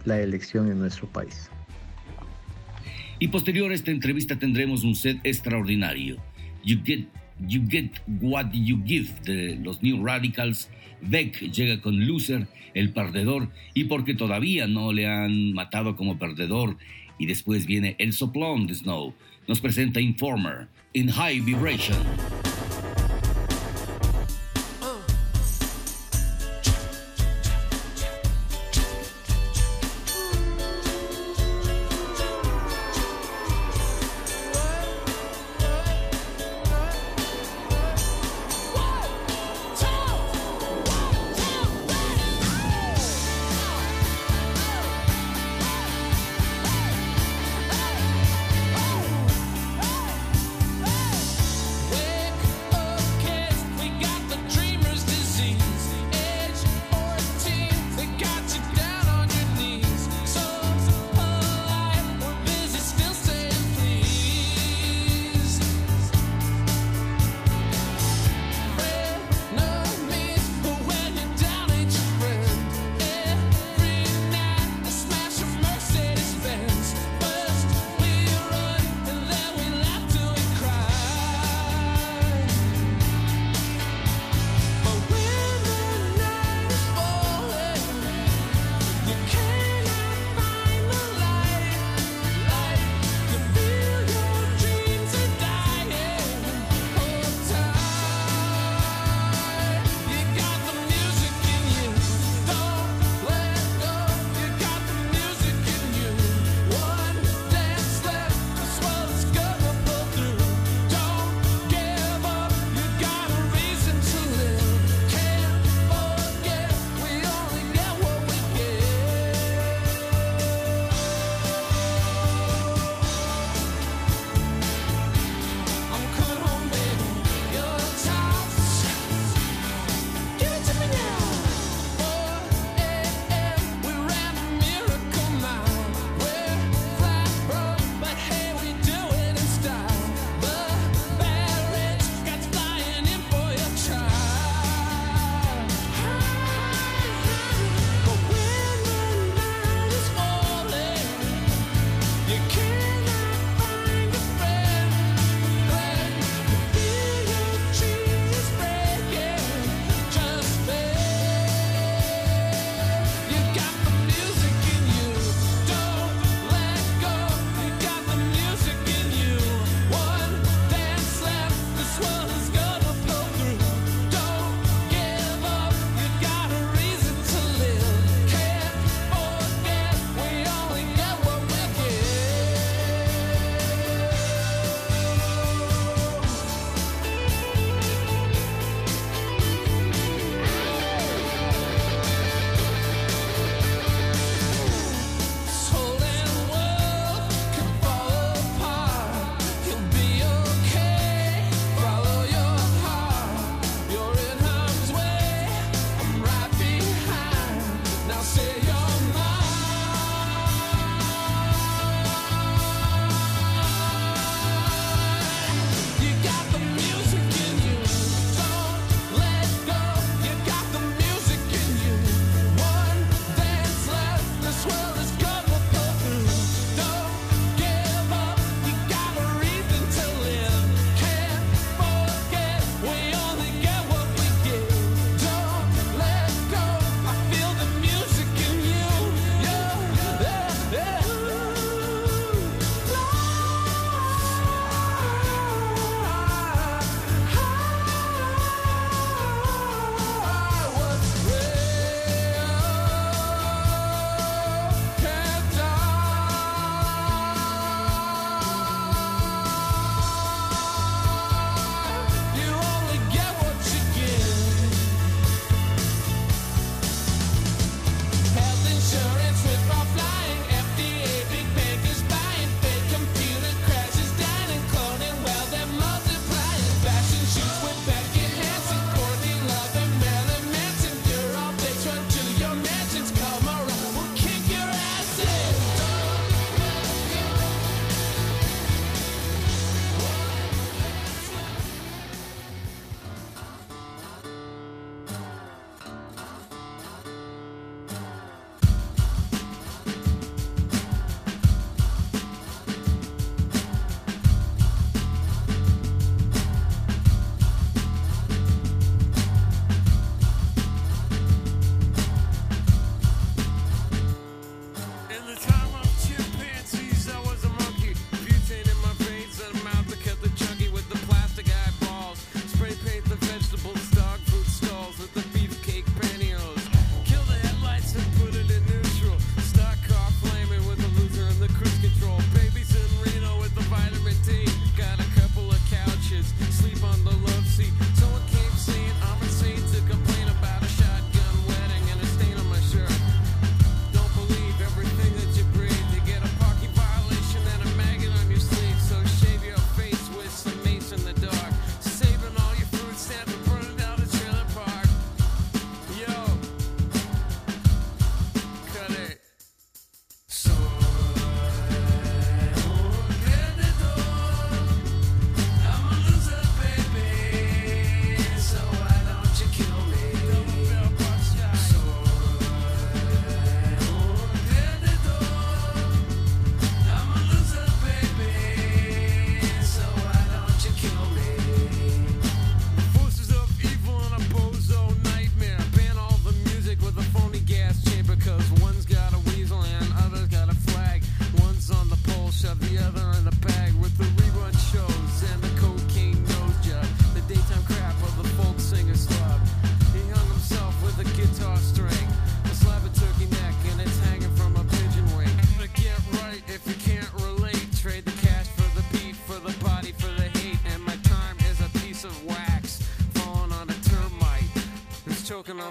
la 0.05 0.19
elección 0.19 0.69
en 0.69 0.77
nuestro 0.77 1.07
país. 1.07 1.49
Y 3.19 3.29
posterior 3.29 3.71
a 3.71 3.73
esta 3.73 3.89
entrevista 3.89 4.37
tendremos 4.37 4.83
un 4.83 4.95
set 4.95 5.19
extraordinario. 5.23 6.17
You 6.63 6.79
Get, 6.85 7.07
you 7.47 7.63
get 7.67 7.91
What 8.21 8.51
You 8.51 8.83
Give 8.85 9.09
de 9.23 9.55
los 9.55 9.81
New 9.81 10.05
Radicals. 10.05 10.69
Beck 11.01 11.39
llega 11.51 11.81
con 11.81 12.05
Loser, 12.05 12.47
el 12.75 12.91
perdedor, 12.91 13.49
y 13.73 13.85
porque 13.85 14.13
todavía 14.13 14.67
no 14.67 14.91
le 14.93 15.07
han 15.07 15.53
matado 15.53 15.95
como 15.95 16.19
perdedor. 16.19 16.77
Y 17.17 17.25
después 17.25 17.65
viene 17.65 17.95
El 17.97 18.13
Soplón 18.13 18.67
de 18.67 18.75
Snow. 18.75 19.15
Nos 19.47 19.61
presenta 19.61 19.99
Informer 19.99 20.67
in 20.93 21.09
High 21.09 21.39
Vibration. 21.41 21.97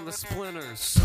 The 0.07 0.13
splinters. 0.13 0.96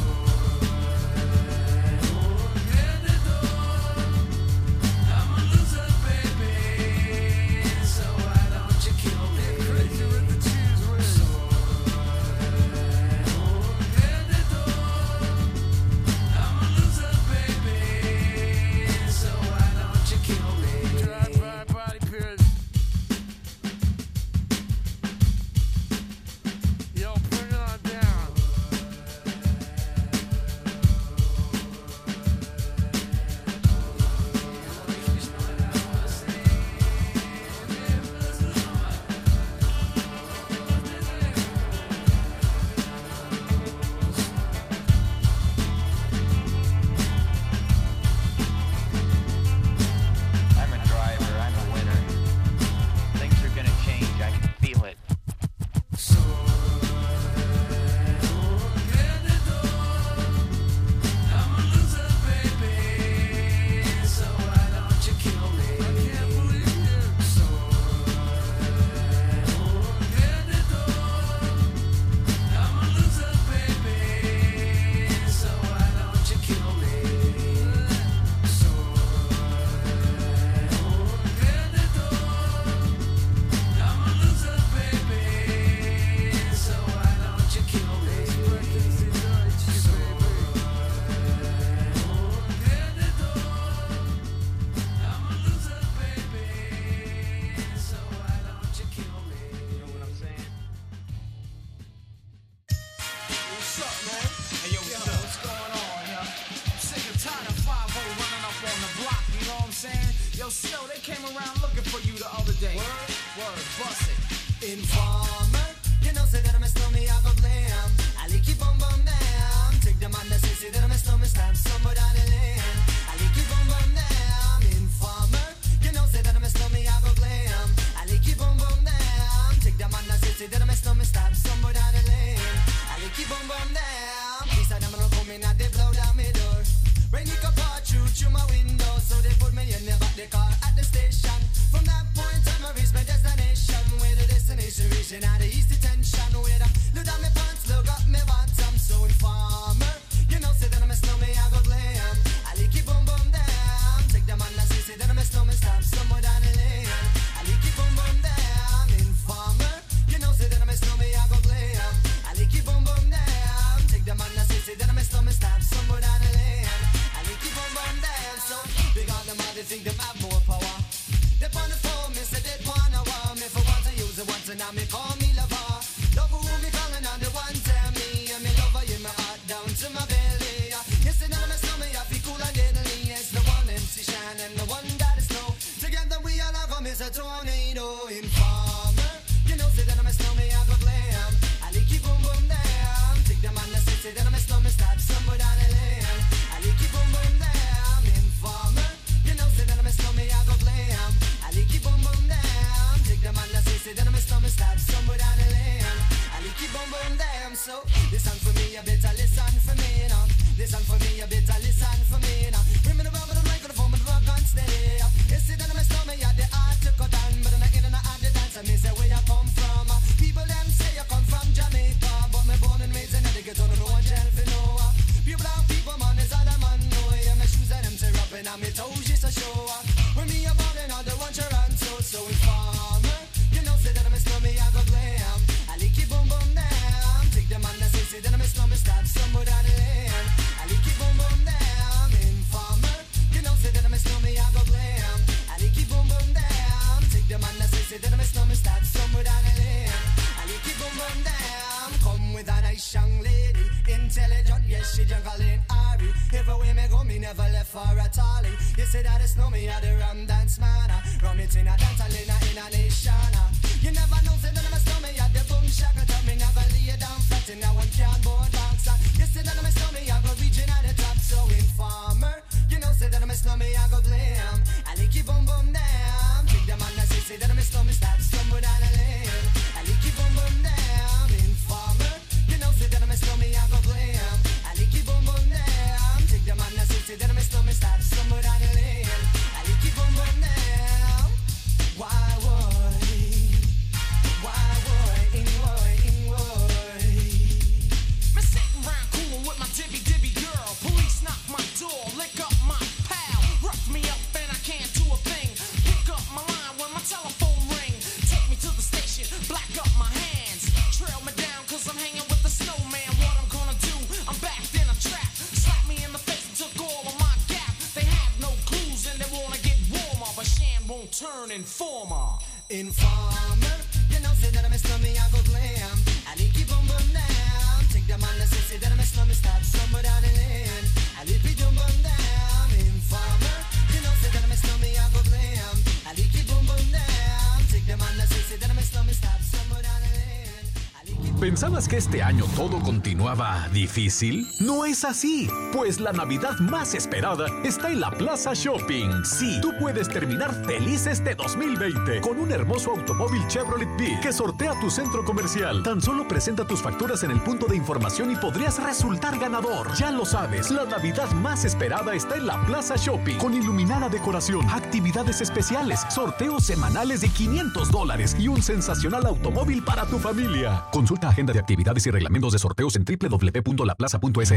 Año 342.33 342.47
todo 342.57 342.81
continuaba 343.23 343.69
difícil? 343.73 344.49
No 344.59 344.85
es 344.85 345.05
así, 345.05 345.49
pues 345.73 346.01
la 346.01 346.13
Navidad 346.13 346.59
más 346.59 346.93
esperada 346.93 347.47
está 347.63 347.89
en 347.89 348.01
la 348.01 348.11
Plaza 348.11 348.53
Shopping. 348.53 349.25
Sí, 349.25 349.61
tú 349.63 349.73
puedes 349.79 350.09
terminar 350.09 350.53
feliz 350.67 351.07
este 351.07 351.37
2020 351.37 352.21
con 352.21 352.37
un 352.37 352.51
hermoso 352.51 352.91
automóvil 352.91 353.47
Chevrolet 353.47 353.89
B 353.97 354.19
que 354.21 354.33
sortea 354.33 354.75
tu 354.81 354.91
centro 354.91 355.25
comercial. 355.25 355.85
Tan 355.85 356.01
solo 356.01 356.27
presenta 356.27 356.67
tus 356.67 356.83
facturas 356.83 357.23
en 357.23 357.31
el 357.31 357.41
punto 357.41 357.67
de 357.67 357.77
información 357.77 358.33
y 358.33 358.35
podrías 358.35 358.83
resultar 358.83 359.39
ganador. 359.39 359.95
Ya 359.95 360.11
lo 360.11 360.27
sabes, 360.27 360.73
la 360.73 360.85
Navidad 360.85 361.31
más 361.31 361.65
esperada 361.65 362.17
está 362.17 362.35
en 362.35 362.47
la 362.47 362.67
Plaza 362.67 362.97
Shopping 362.97 363.37
con 363.37 363.55
iluminada 363.55 364.09
decoración, 364.09 364.69
actividades 364.69 365.41
especiales, 365.41 366.01
sorteos 366.11 366.65
semanales 366.65 367.21
de 367.21 367.29
500 367.29 367.89
dólares 367.89 368.35
y 368.37 368.49
un 368.49 368.61
sensacional 368.61 369.27
automóvil 369.27 369.85
para 369.85 370.07
tu 370.07 370.19
familia. 370.19 370.87
Consulta 370.91 371.29
agenda 371.29 371.53
de 371.53 371.61
actividades 371.61 372.05
y 372.09 372.11
reglamentos 372.11 372.53
de 372.53 372.59
sorteos 372.59 372.97
en 372.97 373.12
www.laplaza.es. 373.17 374.55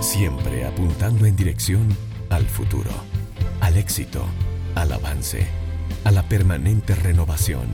Siempre 0.00 0.66
apuntando 0.66 1.26
en 1.26 1.36
dirección 1.36 1.88
al 2.28 2.44
futuro, 2.44 2.90
al 3.60 3.76
éxito, 3.76 4.24
al 4.74 4.92
avance, 4.92 5.46
a 6.04 6.10
la 6.10 6.22
permanente 6.24 6.94
renovación. 6.94 7.68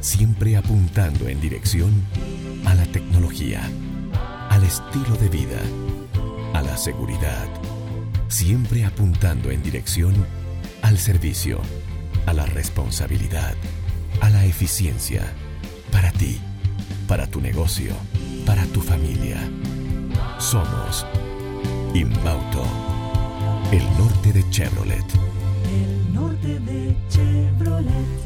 Siempre 0.00 0.56
apuntando 0.56 1.28
en 1.28 1.40
dirección 1.40 1.92
a 2.64 2.74
la 2.74 2.84
tecnología, 2.86 3.62
al 4.50 4.64
estilo 4.64 5.16
de 5.16 5.28
vida, 5.28 5.60
a 6.52 6.62
la 6.62 6.76
seguridad. 6.76 7.48
Siempre 8.28 8.84
apuntando 8.84 9.50
en 9.50 9.62
dirección 9.62 10.14
al 10.82 10.98
servicio, 10.98 11.60
a 12.26 12.32
la 12.32 12.46
responsabilidad, 12.46 13.54
a 14.20 14.30
la 14.30 14.44
eficiencia. 14.44 15.22
Para 15.90 16.10
ti, 16.12 16.38
para 17.08 17.26
tu 17.26 17.40
negocio, 17.40 17.94
para 18.44 18.64
tu 18.66 18.80
familia. 18.80 19.38
Somos 20.38 21.06
Inbauto, 21.94 22.64
el 23.72 23.84
norte 23.98 24.32
de 24.32 24.48
Chevrolet. 24.50 25.04
El 25.64 26.14
norte 26.14 26.60
de 26.60 26.96
Chevrolet. 27.08 28.25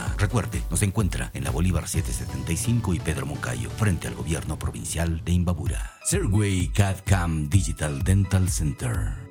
Recuerde, 0.17 0.61
nos 0.69 0.81
encuentra 0.83 1.31
en 1.33 1.43
la 1.43 1.51
Bolívar 1.51 1.87
775 1.87 2.93
y 2.93 2.99
Pedro 2.99 3.25
Moncayo, 3.25 3.69
frente 3.69 4.07
al 4.07 4.15
gobierno 4.15 4.57
provincial 4.57 5.23
de 5.23 5.31
Imbabura. 5.31 5.93
Serway 6.03 6.69
CAD-CAM 6.69 7.49
Digital 7.49 8.03
Dental 8.03 8.49
Center. 8.49 9.30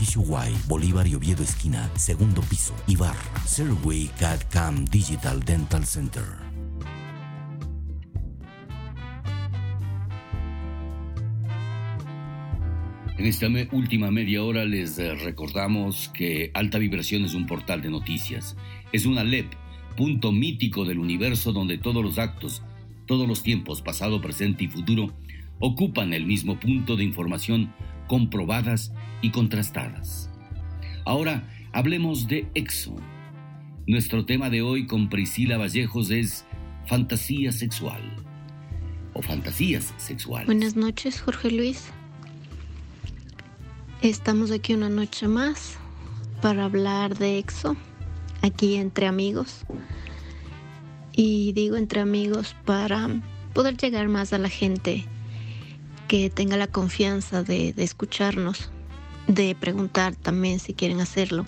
Y, 0.00 0.68
Bolívar 0.68 1.08
y 1.08 1.16
Oviedo 1.16 1.42
esquina, 1.42 1.90
segundo 1.96 2.40
piso, 2.42 2.72
Ibarra. 2.86 3.18
Serway 3.44 4.08
CAD 4.20 4.42
CAM 4.48 4.84
Digital 4.84 5.40
Dental 5.40 5.84
Center. 5.84 6.22
En 13.18 13.26
esta 13.26 13.48
última 13.72 14.12
media 14.12 14.44
hora 14.44 14.64
les 14.64 15.00
eh, 15.00 15.16
recordamos 15.16 16.08
que 16.10 16.52
Alta 16.54 16.78
Vibración 16.78 17.24
es 17.24 17.34
un 17.34 17.46
portal 17.46 17.82
de 17.82 17.90
noticias. 17.90 18.56
Es 18.92 19.04
una 19.04 19.24
LEP, 19.24 19.52
punto 19.96 20.30
mítico 20.30 20.84
del 20.84 21.00
universo 21.00 21.52
donde 21.52 21.76
todos 21.76 22.04
los 22.04 22.20
actos, 22.20 22.62
todos 23.06 23.26
los 23.26 23.42
tiempos, 23.42 23.82
pasado, 23.82 24.20
presente 24.20 24.62
y 24.62 24.68
futuro, 24.68 25.12
ocupan 25.58 26.12
el 26.12 26.24
mismo 26.24 26.60
punto 26.60 26.94
de 26.94 27.02
información 27.02 27.74
comprobadas 28.06 28.92
y 29.22 29.30
contrastadas. 29.30 30.30
Ahora 31.04 31.48
hablemos 31.72 32.28
de 32.28 32.48
EXO. 32.54 32.96
Nuestro 33.86 34.26
tema 34.26 34.50
de 34.50 34.62
hoy 34.62 34.86
con 34.86 35.08
Priscila 35.08 35.56
Vallejos 35.56 36.10
es 36.10 36.44
fantasía 36.86 37.52
sexual 37.52 38.02
o 39.14 39.22
fantasías 39.22 39.94
sexuales. 39.96 40.46
Buenas 40.46 40.76
noches, 40.76 41.20
Jorge 41.20 41.50
Luis. 41.50 41.90
Estamos 44.02 44.50
aquí 44.50 44.74
una 44.74 44.88
noche 44.88 45.26
más 45.26 45.76
para 46.40 46.64
hablar 46.64 47.18
de 47.18 47.38
EXO, 47.38 47.76
aquí 48.42 48.76
entre 48.76 49.06
amigos. 49.06 49.64
Y 51.12 51.52
digo 51.52 51.76
entre 51.76 52.00
amigos 52.00 52.54
para 52.64 53.08
poder 53.54 53.76
llegar 53.76 54.08
más 54.08 54.32
a 54.32 54.38
la 54.38 54.48
gente 54.48 55.04
que 56.06 56.30
tenga 56.30 56.56
la 56.56 56.68
confianza 56.68 57.42
de, 57.42 57.72
de 57.72 57.82
escucharnos, 57.82 58.70
de 59.28 59.54
preguntar 59.54 60.16
también 60.16 60.58
si 60.58 60.74
quieren 60.74 61.00
hacerlo, 61.00 61.46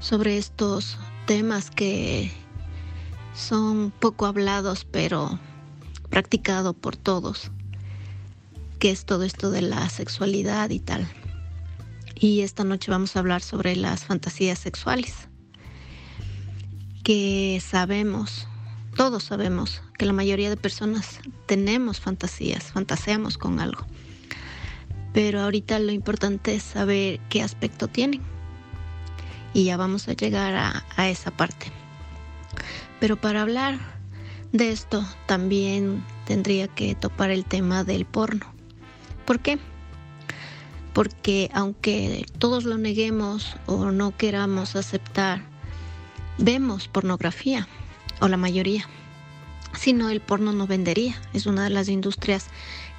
sobre 0.00 0.38
estos 0.38 0.98
temas 1.26 1.70
que 1.70 2.32
son 3.34 3.92
poco 3.92 4.26
hablados 4.26 4.84
pero 4.84 5.38
practicado 6.08 6.72
por 6.72 6.96
todos, 6.96 7.52
que 8.78 8.90
es 8.90 9.04
todo 9.04 9.22
esto 9.22 9.50
de 9.50 9.62
la 9.62 9.88
sexualidad 9.90 10.70
y 10.70 10.80
tal. 10.80 11.06
Y 12.16 12.40
esta 12.40 12.64
noche 12.64 12.90
vamos 12.90 13.14
a 13.14 13.20
hablar 13.20 13.42
sobre 13.42 13.76
las 13.76 14.04
fantasías 14.04 14.58
sexuales, 14.58 15.28
que 17.04 17.62
sabemos, 17.64 18.48
todos 18.96 19.24
sabemos, 19.24 19.82
que 19.96 20.06
la 20.06 20.12
mayoría 20.12 20.50
de 20.50 20.56
personas 20.56 21.20
tenemos 21.46 22.00
fantasías, 22.00 22.72
fantaseamos 22.72 23.38
con 23.38 23.60
algo. 23.60 23.86
Pero 25.12 25.40
ahorita 25.40 25.78
lo 25.78 25.92
importante 25.92 26.54
es 26.54 26.62
saber 26.62 27.20
qué 27.28 27.42
aspecto 27.42 27.88
tienen. 27.88 28.20
Y 29.52 29.64
ya 29.64 29.76
vamos 29.76 30.06
a 30.08 30.12
llegar 30.12 30.54
a, 30.96 31.08
esa 31.08 31.30
parte. 31.32 31.66
Pero 33.00 33.16
para 33.20 33.42
hablar 33.42 33.78
de 34.52 34.70
esto 34.70 35.04
también 35.26 36.04
tendría 36.26 36.68
que 36.68 36.94
topar 36.94 37.30
el 37.30 37.44
tema 37.44 37.82
del 37.82 38.04
porno. 38.04 38.46
¿Por 39.24 39.40
qué? 39.40 39.58
Porque 40.92 41.50
aunque 41.52 42.26
todos 42.38 42.64
lo 42.64 42.78
neguemos 42.78 43.56
o 43.66 43.90
no 43.90 44.16
queramos 44.16 44.76
aceptar, 44.76 45.42
vemos 46.38 46.88
pornografía, 46.88 47.66
o 48.20 48.28
la 48.28 48.36
mayoría. 48.36 48.88
Si 49.76 49.92
no, 49.92 50.10
el 50.10 50.20
porno 50.20 50.52
no 50.52 50.66
vendería. 50.66 51.20
Es 51.32 51.46
una 51.46 51.64
de 51.64 51.70
las 51.70 51.88
industrias 51.88 52.48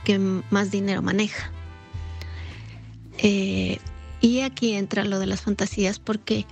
que 0.04 0.20
más 0.20 0.72
dinero 0.72 1.02
maneja. 1.02 1.52
Eh, 3.22 3.80
y 4.20 4.42
aquí 4.42 4.74
entra 4.74 5.06
lo 5.06 5.20
de 5.20 5.28
las 5.28 5.42
fantasías 5.42 6.00
porque 6.00 6.46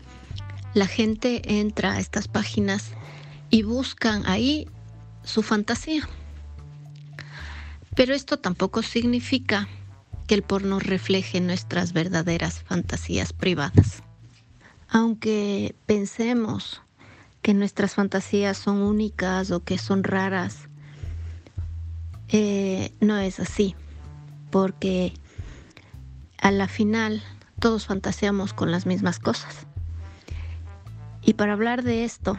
la 0.73 0.87
gente 0.87 1.59
entra 1.59 1.93
a 1.93 1.99
estas 1.99 2.27
páginas 2.27 2.91
y 3.49 3.63
buscan 3.63 4.25
ahí 4.27 4.67
su 5.23 5.41
fantasía. 5.41 6.07
Pero 7.95 8.13
esto 8.13 8.37
tampoco 8.37 8.83
significa 8.83 9.67
que 10.27 10.35
el 10.35 10.43
porno 10.43 10.79
refleje 10.79 11.41
nuestras 11.41 11.91
verdaderas 11.91 12.61
fantasías 12.61 13.33
privadas. 13.33 14.03
Aunque 14.87 15.75
pensemos 15.87 16.81
que 17.41 17.53
nuestras 17.53 17.95
fantasías 17.95 18.57
son 18.57 18.81
únicas 18.81 19.49
o 19.51 19.63
que 19.63 19.77
son 19.77 20.03
raras, 20.03 20.69
eh, 22.27 22.93
no 22.99 23.17
es 23.17 23.39
así, 23.39 23.75
porque 24.51 25.13
a 26.41 26.51
la 26.51 26.67
final 26.67 27.23
todos 27.59 27.87
fantaseamos 27.87 28.53
con 28.53 28.71
las 28.71 28.85
mismas 28.85 29.19
cosas. 29.19 29.67
Y 31.21 31.33
para 31.33 31.53
hablar 31.53 31.83
de 31.83 32.05
esto, 32.05 32.37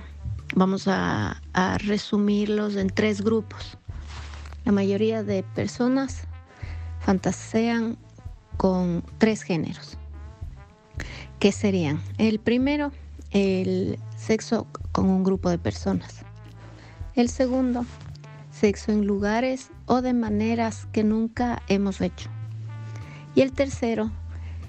vamos 0.54 0.88
a, 0.88 1.40
resumirlos 1.84 2.76
en 2.76 2.88
tres 2.88 3.22
grupos. 3.22 3.76
La 4.64 4.72
mayoría 4.72 5.22
de 5.22 5.42
personas 5.42 6.22
fantasean 7.00 7.98
con 8.56 9.04
tres 9.18 9.42
géneros. 9.42 9.96
¿Qué 11.38 11.52
serían? 11.52 12.02
El 12.18 12.40
primero, 12.40 12.92
el 13.30 13.98
sexo 14.16 14.66
con 14.92 15.06
un 15.06 15.24
grupo 15.24 15.50
de 15.50 15.58
personas. 15.58 16.22
El 17.14 17.28
segundo, 17.28 17.84
sexo 18.50 18.92
en 18.92 19.06
lugares 19.06 19.70
o 19.86 20.02
de 20.02 20.12
maneras 20.12 20.86
que 20.92 21.04
nunca 21.04 21.62
hemos 21.68 22.00
hecho. 22.00 22.28
Y 23.34 23.42
el 23.42 23.52
tercero 23.52 24.10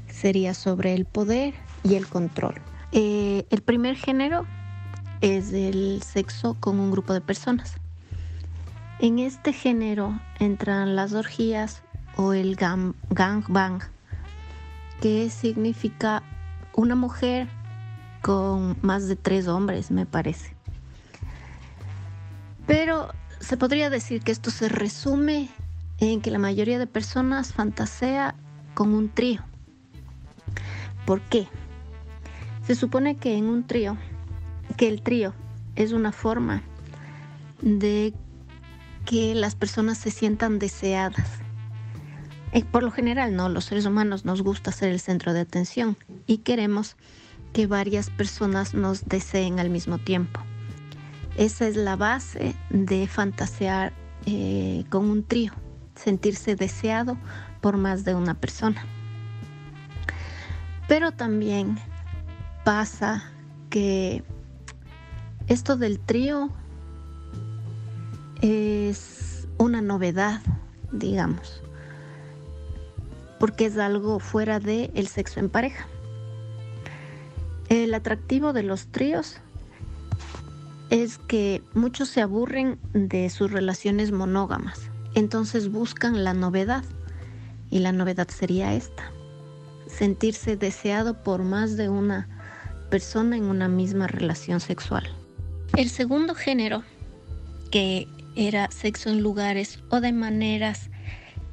sería 0.08 0.54
sobre 0.54 0.94
el 0.94 1.06
poder 1.06 1.54
y 1.84 1.96
el 1.96 2.08
control. 2.08 2.56
Eh, 2.92 3.46
el 3.50 3.62
primer 3.62 3.96
género 3.96 4.46
es 5.22 5.54
el 5.54 6.02
sexo 6.04 6.56
con 6.60 6.80
un 6.80 6.92
grupo 6.92 7.14
de 7.14 7.22
personas. 7.22 7.76
En 9.00 9.20
este 9.20 9.54
género 9.54 10.20
entran 10.40 10.96
las 10.96 11.14
orgías 11.14 11.82
o 12.18 12.34
el 12.34 12.56
gang, 12.56 12.94
gangbang, 13.10 13.82
que 15.02 15.30
significa 15.30 16.22
una 16.76 16.96
mujer 16.96 17.48
con 18.22 18.78
más 18.82 19.08
de 19.08 19.16
tres 19.16 19.48
hombres, 19.48 19.90
me 19.90 20.06
parece. 20.06 20.54
Pero 22.68 23.10
se 23.40 23.58
podría 23.58 23.90
decir 23.90 24.22
que 24.22 24.32
esto 24.32 24.52
se 24.52 24.70
resume 24.70 25.50
en 25.98 26.22
que 26.22 26.32
la 26.32 26.40
mayoría 26.40 26.78
de 26.78 26.88
personas 26.88 27.54
fantasea 27.54 28.36
con 28.74 28.94
un 28.94 29.10
trío. 29.10 29.44
¿Por 31.06 31.22
qué? 31.22 31.48
Se 32.66 32.76
supone 32.76 33.18
que 33.18 33.38
en 33.38 33.46
un 33.46 33.66
trío, 33.66 33.98
que 34.78 34.88
el 34.88 35.02
trío 35.02 35.34
es 35.76 35.92
una 35.92 36.12
forma 36.12 36.62
de 37.62 38.14
que 39.06 39.36
las 39.36 39.56
personas 39.56 39.98
se 39.98 40.12
sientan 40.12 40.60
deseadas. 40.60 41.28
Eh, 42.54 42.64
por 42.64 42.84
lo 42.84 42.92
general, 42.92 43.36
no, 43.36 43.50
los 43.50 43.66
seres 43.66 43.86
humanos 43.86 44.26
nos 44.26 44.42
gusta 44.42 44.72
ser 44.72 44.90
el 44.90 45.00
centro 45.00 45.34
de 45.34 45.42
atención 45.42 45.98
y 46.28 46.40
queremos 46.40 46.98
que 47.54 47.68
varias 47.68 48.10
personas 48.10 48.74
nos 48.74 49.06
deseen 49.06 49.60
al 49.60 49.70
mismo 49.70 49.98
tiempo. 49.98 50.42
Esa 51.38 51.68
es 51.68 51.76
la 51.76 51.96
base 51.96 52.56
de 52.70 53.08
fantasear 53.08 53.94
eh, 54.26 54.84
con 54.90 55.10
un 55.10 55.24
trío, 55.24 55.54
sentirse 55.96 56.56
deseado 56.56 57.18
por 57.62 57.78
más 57.78 58.04
de 58.04 58.16
una 58.16 58.34
persona. 58.34 58.84
Pero 60.88 61.12
también 61.12 61.78
pasa 62.66 63.24
que 63.70 64.24
esto 65.48 65.78
del 65.78 66.00
trío 66.00 66.50
es 68.42 69.48
una 69.58 69.82
novedad, 69.82 70.42
digamos, 70.92 71.62
porque 73.40 73.66
es 73.66 73.78
algo 73.78 74.20
fuera 74.20 74.60
del 74.60 74.92
el 74.96 75.08
sexo 75.08 75.40
en 75.40 75.50
pareja. 75.50 75.88
El 77.70 77.94
atractivo 77.94 78.52
de 78.52 78.64
los 78.64 78.88
tríos 78.88 79.38
es 80.90 81.20
que 81.20 81.64
muchos 81.74 82.10
se 82.10 82.22
aburren 82.22 82.78
de 82.92 83.30
sus 83.30 83.50
relaciones 83.50 84.12
monógamas, 84.12 84.82
entonces 85.16 85.72
buscan 85.72 86.26
la 86.26 86.34
novedad 86.34 86.84
y 87.72 87.80
la 87.80 87.92
novedad 87.92 88.28
sería 88.28 88.74
esta, 88.74 89.12
sentirse 89.88 90.58
deseado 90.58 91.24
por 91.24 91.44
más 91.44 91.78
de 91.78 91.90
una 91.90 92.28
persona 92.92 93.38
en 93.38 93.46
una 93.46 93.68
misma 93.68 94.06
relación 94.06 94.60
sexual. 94.60 95.10
El 95.76 95.90
segundo 95.90 96.36
género, 96.36 96.84
que 97.72 98.08
era 98.36 98.70
sexo 98.72 99.10
en 99.10 99.22
lugares 99.22 99.80
o 99.90 100.02
de 100.02 100.12
maneras 100.12 100.90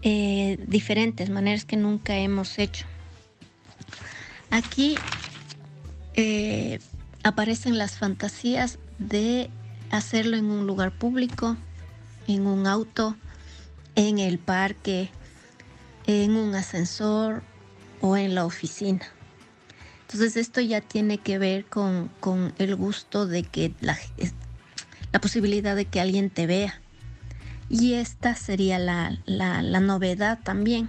eh, 0.03 0.59
diferentes, 0.67 1.31
maneras 1.31 1.65
que 1.65 1.77
nunca 1.77 2.17
hemos 2.17 2.59
hecho. 2.59 2.85
Aquí 4.51 4.97
eh, 6.15 6.81
aparecen 7.23 7.79
las 7.79 7.97
fantasías 7.97 8.79
de 8.99 9.51
hacerlo 9.91 10.37
en 10.37 10.47
un 10.47 10.67
lugar 10.67 10.91
público, 10.91 11.57
en 12.27 12.47
un 12.47 12.67
auto, 12.67 13.17
en 13.95 14.19
el 14.19 14.39
parque, 14.39 15.11
en 16.09 16.37
un 16.37 16.55
ascensor 16.55 17.43
o 18.01 18.17
en 18.17 18.35
la 18.35 18.47
oficina. 18.47 19.07
Entonces 20.01 20.39
esto 20.39 20.63
ya 20.63 20.81
tiene 20.81 21.19
que 21.19 21.39
ver 21.39 21.67
con, 21.67 22.11
con 22.19 22.55
el 22.59 22.75
gusto 22.77 23.27
de 23.27 23.43
que 23.43 23.75
la, 23.81 23.97
la, 25.13 25.21
posibilidad 25.21 25.77
de 25.77 25.85
que 25.85 26.01
alguien 26.01 26.31
te 26.31 26.47
vea. 26.47 26.81
Y 27.69 27.93
esta 27.93 28.35
sería 28.35 28.79
la, 28.79 29.19
la, 29.27 29.61
la 29.61 29.81
novedad 29.81 30.39
también. 30.43 30.89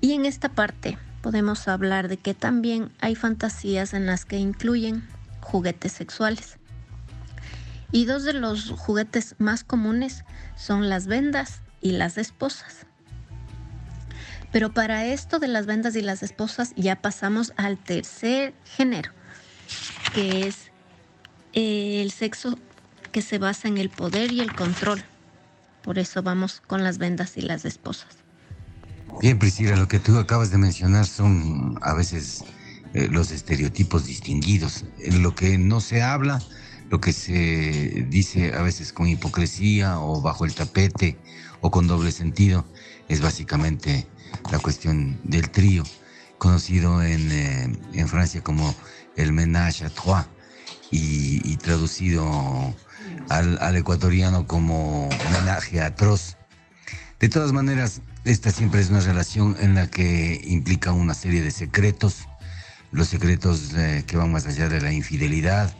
Y 0.00 0.12
en 0.12 0.24
esta 0.24 0.48
parte 0.48 0.96
podemos 1.20 1.68
hablar 1.68 2.08
de 2.08 2.16
que 2.16 2.32
también 2.32 2.90
hay 3.00 3.14
fantasías 3.14 3.92
en 3.92 4.06
las 4.06 4.24
que 4.24 4.38
incluyen 4.38 5.06
juguetes 5.42 5.92
sexuales. 5.92 6.56
Y 7.92 8.06
dos 8.06 8.24
de 8.24 8.32
los 8.32 8.70
juguetes 8.70 9.34
más 9.36 9.64
comunes 9.64 10.24
son 10.56 10.88
las 10.88 11.06
vendas 11.06 11.60
y 11.82 11.92
las 11.92 12.16
esposas. 12.16 12.85
Pero 14.52 14.72
para 14.72 15.06
esto 15.06 15.38
de 15.38 15.48
las 15.48 15.66
vendas 15.66 15.96
y 15.96 16.02
las 16.02 16.22
esposas 16.22 16.72
ya 16.76 16.96
pasamos 16.96 17.52
al 17.56 17.78
tercer 17.78 18.54
género, 18.64 19.10
que 20.14 20.46
es 20.46 20.70
el 21.52 22.10
sexo 22.10 22.58
que 23.12 23.22
se 23.22 23.38
basa 23.38 23.68
en 23.68 23.78
el 23.78 23.90
poder 23.90 24.32
y 24.32 24.40
el 24.40 24.54
control. 24.54 25.02
Por 25.82 25.98
eso 25.98 26.22
vamos 26.22 26.62
con 26.66 26.84
las 26.84 26.98
vendas 26.98 27.36
y 27.36 27.42
las 27.42 27.64
esposas. 27.64 28.16
Bien, 29.20 29.38
Priscila, 29.38 29.76
lo 29.76 29.88
que 29.88 29.98
tú 29.98 30.18
acabas 30.18 30.50
de 30.50 30.58
mencionar 30.58 31.06
son 31.06 31.78
a 31.80 31.94
veces 31.94 32.44
eh, 32.92 33.08
los 33.10 33.30
estereotipos 33.30 34.04
distinguidos. 34.04 34.84
En 34.98 35.22
lo 35.22 35.34
que 35.34 35.56
no 35.58 35.80
se 35.80 36.02
habla, 36.02 36.42
lo 36.90 37.00
que 37.00 37.12
se 37.12 38.06
dice 38.10 38.54
a 38.54 38.62
veces 38.62 38.92
con 38.92 39.08
hipocresía 39.08 39.98
o 40.00 40.20
bajo 40.20 40.44
el 40.44 40.54
tapete 40.54 41.16
o 41.60 41.70
con 41.70 41.86
doble 41.86 42.12
sentido, 42.12 42.66
es 43.08 43.20
básicamente 43.22 44.06
la 44.50 44.58
cuestión 44.58 45.18
del 45.24 45.50
trío, 45.50 45.82
conocido 46.38 47.02
en, 47.02 47.30
eh, 47.32 47.78
en 47.92 48.08
Francia 48.08 48.42
como 48.42 48.74
el 49.16 49.32
ménage 49.32 49.84
à 49.84 49.90
trois 49.90 50.26
y, 50.90 51.56
traducido 51.56 52.74
al, 53.28 53.58
al 53.60 53.76
ecuatoriano 53.76 54.46
como 54.46 55.08
homenaje 55.08 55.80
atroz. 55.80 56.36
De 57.18 57.28
todas 57.28 57.52
maneras, 57.52 58.02
esta 58.24 58.50
siempre 58.50 58.80
es 58.80 58.90
una 58.90 59.00
relación 59.00 59.56
en 59.60 59.74
la 59.74 59.88
que 59.88 60.40
implica 60.44 60.92
una 60.92 61.14
serie 61.14 61.42
de 61.42 61.50
secretos, 61.50 62.28
los 62.92 63.08
secretos 63.08 63.72
eh, 63.74 64.04
que 64.06 64.16
van 64.16 64.32
más 64.32 64.46
allá 64.46 64.68
de 64.68 64.80
la 64.80 64.92
infidelidad. 64.92 65.74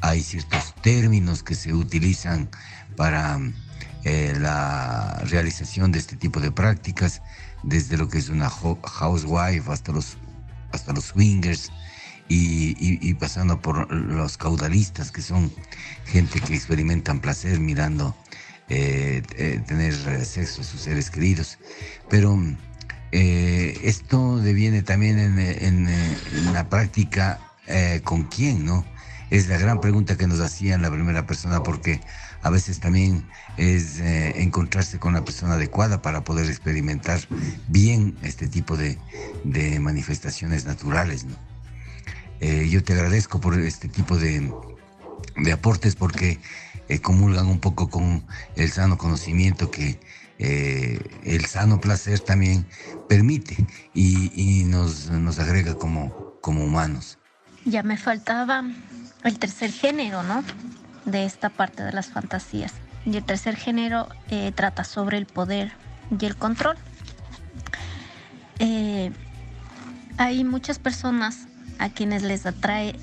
Hay 0.00 0.22
ciertos 0.22 0.74
términos 0.82 1.42
que 1.42 1.54
se 1.54 1.72
utilizan 1.72 2.50
para 2.96 3.40
eh, 4.04 4.34
la 4.38 5.22
realización 5.24 5.90
de 5.90 5.98
este 5.98 6.16
tipo 6.16 6.40
de 6.40 6.52
prácticas, 6.52 7.22
desde 7.66 7.96
lo 7.96 8.08
que 8.08 8.18
es 8.18 8.28
una 8.28 8.48
ho- 8.48 8.78
housewife 8.82 9.70
hasta 9.70 9.92
los, 9.92 10.16
hasta 10.72 10.92
los 10.92 11.06
swingers 11.06 11.70
y, 12.28 13.14
pasando 13.14 13.60
por 13.60 13.92
los 13.92 14.36
caudalistas, 14.36 15.10
que 15.10 15.22
son 15.22 15.52
gente 16.06 16.40
que 16.40 16.54
experimentan 16.54 17.20
placer 17.20 17.60
mirando 17.60 18.16
eh, 18.68 19.22
eh, 19.36 19.60
tener 19.66 19.92
eh, 20.08 20.24
sexo 20.24 20.62
a 20.62 20.64
sus 20.64 20.80
seres 20.80 21.10
queridos. 21.10 21.58
Pero 22.08 22.38
eh, 23.12 23.78
esto 23.82 24.38
deviene 24.38 24.82
también 24.82 25.18
en, 25.18 26.52
la 26.52 26.68
práctica 26.68 27.40
con 28.04 28.24
quién, 28.24 28.64
¿no? 28.64 28.84
Es 29.30 29.48
la 29.48 29.56
gran 29.58 29.80
pregunta 29.80 30.16
que 30.16 30.26
nos 30.26 30.40
hacían 30.40 30.82
la 30.82 30.90
primera 30.90 31.26
persona 31.26 31.62
porque 31.62 32.00
a 32.44 32.50
veces 32.50 32.78
también 32.78 33.26
es 33.56 34.00
eh, 34.00 34.42
encontrarse 34.42 34.98
con 34.98 35.14
la 35.14 35.24
persona 35.24 35.54
adecuada 35.54 36.02
para 36.02 36.24
poder 36.24 36.46
experimentar 36.46 37.18
bien 37.68 38.14
este 38.22 38.46
tipo 38.48 38.76
de, 38.76 38.98
manifestaciones 39.80 40.66
naturales. 40.66 41.26
Eh, 42.40 42.68
yo 42.70 42.84
te 42.84 42.92
agradezco 42.92 43.40
por 43.40 43.58
este 43.58 43.88
tipo 43.88 44.18
de, 44.18 44.52
aportes 45.50 45.96
porque 45.96 46.38
eh, 46.88 47.00
comulgan 47.00 47.46
un 47.46 47.60
poco 47.60 47.88
con 47.88 48.26
el 48.56 48.70
sano 48.70 48.98
conocimiento 48.98 49.70
que 49.70 49.98
el 50.38 51.46
sano 51.46 51.80
placer 51.80 52.20
también 52.20 52.66
permite 53.08 53.56
y, 53.94 54.32
y 54.34 54.64
nos, 54.64 55.08
nos 55.08 55.38
agrega 55.38 55.76
como, 55.76 56.36
como 56.42 56.62
humanos. 56.64 57.18
Ya 57.64 57.82
me 57.82 57.96
faltaba 57.96 58.62
el 59.22 59.38
tercer 59.38 59.72
género, 59.72 60.22
¿no? 60.22 60.44
De 61.04 61.24
esta 61.24 61.50
parte 61.50 61.82
de 61.82 61.92
las 61.92 62.08
fantasías. 62.08 62.72
Y 63.04 63.16
el 63.16 63.24
tercer 63.24 63.56
género 63.56 64.08
eh, 64.30 64.52
trata 64.54 64.84
sobre 64.84 65.18
el 65.18 65.26
poder 65.26 65.72
y 66.18 66.24
el 66.24 66.36
control. 66.36 66.76
Eh, 68.58 69.12
hay 70.16 70.44
muchas 70.44 70.78
personas 70.78 71.46
a 71.78 71.88
quienes 71.88 72.22
les 72.22 72.46
atrae 72.46 72.96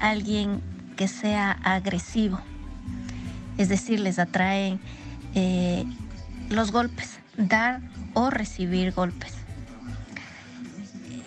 alguien 0.00 0.60
que 0.96 1.08
sea 1.08 1.52
agresivo. 1.62 2.40
Es 3.56 3.68
decir, 3.68 4.00
les 4.00 4.18
atraen 4.18 4.80
eh, 5.34 5.84
los 6.50 6.72
golpes, 6.72 7.18
dar 7.36 7.80
o 8.14 8.30
recibir 8.30 8.92
golpes. 8.92 9.32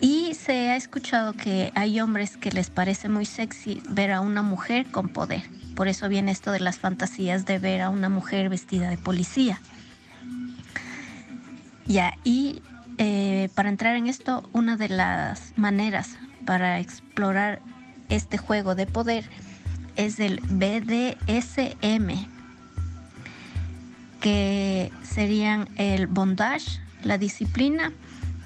Y 0.01 0.33
se 0.33 0.69
ha 0.69 0.75
escuchado 0.75 1.33
que 1.33 1.71
hay 1.75 1.99
hombres 1.99 2.37
que 2.37 2.51
les 2.51 2.69
parece 2.69 3.09
muy 3.09 3.25
sexy 3.25 3.81
ver 3.89 4.11
a 4.11 4.21
una 4.21 4.41
mujer 4.41 4.85
con 4.91 5.09
poder. 5.09 5.43
Por 5.79 5.87
eso 5.87 6.09
viene 6.09 6.33
esto 6.33 6.51
de 6.51 6.59
las 6.59 6.77
fantasías 6.77 7.45
de 7.45 7.57
ver 7.57 7.79
a 7.79 7.89
una 7.89 8.09
mujer 8.09 8.49
vestida 8.49 8.89
de 8.89 8.97
policía. 8.97 9.61
Ya, 11.85 12.15
y 12.25 12.61
eh, 12.97 13.47
para 13.55 13.69
entrar 13.69 13.95
en 13.95 14.07
esto, 14.07 14.49
una 14.51 14.75
de 14.75 14.89
las 14.89 15.53
maneras 15.55 16.17
para 16.45 16.81
explorar 16.81 17.61
este 18.09 18.37
juego 18.37 18.75
de 18.75 18.87
poder 18.87 19.23
es 19.95 20.19
el 20.19 20.41
BDSM, 20.49 22.27
que 24.19 24.91
serían 25.01 25.69
el 25.77 26.07
bondage, 26.07 26.81
la 27.03 27.17
disciplina 27.17 27.93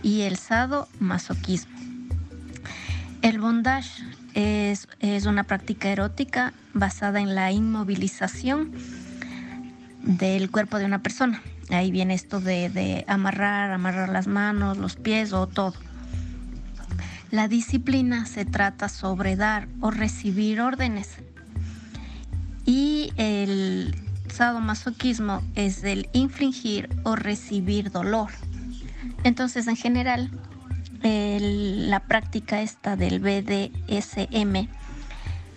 y 0.03 0.21
el 0.21 0.37
sadomasoquismo. 0.37 1.79
El 3.23 3.39
bondage 3.39 4.03
es, 4.33 4.87
es 4.99 5.25
una 5.25 5.43
práctica 5.43 5.89
erótica 5.89 6.53
basada 6.73 7.19
en 7.19 7.35
la 7.35 7.51
inmovilización 7.51 8.71
del 10.01 10.51
cuerpo 10.51 10.77
de 10.77 10.85
una 10.85 11.01
persona. 11.01 11.41
Ahí 11.69 11.91
viene 11.91 12.13
esto 12.13 12.39
de, 12.39 12.69
de 12.69 13.05
amarrar, 13.07 13.71
amarrar 13.71 14.09
las 14.09 14.27
manos, 14.27 14.77
los 14.77 14.95
pies 14.95 15.33
o 15.33 15.47
todo. 15.47 15.73
La 17.31 17.47
disciplina 17.47 18.25
se 18.25 18.45
trata 18.45 18.89
sobre 18.89 19.35
dar 19.35 19.67
o 19.79 19.89
recibir 19.89 20.61
órdenes. 20.61 21.17
Y 22.65 23.11
el 23.17 23.95
sadomasoquismo 24.31 25.41
es 25.55 25.83
el 25.83 26.09
infligir 26.13 26.89
o 27.03 27.15
recibir 27.15 27.91
dolor. 27.91 28.29
Entonces, 29.23 29.67
en 29.67 29.75
general, 29.75 30.31
la 31.03 31.99
práctica 31.99 32.61
esta 32.61 32.95
del 32.95 33.19
BDSM 33.19 34.69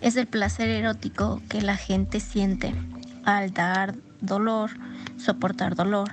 es 0.01 0.16
el 0.16 0.27
placer 0.27 0.68
erótico 0.68 1.40
que 1.48 1.62
la 1.62 1.77
gente 1.77 2.18
siente 2.18 2.74
al 3.24 3.52
dar 3.52 3.94
dolor, 4.20 4.70
soportar 5.18 5.77
dolor, 5.77 6.10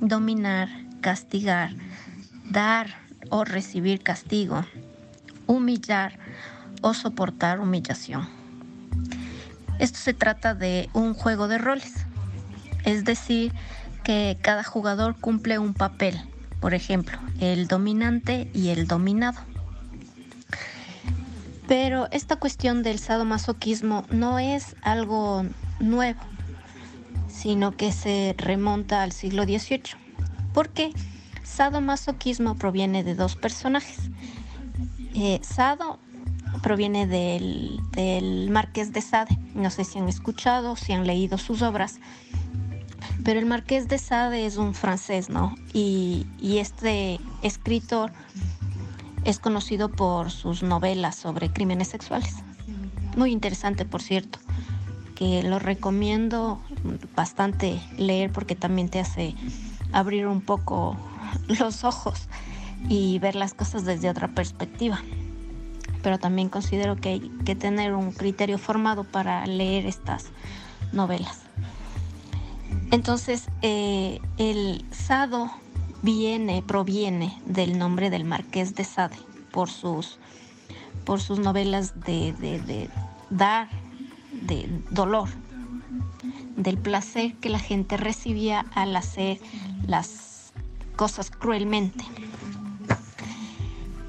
dominar, 0.00 0.68
castigar, 1.00 1.70
dar 2.50 2.88
o 3.30 3.44
recibir 3.44 4.02
castigo, 4.02 4.64
humillar 5.46 6.18
o 6.82 6.94
soportar 6.94 7.60
humillación. 7.60 8.28
Esto 9.78 9.98
se 9.98 10.14
trata 10.14 10.54
de 10.54 10.88
un 10.94 11.14
juego 11.14 11.46
de 11.46 11.58
roles, 11.58 11.92
es 12.84 13.04
decir, 13.04 13.52
que 14.02 14.36
cada 14.42 14.64
jugador 14.64 15.16
cumple 15.16 15.58
un 15.58 15.74
papel, 15.74 16.20
por 16.64 16.72
ejemplo, 16.72 17.18
el 17.40 17.68
dominante 17.68 18.48
y 18.54 18.70
el 18.70 18.86
dominado. 18.86 19.38
Pero 21.68 22.08
esta 22.10 22.36
cuestión 22.36 22.82
del 22.82 22.98
sadomasoquismo 22.98 24.06
no 24.08 24.38
es 24.38 24.74
algo 24.80 25.44
nuevo, 25.78 26.20
sino 27.28 27.76
que 27.76 27.92
se 27.92 28.34
remonta 28.38 29.02
al 29.02 29.12
siglo 29.12 29.42
XVIII. 29.44 29.82
Porque 30.54 30.90
sadomasoquismo 31.42 32.54
proviene 32.54 33.04
de 33.04 33.14
dos 33.14 33.36
personajes. 33.36 33.98
Eh, 35.14 35.40
Sado 35.42 35.98
proviene 36.62 37.06
del, 37.06 37.78
del 37.90 38.48
Marqués 38.48 38.90
de 38.94 39.02
Sade. 39.02 39.38
No 39.54 39.68
sé 39.68 39.84
si 39.84 39.98
han 39.98 40.08
escuchado, 40.08 40.76
si 40.76 40.94
han 40.94 41.06
leído 41.06 41.36
sus 41.36 41.60
obras. 41.60 42.00
Pero 43.24 43.40
el 43.40 43.46
Marqués 43.46 43.88
de 43.88 43.96
Sade 43.96 44.44
es 44.44 44.58
un 44.58 44.74
francés, 44.74 45.30
¿no? 45.30 45.54
Y, 45.72 46.26
este 46.42 47.18
escritor 47.42 48.12
es 49.24 49.38
conocido 49.38 49.90
por 49.90 50.30
sus 50.30 50.62
novelas 50.62 51.16
sobre 51.16 51.50
crímenes 51.50 51.88
sexuales. 51.88 52.36
Muy 53.16 53.32
interesante, 53.32 53.86
por 53.86 54.02
cierto, 54.02 54.38
que 55.14 55.42
lo 55.42 55.58
recomiendo 55.58 56.60
bastante 57.16 57.80
leer 57.96 58.30
porque 58.30 58.56
también 58.56 58.90
te 58.90 59.00
hace 59.00 59.34
abrir 59.92 60.26
un 60.26 60.42
poco 60.42 60.96
los 61.48 61.84
ojos 61.84 62.28
y 62.88 63.18
ver 63.20 63.36
las 63.36 63.54
cosas 63.54 63.86
desde 63.86 64.10
otra 64.10 64.28
perspectiva. 64.28 65.02
Pero 66.02 66.18
también 66.18 66.50
considero 66.50 66.96
que 66.96 67.08
hay 67.08 67.20
que 67.46 67.56
tener 67.56 67.94
un 67.94 68.12
criterio 68.12 68.58
formado 68.58 69.04
para 69.04 69.46
leer 69.46 69.86
estas 69.86 70.26
novelas. 70.92 71.43
Entonces, 72.94 73.48
eh, 73.62 74.20
el 74.38 74.84
Sado 74.92 75.50
viene, 76.02 76.62
proviene 76.62 77.36
del 77.44 77.76
nombre 77.76 78.08
del 78.08 78.22
Marqués 78.22 78.76
de 78.76 78.84
Sade 78.84 79.16
por 79.50 79.68
sus, 79.68 80.20
por 81.04 81.20
sus 81.20 81.40
novelas 81.40 82.00
de, 82.02 82.88
dar, 83.30 83.68
de 84.30 84.68
dolor, 84.90 85.28
del 86.56 86.78
placer 86.78 87.34
que 87.34 87.48
la 87.48 87.58
gente 87.58 87.96
recibía 87.96 88.64
al 88.76 88.94
hacer 88.94 89.40
las 89.88 90.52
cosas 90.94 91.32
cruelmente. 91.32 92.04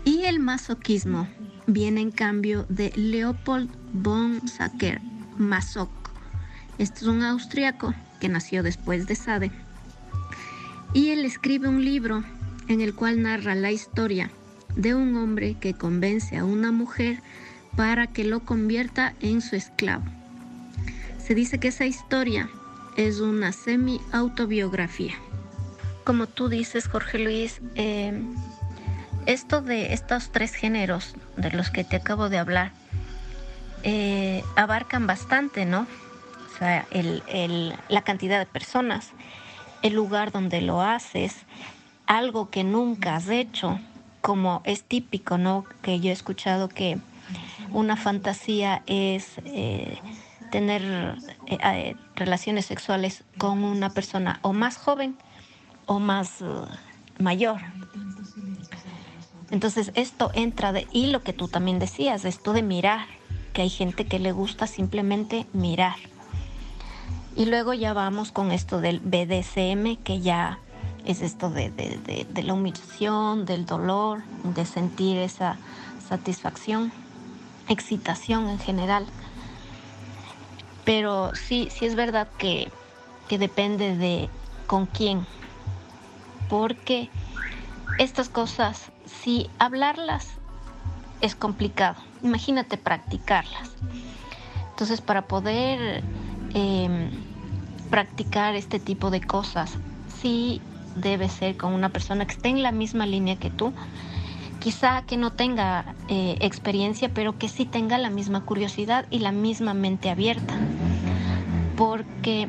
Y 0.04 0.26
el 0.26 0.40
masoquismo 0.40 1.28
viene 1.66 2.02
en 2.02 2.12
cambio 2.12 2.68
de 2.70 2.92
Leopold 2.96 3.68
von 3.94 4.48
Sacker 4.48 5.02
Masoch. 5.40 5.90
Este 6.78 7.00
es 7.00 7.08
un 7.08 7.24
austriaco 7.24 7.96
que 8.20 8.30
nació 8.30 8.64
después 8.64 9.08
de 9.08 9.16
Sade. 9.16 9.52
Y 10.94 11.10
él 11.10 11.26
escribe 11.26 11.68
un 11.68 11.84
libro 11.84 12.24
en 12.68 12.82
el 12.82 12.96
cual 12.96 13.22
narra 13.22 13.56
la 13.56 13.72
historia 13.72 14.32
de 14.76 14.94
un 14.94 15.16
hombre 15.16 15.56
que 15.60 15.74
convence 15.74 16.38
a 16.38 16.44
una 16.44 16.72
mujer 16.72 17.22
para 17.76 18.08
que 18.08 18.24
lo 18.24 18.42
convierta 18.42 19.14
en 19.22 19.42
su 19.42 19.56
esclavo. 19.56 20.06
Se 21.18 21.36
dice 21.36 21.60
que 21.60 21.70
esa 21.70 21.86
historia 21.86 22.50
es 22.98 23.20
una 23.20 23.52
semi-autobiografía. 23.52 25.16
Como 26.04 26.28
tú 26.28 26.50
dices, 26.50 26.88
Jorge 26.88 27.20
Luis, 27.20 27.62
eh, 27.76 28.22
esto 29.26 29.62
de 29.62 29.94
estos 29.94 30.32
tres 30.32 30.54
géneros 30.54 31.16
de 31.36 31.52
los 31.52 31.72
que 31.72 31.84
te 31.84 31.96
acabo 31.96 32.30
de 32.30 32.38
hablar 32.38 32.72
eh, 33.88 34.44
abarcan 34.56 35.06
bastante, 35.06 35.66
¿no? 35.66 35.86
Sea, 36.58 36.88
el- 36.92 37.76
la 37.90 38.02
cantidad 38.02 38.40
de 38.40 38.46
personas, 38.46 39.12
el 39.82 39.94
lugar 39.94 40.32
donde 40.32 40.62
lo 40.62 40.82
haces, 40.82 41.36
algo 42.08 42.50
que 42.50 42.64
nunca 42.64 43.16
has 43.16 43.28
hecho, 43.30 43.80
como 44.22 44.62
es 44.64 44.84
típico, 44.84 45.38
¿no? 45.38 45.66
Que 45.82 46.00
yo 46.00 46.10
he 46.10 46.14
escuchado 46.14 46.70
que 46.70 46.98
una 47.72 47.98
fantasía 47.98 48.84
es 48.86 49.34
eh, 49.46 49.98
tener 50.52 50.82
eh, 51.48 51.58
eh, 51.62 51.96
relaciones 52.16 52.66
sexuales 52.66 53.24
con 53.38 53.64
una 53.64 53.94
persona 53.94 54.40
o 54.42 54.54
más 54.54 54.78
joven 54.78 55.18
o 55.88 56.00
más 56.00 56.44
mayor. 57.20 57.60
Entonces 59.52 59.92
esto 59.96 60.32
entra 60.34 60.72
de, 60.72 60.88
y 60.92 61.08
lo 61.08 61.22
que 61.22 61.34
tú 61.34 61.48
también 61.48 61.80
decías, 61.80 62.24
esto 62.26 62.54
de 62.54 62.64
mirar, 62.64 63.08
que 63.54 63.62
hay 63.64 63.70
gente 63.70 64.06
que 64.06 64.20
le 64.20 64.32
gusta 64.32 64.68
simplemente 64.68 65.46
mirar. 65.54 65.98
Y 67.36 67.46
luego 67.46 67.74
ya 67.74 67.94
vamos 67.94 68.32
con 68.32 68.52
esto 68.52 68.80
del 68.80 69.00
BDSM, 69.02 69.98
que 70.04 70.22
ya 70.22 70.60
es 71.06 71.22
esto 71.22 71.50
de, 71.50 71.70
de- 71.70 72.26
de- 72.30 72.44
la 72.44 72.54
humillación, 72.54 73.46
del 73.46 73.66
dolor, 73.66 74.24
de 74.44 74.66
sentir 74.66 75.18
esa 75.18 75.58
satisfacción, 76.08 76.92
excitación 77.68 78.48
en 78.50 78.60
general. 78.60 79.06
Pero 80.86 81.32
sí, 81.36 81.70
sí 81.72 81.86
es 81.86 81.96
verdad 81.96 82.28
que, 82.38 82.72
que 83.28 83.38
depende 83.38 83.96
de 83.98 84.30
con 84.68 84.86
quién. 84.86 85.26
Porque 86.50 87.10
estas 87.98 88.30
cosas, 88.30 88.92
si 89.06 89.50
hablarlas 89.60 90.28
es 91.22 91.36
complicado, 91.36 91.98
imagínate 92.24 92.78
practicarlas. 92.78 93.72
Entonces, 94.70 95.02
para 95.02 95.24
poder 95.24 96.04
eh, 96.56 97.10
practicar 97.92 98.56
este 98.56 98.80
tipo 98.80 99.12
de 99.12 99.22
cosas, 99.22 99.78
sí 100.22 100.62
debe 100.96 101.30
ser 101.30 101.58
con 101.58 101.74
una 101.74 101.90
persona 101.90 102.26
que 102.26 102.34
esté 102.34 102.50
en 102.50 102.64
la 102.64 102.72
misma 102.72 103.06
línea 103.06 103.36
que 103.36 103.52
tú. 103.52 103.74
Quizá 104.60 105.04
que 105.04 105.18
no 105.18 105.32
tenga 105.32 105.94
eh, 106.08 106.38
experiencia, 106.42 107.10
pero 107.10 107.38
que 107.38 107.50
sí 107.50 107.66
tenga 107.66 108.00
la 108.00 108.10
misma 108.10 108.42
curiosidad 108.42 109.06
y 109.12 109.20
la 109.20 109.32
misma 109.32 109.76
mente 109.76 110.10
abierta. 110.10 110.56
Porque 111.78 112.48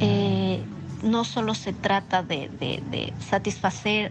eh, 0.00 0.64
no 1.02 1.24
solo 1.24 1.54
se 1.54 1.72
trata 1.72 2.22
de, 2.22 3.12
satisfacer 3.20 4.10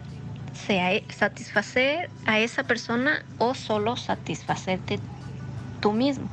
a 2.26 2.38
esa 2.38 2.62
persona 2.62 3.22
o 3.38 3.54
solo 3.54 3.96
satisfacerte 3.96 5.00
tú 5.80 5.92
mismo, 5.92 6.28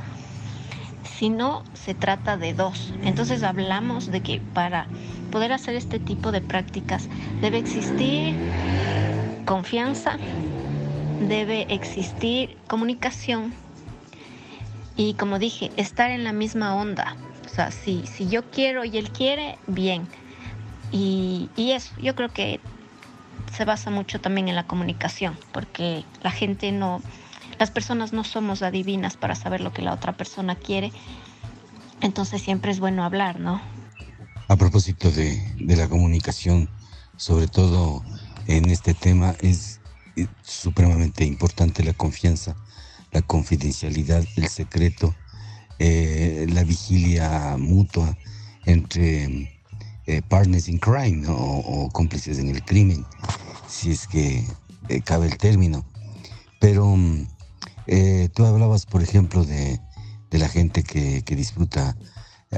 sino 1.22 1.62
se 1.76 1.94
trata 1.94 2.36
de 2.36 2.56
dos. 2.56 2.92
Entonces 3.04 3.44
hablamos 3.44 4.08
de 4.08 4.22
que 4.22 4.42
para 4.56 4.88
poder 5.30 5.54
hacer 5.54 5.76
este 5.76 6.00
tipo 6.00 6.32
de 6.32 6.42
prácticas 6.42 7.10
debe 7.42 7.60
existir 7.60 8.40
confianza, 9.46 10.18
debe 11.20 11.68
existir 11.70 12.58
comunicación 12.66 13.54
y 14.98 15.14
como 15.14 15.38
dije, 15.38 15.70
estar 15.78 16.10
en 16.10 16.24
la 16.24 16.34
misma 16.34 16.74
onda. 16.74 17.16
O 17.46 17.50
sea, 17.50 17.70
si, 17.70 18.08
si 18.08 18.28
yo 18.28 18.50
quiero 18.50 18.84
y 18.84 18.98
él 18.98 19.12
quiere, 19.12 19.60
bien. 19.68 20.08
Y, 20.92 21.52
y 21.56 21.74
eso, 21.74 21.94
yo 22.02 22.16
creo 22.16 22.30
que 22.30 22.60
se 23.56 23.64
basa 23.64 23.92
mucho 23.92 24.20
también 24.20 24.48
en 24.48 24.56
la 24.56 24.66
comunicación, 24.66 25.38
porque 25.52 26.04
la 26.24 26.32
gente 26.32 26.72
no, 26.72 27.00
las 27.62 27.70
personas 27.70 28.12
no 28.12 28.24
somos 28.24 28.64
adivinas 28.64 29.18
para 29.18 29.36
saber 29.36 29.62
lo 29.62 29.72
que 29.72 29.84
la 29.84 29.94
otra 29.94 30.18
persona 30.18 30.56
quiere. 30.56 30.92
Entonces 32.02 32.42
siempre 32.42 32.72
es 32.72 32.80
bueno 32.80 33.04
hablar, 33.04 33.40
¿no? 33.40 33.62
A 34.48 34.56
propósito 34.56 35.12
de, 35.12 35.40
de 35.60 35.76
la 35.76 35.88
comunicación, 35.88 36.68
sobre 37.18 37.48
todo 37.48 38.04
en 38.48 38.72
este 38.72 38.96
tema, 38.96 39.36
es 39.42 39.80
supremamente 40.42 41.24
importante 41.24 41.84
la 41.84 41.94
confianza, 41.94 42.56
la 43.12 43.22
confidencialidad, 43.22 44.26
el 44.38 44.48
secreto, 44.48 45.14
eh, 45.78 46.48
la 46.50 46.64
vigilia 46.64 47.58
mutua 47.60 48.18
entre 48.66 49.62
eh, 50.08 50.24
partners 50.28 50.68
in 50.68 50.80
crime 50.80 51.28
o 51.30 51.88
cómplices 51.94 52.40
en 52.40 52.50
el 52.50 52.66
crimen, 52.66 53.06
si 53.68 53.92
es 53.92 54.08
que 54.08 54.48
eh, 54.90 55.02
cabe 55.02 55.28
el 55.28 55.38
término. 55.38 55.86
Pero 56.60 56.96
mm, 56.96 57.28
eh, 57.88 58.30
tú 58.34 58.46
hablabas, 58.46 58.86
por 58.86 59.02
ejemplo, 59.02 59.44
de, 59.44 59.80
de 60.30 60.38
la 60.38 60.48
gente 60.48 60.84
que, 60.84 61.24
que 61.24 61.36
disfruta 61.36 61.96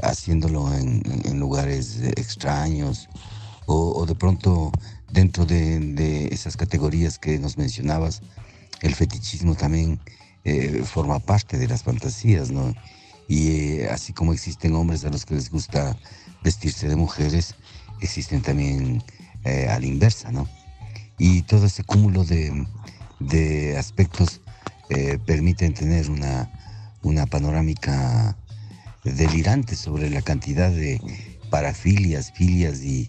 haciéndolo 0.02 0.72
en, 0.74 1.02
lugares 1.38 2.00
extraños 2.16 3.08
o, 3.66 4.04
de 4.06 4.14
pronto 4.14 4.72
dentro 5.10 5.46
de, 5.46 5.78
de 5.78 6.26
esas 6.28 6.56
categorías 6.56 7.18
que 7.18 7.38
nos 7.38 7.56
mencionabas, 7.56 8.22
el 8.82 8.94
fetichismo 8.94 9.54
también 9.54 10.00
eh, 10.44 10.82
forma 10.84 11.18
parte 11.20 11.56
de 11.58 11.68
las 11.68 11.82
fantasías, 11.82 12.50
¿no? 12.50 12.74
Y 13.28 13.78
eh, 13.78 13.88
así 13.90 14.12
como 14.12 14.32
existen 14.32 14.74
hombres 14.74 15.04
a 15.04 15.10
los 15.10 15.24
que 15.24 15.34
les 15.34 15.50
gusta 15.50 15.96
vestirse 16.42 16.88
de 16.88 16.96
mujeres, 16.96 17.54
existen 18.00 18.42
también 18.42 19.02
eh, 19.44 19.68
a 19.70 19.78
la 19.78 19.86
inversa, 19.86 20.30
¿no? 20.30 20.48
Y 21.18 21.42
todo 21.42 21.66
ese 21.66 21.84
cúmulo 21.84 22.24
de, 22.24 22.66
de 23.20 23.78
aspectos 23.78 24.40
eh, 24.90 25.18
permiten 25.24 25.74
tener 25.74 26.10
una, 26.10 26.50
una 27.02 27.26
panorámica 27.26 28.36
delirante 29.04 29.76
sobre 29.76 30.10
la 30.10 30.22
cantidad 30.22 30.70
de 30.70 31.00
parafilias, 31.50 32.32
filias 32.32 32.82
y, 32.82 33.08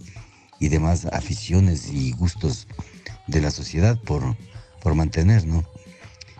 y 0.59 0.69
demás 0.69 1.05
aficiones 1.05 1.89
y 1.91 2.11
gustos 2.11 2.67
de 3.27 3.41
la 3.41 3.51
sociedad 3.51 3.99
por, 4.01 4.35
por 4.81 4.95
mantener, 4.95 5.45
¿no? 5.47 5.63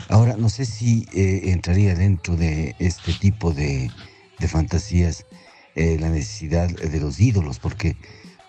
Ahora, 0.10 0.36
no 0.38 0.50
sé 0.50 0.66
si 0.66 1.08
eh, 1.14 1.52
entraría 1.52 1.96
dentro 1.96 2.36
de 2.36 2.76
este 2.80 3.14
tipo 3.14 3.52
de, 3.54 3.90
de 4.40 4.48
fantasías 4.48 5.26
eh, 5.76 5.98
la 6.00 6.10
necesidad 6.10 6.70
de 6.70 7.00
los 7.00 7.20
ídolos, 7.20 7.60
porque 7.60 7.98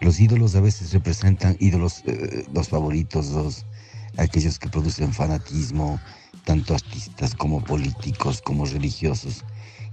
los 0.01 0.21
ídolos 0.21 0.55
a 0.55 0.61
veces 0.61 0.93
representan 0.93 1.57
ídolos, 1.59 2.03
eh, 2.07 2.45
los 2.53 2.69
favoritos, 2.69 3.31
los, 3.31 3.65
aquellos 4.19 4.59
que 4.59 4.69
producen 4.69 5.15
fanatismo, 5.15 5.99
tanto 6.47 6.75
artistas 6.75 7.35
como 7.35 7.65
políticos, 7.65 8.41
como 8.43 8.67
religiosos, 8.67 9.45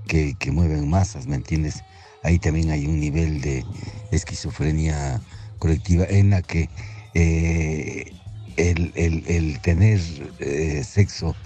que, 0.08 0.38
que 0.38 0.52
mueven 0.52 0.90
masas, 0.90 1.28
¿me 1.28 1.36
entiendes? 1.36 1.86
Ahí 2.22 2.40
también 2.40 2.72
hay 2.72 2.86
un 2.88 3.00
nivel 3.00 3.42
de 3.42 3.68
esquizofrenia 4.12 5.26
colectiva 5.60 6.06
en 6.10 6.30
la 6.32 6.44
que 6.44 6.72
eh, 7.16 8.18
el, 8.58 8.92
el- 8.96 9.24
el 9.28 9.62
tener 9.62 10.00
eh, 10.40 10.84
sexo, 10.86 11.40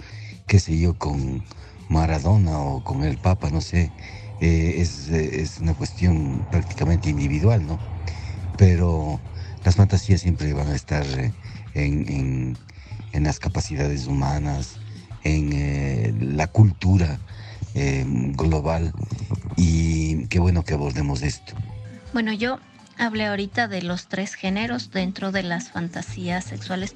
qué 0.46 0.60
sé 0.60 0.78
yo, 0.78 0.96
con 0.98 1.44
Maradona 1.88 2.60
o 2.60 2.82
con 2.82 3.02
el 3.04 3.18
Papa, 3.18 3.50
no 3.50 3.60
sé, 3.62 3.94
eh, 4.40 4.74
es, 4.78 5.08
es 5.08 5.58
una 5.58 5.74
cuestión 5.74 6.46
prácticamente 6.50 7.10
individual, 7.10 7.66
¿no? 7.66 7.82
Pero 8.56 9.24
las 9.64 9.76
fantasías 9.76 10.20
siempre 10.22 10.52
van 10.52 10.68
a 10.68 10.76
estar 10.76 11.06
en- 11.74 12.58
en 13.12 13.24
las 13.24 13.38
capacidades 13.38 14.06
humanas, 14.06 14.80
en 15.28 15.52
eh, 15.52 16.14
la 16.20 16.46
cultura 16.46 17.18
eh, 17.74 18.04
global 18.06 18.92
y 19.56 20.26
qué 20.26 20.38
bueno 20.38 20.64
que 20.64 20.74
abordemos 20.74 21.22
esto. 21.22 21.54
Bueno, 22.12 22.32
yo 22.32 22.58
hablé 22.96 23.26
ahorita 23.26 23.68
de 23.68 23.82
los 23.82 24.08
tres 24.08 24.34
géneros 24.34 24.90
dentro 24.90 25.32
de 25.32 25.42
las 25.42 25.70
fantasías 25.70 26.44
sexuales, 26.44 26.94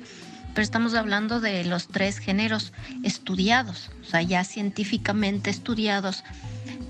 pero 0.54 0.62
estamos 0.62 0.94
hablando 0.94 1.40
de 1.40 1.64
los 1.64 1.88
tres 1.88 2.18
géneros 2.18 2.72
estudiados, 3.02 3.90
o 4.02 4.04
sea, 4.04 4.22
ya 4.22 4.44
científicamente 4.44 5.50
estudiados. 5.50 6.24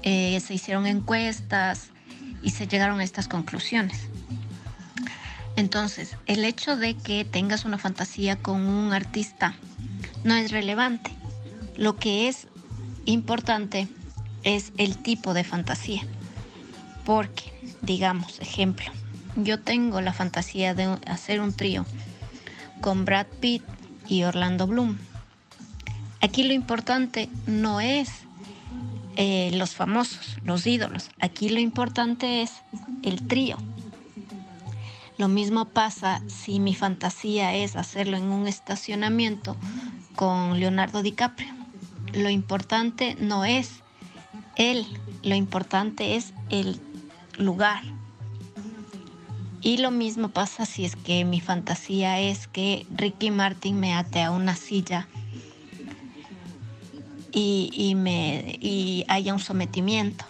Eh, 0.02 0.40
se 0.40 0.54
hicieron 0.54 0.86
encuestas 0.86 1.88
y 2.42 2.50
se 2.50 2.66
llegaron 2.66 3.00
a 3.00 3.04
estas 3.04 3.28
conclusiones. 3.28 4.08
Entonces, 5.56 6.16
el 6.26 6.44
hecho 6.44 6.76
de 6.76 6.94
que 6.94 7.24
tengas 7.24 7.64
una 7.64 7.78
fantasía 7.78 8.36
con 8.36 8.62
un 8.62 8.92
artista 8.92 9.54
no 10.24 10.34
es 10.34 10.50
relevante. 10.50 11.10
Lo 11.82 11.96
que 11.96 12.28
es 12.28 12.46
importante 13.06 13.88
es 14.44 14.72
el 14.76 14.96
tipo 14.98 15.34
de 15.34 15.42
fantasía. 15.42 16.02
Porque, 17.04 17.52
digamos, 17.80 18.38
ejemplo, 18.38 18.86
yo 19.34 19.58
tengo 19.58 20.00
la 20.00 20.12
fantasía 20.12 20.74
de 20.74 20.96
hacer 21.08 21.40
un 21.40 21.52
trío 21.52 21.84
con 22.80 23.04
Brad 23.04 23.26
Pitt 23.40 23.64
y 24.06 24.22
Orlando 24.22 24.68
Bloom. 24.68 24.96
Aquí 26.20 26.44
lo 26.44 26.52
importante 26.52 27.28
no 27.48 27.80
es 27.80 28.10
eh, 29.16 29.50
los 29.52 29.74
famosos, 29.74 30.36
los 30.44 30.64
ídolos. 30.68 31.10
Aquí 31.18 31.48
lo 31.48 31.58
importante 31.58 32.42
es 32.42 32.52
el 33.02 33.26
trío. 33.26 33.56
Lo 35.18 35.26
mismo 35.26 35.64
pasa 35.64 36.22
si 36.28 36.60
mi 36.60 36.76
fantasía 36.76 37.56
es 37.56 37.74
hacerlo 37.74 38.16
en 38.18 38.30
un 38.30 38.46
estacionamiento 38.46 39.56
con 40.14 40.60
Leonardo 40.60 41.02
DiCaprio. 41.02 41.61
Lo 42.12 42.28
importante 42.30 43.16
no 43.18 43.44
es 43.44 43.70
él, 44.56 44.86
lo 45.22 45.34
importante 45.34 46.16
es 46.16 46.32
el 46.50 46.78
lugar. 47.38 47.82
Y 49.60 49.78
lo 49.78 49.90
mismo 49.90 50.28
pasa 50.28 50.66
si 50.66 50.84
es 50.84 50.96
que 50.96 51.24
mi 51.24 51.40
fantasía 51.40 52.18
es 52.20 52.48
que 52.48 52.84
Ricky 52.94 53.30
Martin 53.30 53.78
me 53.78 53.94
ate 53.94 54.20
a 54.22 54.30
una 54.32 54.56
silla 54.56 55.06
y, 57.32 57.70
y 57.72 57.94
me, 57.94 58.58
y 58.60 59.04
haya 59.08 59.32
un 59.32 59.40
sometimiento. 59.40 60.24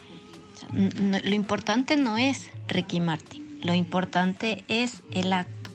Lo 0.73 1.35
importante 1.35 1.97
no 1.97 2.17
es 2.19 2.51
Ricky 2.69 3.01
Martin, 3.01 3.59
lo 3.63 3.75
importante 3.75 4.65
es 4.69 5.03
el 5.11 5.33
acto. 5.33 5.71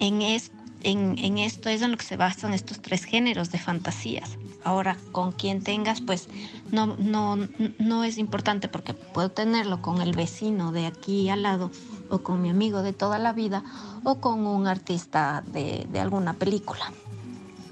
En, 0.00 0.20
es- 0.22 0.50
en, 0.82 1.16
en 1.18 1.38
esto 1.38 1.68
es 1.68 1.82
en 1.82 1.92
lo 1.92 1.96
que 1.96 2.04
se 2.04 2.16
basan 2.16 2.52
estos 2.54 2.80
tres 2.82 3.04
géneros 3.04 3.50
de 3.50 3.58
fantasías. 3.58 4.36
Ahora, 4.66 4.96
con 5.12 5.30
quien 5.30 5.62
tengas, 5.62 6.00
pues 6.00 6.28
no, 6.72 6.96
no, 6.98 7.38
no 7.78 8.02
es 8.02 8.18
importante 8.18 8.66
porque 8.66 8.94
puedo 8.94 9.30
tenerlo 9.30 9.80
con 9.80 10.02
el 10.02 10.10
vecino 10.10 10.72
de 10.72 10.86
aquí 10.86 11.30
al 11.30 11.42
lado 11.42 11.70
o 12.10 12.18
con 12.18 12.42
mi 12.42 12.50
amigo 12.50 12.82
de 12.82 12.92
toda 12.92 13.20
la 13.20 13.32
vida 13.32 13.62
o 14.02 14.16
con 14.20 14.44
un 14.44 14.66
artista 14.66 15.44
de, 15.46 15.86
de 15.88 16.00
alguna 16.00 16.32
película. 16.32 16.92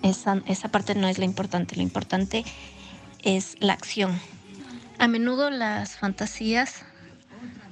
Esa, 0.03 0.41
esa 0.47 0.69
parte 0.69 0.95
no 0.95 1.09
es 1.09 1.19
lo 1.19 1.25
importante, 1.25 1.75
lo 1.75 1.83
importante 1.83 2.45
es 3.25 3.57
la 3.59 3.73
acción. 3.73 4.17
A 5.01 5.09
menudo 5.09 5.51
las 5.51 5.97
fantasías 5.97 6.85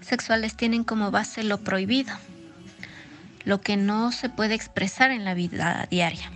sexuales 0.01 0.57
tienen 0.57 0.83
como 0.83 1.13
base 1.13 1.45
lo 1.45 1.59
prohibido, 1.59 2.13
lo 3.45 3.61
que 3.61 3.77
no 3.77 4.11
se 4.11 4.29
puede 4.31 4.57
expresar 4.57 5.13
en 5.13 5.25
la 5.25 5.35
vida 5.35 5.87
diaria. 5.93 6.29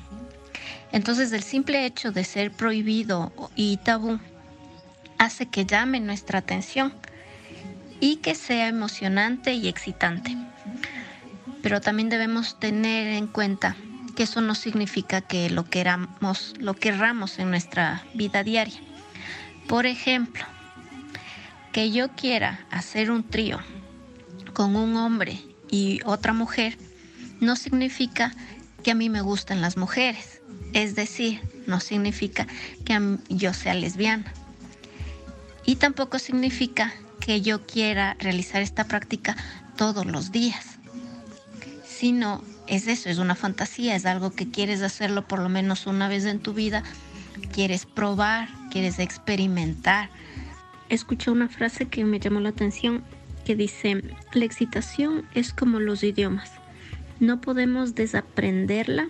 Entonces 0.92 1.32
el 1.32 1.42
simple 1.42 1.84
hecho 1.86 2.12
de 2.12 2.24
ser 2.24 2.52
prohibido 2.52 3.32
y 3.54 3.76
tabú 3.78 4.18
hace 5.18 5.46
que 5.46 5.66
llame 5.66 6.00
nuestra 6.00 6.38
atención 6.38 6.94
y 8.00 8.16
que 8.16 8.34
sea 8.34 8.68
emocionante 8.68 9.54
y 9.54 9.68
excitante. 9.68 10.36
Pero 11.62 11.80
también 11.80 12.08
debemos 12.08 12.60
tener 12.60 13.08
en 13.08 13.26
cuenta 13.26 13.76
que 14.14 14.24
eso 14.24 14.40
no 14.40 14.54
significa 14.54 15.20
que 15.20 15.50
lo 15.50 15.64
queramos, 15.64 16.54
lo 16.58 16.74
querramos 16.74 17.38
en 17.38 17.50
nuestra 17.50 18.04
vida 18.14 18.42
diaria. 18.42 18.80
Por 19.68 19.86
ejemplo, 19.86 20.44
que 21.72 21.90
yo 21.90 22.08
quiera 22.08 22.66
hacer 22.70 23.10
un 23.10 23.24
trío 23.24 23.58
con 24.54 24.76
un 24.76 24.96
hombre 24.96 25.38
y 25.70 26.00
otra 26.04 26.32
mujer 26.32 26.78
no 27.40 27.56
significa 27.56 28.32
que 28.82 28.92
a 28.92 28.94
mí 28.94 29.10
me 29.10 29.20
gusten 29.20 29.60
las 29.60 29.76
mujeres. 29.76 30.35
Es 30.76 30.94
decir, 30.94 31.40
no 31.66 31.80
significa 31.80 32.46
que 32.84 33.00
yo 33.30 33.54
sea 33.54 33.72
lesbiana. 33.72 34.30
Y 35.64 35.76
tampoco 35.76 36.18
significa 36.18 36.92
que 37.18 37.40
yo 37.40 37.66
quiera 37.66 38.14
realizar 38.20 38.60
esta 38.60 38.84
práctica 38.84 39.38
todos 39.78 40.04
los 40.04 40.32
días. 40.32 40.76
Sino 41.88 42.44
es 42.66 42.88
eso, 42.88 43.08
es 43.08 43.16
una 43.16 43.34
fantasía, 43.34 43.96
es 43.96 44.04
algo 44.04 44.32
que 44.32 44.50
quieres 44.50 44.82
hacerlo 44.82 45.26
por 45.26 45.38
lo 45.38 45.48
menos 45.48 45.86
una 45.86 46.08
vez 46.08 46.26
en 46.26 46.40
tu 46.40 46.52
vida, 46.52 46.82
quieres 47.54 47.86
probar, 47.86 48.50
quieres 48.70 48.98
experimentar. 48.98 50.10
Escuché 50.90 51.30
una 51.30 51.48
frase 51.48 51.86
que 51.86 52.04
me 52.04 52.20
llamó 52.20 52.40
la 52.40 52.50
atención 52.50 53.02
que 53.46 53.56
dice, 53.56 54.02
la 54.34 54.44
excitación 54.44 55.24
es 55.32 55.54
como 55.54 55.80
los 55.80 56.02
idiomas, 56.02 56.50
no 57.18 57.40
podemos 57.40 57.94
desaprenderla, 57.94 59.08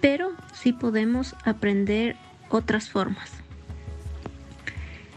pero 0.00 0.32
sí 0.52 0.72
podemos 0.72 1.34
aprender 1.44 2.16
otras 2.48 2.88
formas. 2.88 3.30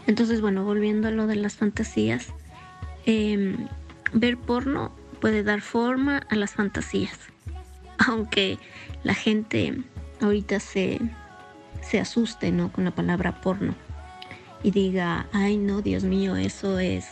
Entonces, 0.06 0.40
bueno, 0.40 0.64
volviendo 0.64 1.08
a 1.08 1.10
lo 1.10 1.26
de 1.26 1.36
las 1.36 1.56
fantasías, 1.56 2.28
eh, 3.06 3.56
ver 4.12 4.36
porno 4.36 4.92
puede 5.20 5.42
dar 5.42 5.60
forma 5.60 6.18
a 6.28 6.36
las 6.36 6.52
fantasías, 6.52 7.18
aunque 7.98 8.58
la 9.04 9.14
gente 9.14 9.82
ahorita 10.20 10.60
se, 10.60 11.00
se 11.82 12.00
asuste 12.00 12.50
¿no? 12.50 12.72
con 12.72 12.84
la 12.84 12.90
palabra 12.90 13.40
porno 13.40 13.74
y 14.62 14.70
diga, 14.70 15.26
ay 15.32 15.56
no, 15.56 15.82
Dios 15.82 16.04
mío, 16.04 16.36
eso 16.36 16.78
es, 16.78 17.06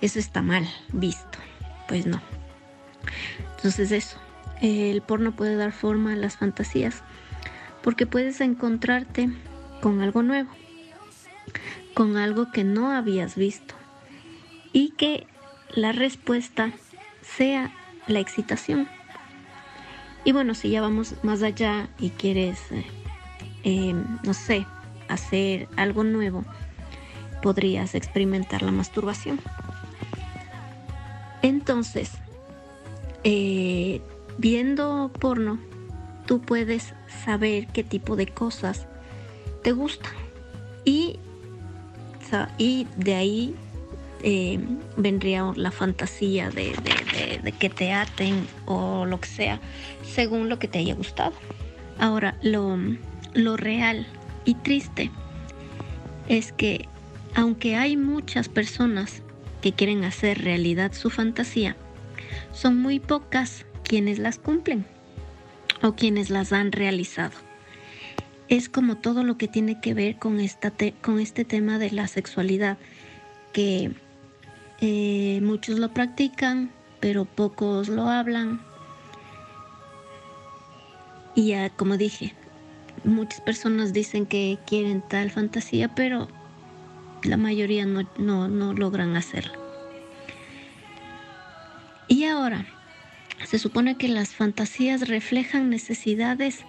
eso 0.00 0.18
está 0.18 0.42
mal 0.42 0.68
visto. 0.92 1.38
Pues 1.88 2.06
no. 2.06 2.20
Entonces 3.56 3.92
eso, 3.92 4.18
el 4.60 5.02
porno 5.02 5.32
puede 5.32 5.56
dar 5.56 5.72
forma 5.72 6.12
a 6.12 6.16
las 6.16 6.36
fantasías 6.36 7.02
porque 7.82 8.06
puedes 8.06 8.40
encontrarte 8.40 9.30
con 9.80 10.00
algo 10.00 10.22
nuevo, 10.22 10.50
con 11.94 12.16
algo 12.16 12.50
que 12.52 12.64
no 12.64 12.90
habías 12.90 13.36
visto 13.36 13.74
y 14.72 14.90
que 14.90 15.26
la 15.70 15.92
respuesta 15.92 16.72
sea 17.22 17.72
la 18.06 18.20
excitación. 18.20 18.88
Y 20.24 20.32
bueno, 20.32 20.54
si 20.54 20.70
ya 20.70 20.82
vamos 20.82 21.14
más 21.22 21.42
allá 21.42 21.88
y 21.98 22.10
quieres, 22.10 22.58
eh, 22.70 22.84
eh, 23.64 23.94
no 24.22 24.34
sé, 24.34 24.66
hacer 25.08 25.68
algo 25.76 26.04
nuevo, 26.04 26.44
podrías 27.42 27.94
experimentar 27.94 28.62
la 28.62 28.70
masturbación. 28.70 29.40
Entonces, 31.42 32.12
eh, 33.24 34.02
viendo 34.38 35.10
porno, 35.18 35.58
tú 36.26 36.40
puedes 36.40 36.94
saber 37.24 37.66
qué 37.68 37.84
tipo 37.84 38.16
de 38.16 38.26
cosas 38.26 38.86
te 39.62 39.72
gustan. 39.72 40.12
Y, 40.84 41.18
y 42.58 42.86
de 42.96 43.14
ahí 43.14 43.54
eh, 44.22 44.58
vendría 44.96 45.52
la 45.56 45.70
fantasía 45.70 46.50
de- 46.50 46.74
de 47.42 47.52
que 47.52 47.70
te 47.70 47.92
aten 47.92 48.46
o 48.66 49.06
lo 49.06 49.20
que 49.20 49.28
sea, 49.28 49.60
según 50.02 50.48
lo 50.48 50.58
que 50.58 50.68
te 50.68 50.78
haya 50.78 50.94
gustado. 50.94 51.32
Ahora, 51.98 52.36
lo, 52.42 52.78
lo 53.34 53.56
real 53.56 54.06
y 54.44 54.54
triste 54.54 55.10
es 56.28 56.52
que 56.52 56.88
aunque 57.34 57.76
hay 57.76 57.96
muchas 57.96 58.48
personas 58.48 59.22
que 59.62 59.72
quieren 59.72 60.04
hacer 60.04 60.42
realidad 60.42 60.92
su 60.92 61.10
fantasía, 61.10 61.76
son 62.52 62.80
muy 62.80 63.00
pocas 63.00 63.64
quienes 63.90 64.20
las 64.20 64.38
cumplen 64.38 64.86
o 65.82 65.96
quienes 65.96 66.30
las 66.30 66.52
han 66.52 66.70
realizado. 66.70 67.32
Es 68.46 68.68
como 68.68 68.98
todo 68.98 69.24
lo 69.24 69.36
que 69.36 69.48
tiene 69.48 69.80
que 69.80 69.94
ver 69.94 70.16
con, 70.16 70.38
esta 70.38 70.72
con 71.02 71.18
este 71.18 71.44
tema 71.44 71.76
de 71.80 71.90
la 71.90 72.06
sexualidad, 72.06 72.78
que 73.52 73.90
eh, 74.80 75.40
muchos 75.42 75.80
lo 75.80 75.92
practican, 75.92 76.70
pero 77.00 77.24
pocos 77.24 77.88
lo 77.88 78.08
hablan. 78.08 78.60
Y 81.34 81.48
ya, 81.48 81.70
como 81.70 81.96
dije, 81.96 82.32
muchas 83.02 83.40
personas 83.40 83.92
dicen 83.92 84.24
que 84.24 84.60
quieren 84.68 85.02
tal 85.02 85.32
fantasía, 85.32 85.92
pero 85.96 86.28
la 87.24 87.36
mayoría 87.36 87.86
no, 87.86 88.08
no, 88.18 88.46
no 88.46 88.72
logran 88.72 89.16
hacerlo. 89.16 89.58
Y 92.06 92.26
ahora, 92.26 92.66
se 93.44 93.58
supone 93.58 93.96
que 93.96 94.08
las 94.08 94.34
fantasías 94.34 95.08
reflejan 95.08 95.70
necesidades 95.70 96.60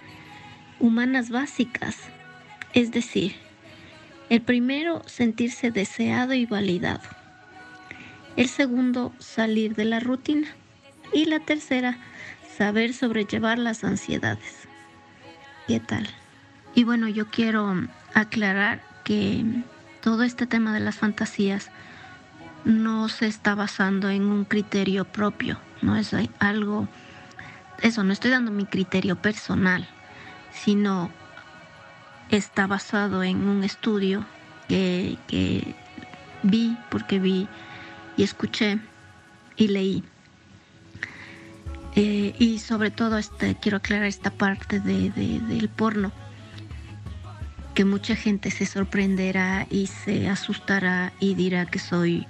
humanas 0.80 1.30
básicas, 1.30 1.96
es 2.74 2.90
decir, 2.90 3.34
el 4.30 4.40
primero, 4.40 5.02
sentirse 5.06 5.70
deseado 5.70 6.32
y 6.32 6.46
validado. 6.46 7.02
El 8.36 8.48
segundo, 8.48 9.12
salir 9.18 9.74
de 9.74 9.84
la 9.84 10.00
rutina. 10.00 10.48
Y 11.12 11.26
la 11.26 11.40
tercera, 11.40 11.98
saber 12.56 12.94
sobrellevar 12.94 13.58
las 13.58 13.84
ansiedades. 13.84 14.66
¿Qué 15.68 15.80
tal? 15.80 16.08
Y 16.74 16.84
bueno, 16.84 17.08
yo 17.08 17.26
quiero 17.28 17.86
aclarar 18.14 18.82
que 19.04 19.44
todo 20.00 20.22
este 20.22 20.46
tema 20.46 20.72
de 20.72 20.80
las 20.80 20.96
fantasías 20.96 21.70
no 22.64 23.10
se 23.10 23.26
está 23.26 23.54
basando 23.54 24.08
en 24.08 24.22
un 24.22 24.46
criterio 24.46 25.04
propio, 25.04 25.58
no 25.82 25.96
es 25.96 26.14
algo, 26.38 26.88
eso, 27.82 28.04
no 28.04 28.12
estoy 28.12 28.30
dando 28.30 28.50
mi 28.50 28.66
criterio 28.66 29.16
personal, 29.16 29.88
sino 30.50 31.12
está 32.28 32.66
basado 32.66 33.22
en 33.22 33.46
un 33.48 33.64
estudio 33.64 34.24
que, 34.68 35.18
que 35.26 35.74
vi, 36.42 36.78
porque 36.88 37.18
vi 37.18 37.48
y 38.16 38.22
escuché 38.22 38.78
y 39.56 39.68
leí. 39.68 40.04
Eh, 41.94 42.34
y 42.38 42.58
sobre 42.58 42.90
todo 42.90 43.18
este, 43.18 43.54
quiero 43.56 43.76
aclarar 43.76 44.06
esta 44.06 44.30
parte 44.30 44.80
de, 44.80 45.10
de- 45.10 45.40
del 45.40 45.68
porno, 45.68 46.10
que 47.74 47.84
mucha 47.84 48.16
gente 48.16 48.50
se 48.50 48.64
sorprenderá 48.66 49.66
y 49.70 49.86
se 49.88 50.28
asustará 50.28 51.12
y 51.20 51.34
dirá 51.34 51.66
que 51.66 51.78
soy, 51.78 52.26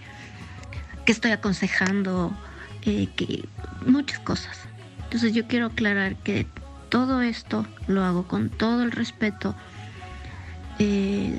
que 1.05 1.13
estoy 1.13 1.31
aconsejando, 1.33 2.37
eh, 2.85 3.09
que 3.17 3.45
muchas 3.87 4.19
cosas. 4.21 4.59
Entonces 5.05 5.33
yo 5.35 5.47
quiero 5.47 5.67
aclarar 5.67 6.17
que 6.17 6.47
todo 6.89 7.23
esto 7.23 7.67
lo 7.87 8.05
hago 8.05 8.27
con 8.27 8.49
todo 8.51 8.83
el 8.83 8.93
respeto, 8.93 9.55
eh, 10.79 11.39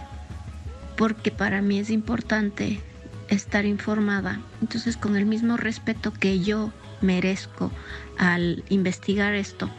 porque 0.97 1.31
para 1.31 1.61
mí 1.61 1.79
es 1.79 1.89
importante 1.89 2.81
estar 3.29 3.65
informada. 3.65 4.39
Entonces 4.61 4.97
con 4.97 5.15
el 5.15 5.25
mismo 5.25 5.57
respeto 5.57 6.13
que 6.13 6.39
yo 6.39 6.71
merezco 7.01 7.71
al 8.17 8.63
investigar 8.69 9.33
esto, 9.33 9.69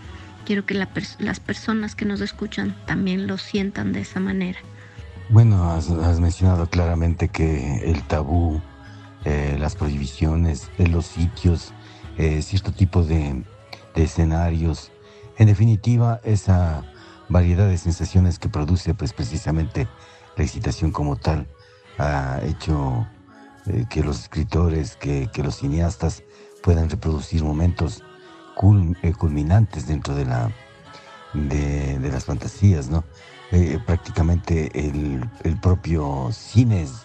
quiero 0.45 0.67
que 0.67 0.75
las 0.75 1.41
personas 1.41 1.95
que 1.95 2.05
nos 2.05 2.21
escuchan 2.21 2.77
también 2.87 3.27
lo 3.27 3.39
sientan 3.39 3.93
de 3.93 4.01
esa 4.01 4.21
manera. 4.21 4.59
Bueno, 5.31 5.71
has 5.73 6.21
mencionado 6.21 6.69
claramente 6.69 7.29
que 7.29 7.91
el 7.91 8.03
tabú, 8.03 8.61
eh, 9.25 9.57
las 9.59 9.75
prohibiciones 9.77 10.71
de 10.79 10.89
los 10.89 11.07
sitios, 11.07 11.73
eh, 12.17 12.43
cierto 12.43 12.73
tipo 12.73 13.03
de, 13.03 13.43
de 13.95 14.03
escenarios, 14.03 14.91
en 15.39 15.47
definitiva, 15.47 16.21
esa 16.25 16.85
variedad 17.29 17.69
de 17.69 17.79
sensaciones 17.79 18.39
que 18.39 18.49
produce 18.49 18.95
pues 18.95 19.13
precisamente 19.13 19.89
la 20.37 20.45
excitación 20.45 20.93
como 20.93 21.17
tal, 21.17 21.47
ha 21.99 22.41
hecho 22.45 23.07
eh, 23.67 23.87
que 23.89 24.03
los 24.03 24.21
escritores, 24.21 24.97
que, 24.97 25.29
que 25.33 25.43
los 25.43 25.57
cineastas 25.57 26.23
puedan 26.63 26.91
reproducir 26.91 27.43
momentos 27.43 28.03
cul- 28.57 28.97
culminantes 29.17 29.87
dentro 29.87 30.15
de 30.15 30.25
la 30.27 30.51
de, 31.33 31.99
de 31.99 32.13
las 32.13 32.25
fantasías, 32.25 32.89
¿no? 32.89 33.05
Prácticamente 33.87 34.71
el, 34.89 35.29
el 35.45 35.57
propio 35.61 36.31
cine 36.33 36.83
es, 36.83 37.04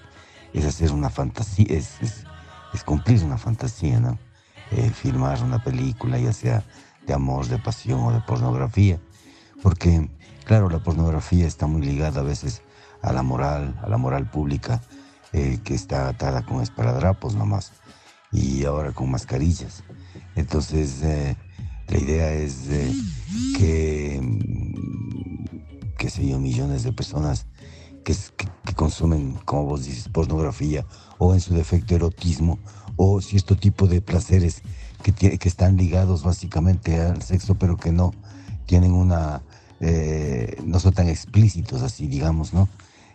es 0.54 0.66
hacer 0.66 0.92
una 0.92 1.10
fantasía, 1.10 1.66
es, 1.70 2.02
es- 2.02 2.26
cumplir 2.86 3.24
una 3.24 3.38
fantasía, 3.38 4.00
¿no? 4.00 4.18
Eh, 4.72 4.90
filmar 4.92 5.44
una 5.44 5.60
película, 5.64 6.18
ya 6.20 6.32
sea 6.34 6.64
de 7.06 7.14
amor, 7.14 7.48
de 7.48 7.58
pasión 7.60 8.00
o 8.02 8.12
de 8.12 8.22
pornografía, 8.22 9.00
porque, 9.64 10.08
claro, 10.46 10.70
la 10.70 10.80
pornografía 10.80 11.46
está 11.48 11.66
muy 11.68 11.82
ligada 11.82 12.22
a 12.22 12.24
veces 12.24 12.62
a 13.02 13.12
la 13.12 13.24
moral, 13.24 13.78
a 13.84 13.90
la 13.90 13.98
moral 13.98 14.30
pública, 14.30 14.82
eh, 15.34 15.60
que 15.64 15.74
está 15.76 16.08
atada 16.10 16.46
con 16.46 16.62
esparadrapos 16.62 17.36
nomás, 17.36 17.74
y 18.32 18.64
ahora 18.66 18.92
con 18.92 19.10
mascarillas. 19.12 19.84
Entonces, 20.36 21.02
eh, 21.04 21.36
la 21.88 21.98
idea 21.98 22.32
es 22.32 22.68
que, 23.58 24.20
mm, 24.22 25.96
qué 25.98 26.10
sé 26.10 26.28
yo, 26.28 26.40
millones 26.40 26.84
de 26.84 26.94
personas 26.94 27.48
que, 28.04 28.14
que- 28.38 28.48
consumen, 28.76 29.34
como 29.46 29.66
vos 29.66 29.86
dices, 29.86 30.08
pornografía 30.10 30.86
o 31.18 31.34
en 31.34 31.42
su 31.42 31.54
defecto 31.54 31.96
erotismo 31.96 32.60
o 32.96 33.20
cierto 33.20 33.58
tipo 33.58 33.88
de 33.88 34.00
placeres 34.02 34.62
que, 35.04 35.12
que 35.38 35.50
están 35.50 35.76
ligados 35.76 36.24
básicamente 36.24 37.02
al 37.02 37.22
sexo, 37.22 37.56
pero 37.56 37.76
que 37.78 37.92
no 37.92 38.14
tienen 38.66 38.94
una, 38.94 39.42
eh, 39.80 40.56
no 40.64 40.80
son 40.80 40.94
tan 40.94 41.10
explícitos 41.10 41.82
así, 41.82 42.08
digamos, 42.08 42.54
¿no? 42.54 42.70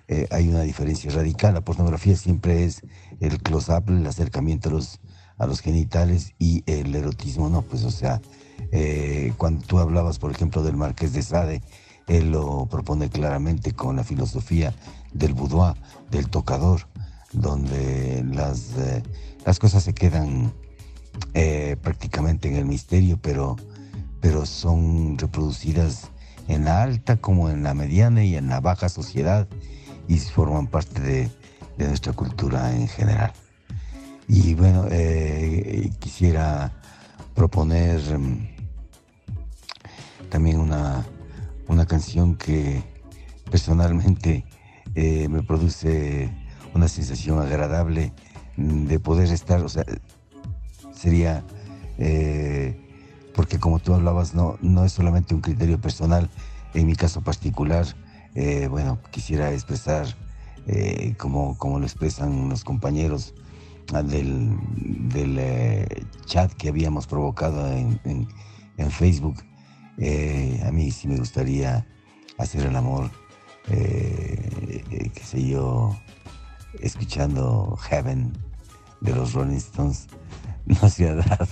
Eh, 0.08 0.26
hay 0.30 0.48
una 0.48 0.62
diferencia 0.62 1.10
radical. 1.12 1.54
La 1.54 1.60
pornografía 1.62 2.16
siempre 2.16 2.64
es 2.64 2.82
el 3.20 3.40
close-up, 3.40 3.84
el 3.88 4.06
acercamiento 4.06 4.68
a 4.68 4.72
los, 4.72 5.00
a 5.38 5.46
los 5.46 5.60
genitales 5.60 6.32
y 6.38 6.62
el 6.66 6.94
erotismo, 6.94 7.48
no, 7.48 7.62
pues 7.62 7.84
o 7.84 7.90
sea, 7.90 8.20
eh, 8.72 9.32
cuando 9.38 9.64
tú 9.66 9.78
hablabas, 9.78 10.18
por 10.18 10.30
ejemplo, 10.30 10.62
del 10.62 10.76
Marqués 10.76 11.12
de 11.12 11.22
Sade, 11.22 11.62
él 12.06 12.32
lo 12.32 12.66
propone 12.66 13.08
claramente 13.08 13.72
con 13.72 13.96
la 13.96 14.04
filosofía 14.04 14.74
del 15.12 15.34
boudoir, 15.34 15.74
del 16.10 16.28
tocador, 16.28 16.88
donde 17.32 18.24
las, 18.30 18.76
eh, 18.76 19.02
las 19.44 19.58
cosas 19.58 19.82
se 19.82 19.94
quedan 19.94 20.52
eh, 21.34 21.76
prácticamente 21.82 22.48
en 22.48 22.56
el 22.56 22.66
misterio, 22.66 23.18
pero, 23.20 23.56
pero 24.20 24.46
son 24.46 25.16
reproducidas 25.18 26.10
en 26.48 26.64
la 26.64 26.82
alta 26.82 27.16
como 27.16 27.50
en 27.50 27.62
la 27.62 27.74
mediana 27.74 28.24
y 28.24 28.36
en 28.36 28.48
la 28.48 28.60
baja 28.60 28.88
sociedad 28.88 29.48
y 30.08 30.18
forman 30.18 30.66
parte 30.66 31.00
de, 31.00 31.30
de 31.78 31.88
nuestra 31.88 32.12
cultura 32.12 32.74
en 32.74 32.88
general. 32.88 33.32
Y 34.28 34.54
bueno, 34.54 34.86
eh, 34.90 35.90
quisiera 35.98 36.72
proponer 37.34 38.00
mm, 38.18 38.48
también 40.30 40.60
una, 40.60 41.04
una 41.68 41.86
canción 41.86 42.36
que 42.36 42.82
personalmente 43.50 44.44
eh, 44.94 45.28
me 45.28 45.42
produce 45.42 46.30
una 46.74 46.88
sensación 46.88 47.38
agradable 47.40 48.12
de 48.56 49.00
poder 49.00 49.30
estar, 49.32 49.60
o 49.62 49.68
sea, 49.68 49.84
sería, 50.94 51.44
eh, 51.98 52.76
porque 53.34 53.58
como 53.58 53.78
tú 53.80 53.94
hablabas, 53.94 54.34
no, 54.34 54.56
no 54.60 54.84
es 54.84 54.92
solamente 54.92 55.34
un 55.34 55.40
criterio 55.40 55.80
personal, 55.80 56.28
en 56.74 56.86
mi 56.86 56.94
caso 56.94 57.20
particular, 57.22 57.86
eh, 58.34 58.66
bueno, 58.68 58.98
quisiera 59.10 59.52
expresar, 59.52 60.06
como, 61.18 61.58
como 61.58 61.78
lo 61.78 61.84
expresan 61.84 62.48
los 62.48 62.64
compañeros 62.64 63.34
ah, 63.92 64.02
del, 64.02 64.56
chat 66.24 66.50
que 66.54 66.70
habíamos 66.70 67.06
provocado 67.06 67.70
en- 67.70 68.00
en 68.78 68.90
Facebook, 68.90 69.42
eh, 69.98 70.62
a 70.66 70.70
mí 70.70 70.90
sí 70.90 71.08
me 71.08 71.16
gustaría 71.16 71.86
hacer 72.38 72.66
el 72.66 72.76
amor, 72.76 73.10
eh, 73.68 74.84
eh, 74.90 75.10
qué 75.14 75.22
sé 75.22 75.46
yo, 75.46 75.96
escuchando 76.80 77.76
Heaven 77.82 78.32
de 79.00 79.14
los 79.14 79.32
Rolling 79.32 79.56
Stones, 79.56 80.08
no 80.66 80.88
se 80.88 81.08
ha 81.08 81.14
dado, 81.14 81.48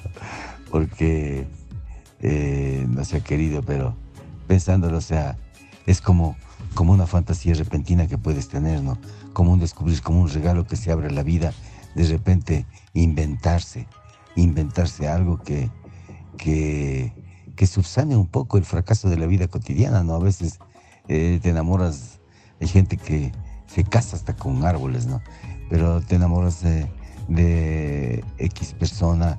porque 0.70 1.46
eh, 2.20 2.86
no 2.88 3.04
se 3.04 3.18
ha 3.18 3.24
querido, 3.24 3.62
pero 3.62 3.96
pensándolo, 4.46 4.98
o 4.98 5.02
sea, 5.02 5.36
es 5.86 6.00
como, 6.00 6.36
como 6.74 6.92
una 6.92 7.06
fantasía 7.06 7.54
repentina 7.54 8.06
que 8.06 8.18
puedes 8.18 8.48
tener, 8.48 8.82
¿no? 8.82 8.98
Como 9.32 9.52
un 9.52 9.60
descubrir, 9.60 10.00
como 10.02 10.20
un 10.20 10.28
regalo 10.28 10.66
que 10.66 10.76
se 10.76 10.92
abre 10.92 11.10
la 11.10 11.22
vida, 11.22 11.52
de 11.94 12.04
repente 12.04 12.66
inventarse, 12.94 13.86
inventarse 14.36 15.08
algo 15.08 15.42
que, 15.42 15.70
que, 16.38 17.12
que 17.56 17.66
subsane 17.66 18.16
un 18.16 18.26
poco 18.26 18.58
el 18.58 18.64
fracaso 18.64 19.08
de 19.08 19.16
la 19.16 19.26
vida 19.26 19.48
cotidiana, 19.48 20.02
¿no? 20.02 20.14
A 20.14 20.18
veces 20.18 20.58
eh, 21.08 21.38
te 21.42 21.50
enamoras, 21.50 22.20
hay 22.60 22.68
gente 22.68 22.96
que 22.96 23.32
se 23.66 23.84
casa 23.84 24.16
hasta 24.16 24.34
con 24.34 24.64
árboles, 24.64 25.06
¿no? 25.06 25.20
Pero 25.70 26.00
te 26.00 26.16
enamoras 26.16 26.62
de, 26.62 26.90
de 27.28 28.24
X 28.38 28.74
persona 28.78 29.38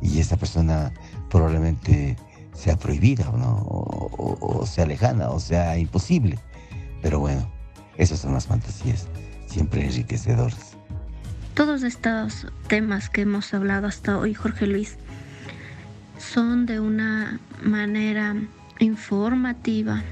y 0.00 0.18
esa 0.20 0.36
persona 0.36 0.92
probablemente 1.30 2.16
sea 2.54 2.76
prohibida, 2.76 3.24
¿no? 3.36 3.56
O, 3.68 4.10
o- 4.16 4.58
o 4.60 4.66
sea 4.66 4.86
lejana, 4.86 5.30
o 5.30 5.40
sea 5.40 5.76
imposible. 5.78 6.38
Pero 7.02 7.18
bueno, 7.20 7.46
esas 7.96 8.20
son 8.20 8.32
las 8.34 8.46
fantasías, 8.46 9.06
siempre 9.46 9.84
enriquecedoras. 9.84 10.72
Todos 11.54 11.82
estos 11.84 12.46
temas 12.66 13.08
que 13.10 13.20
hemos 13.22 13.52
hablado 13.54 13.86
hasta 13.86 14.18
hoy, 14.18 14.34
Jorge 14.34 14.66
Luis, 14.66 14.96
son 16.18 16.66
de 16.66 16.80
una 16.80 17.40
manera 17.62 18.36
informativa, 18.78 20.02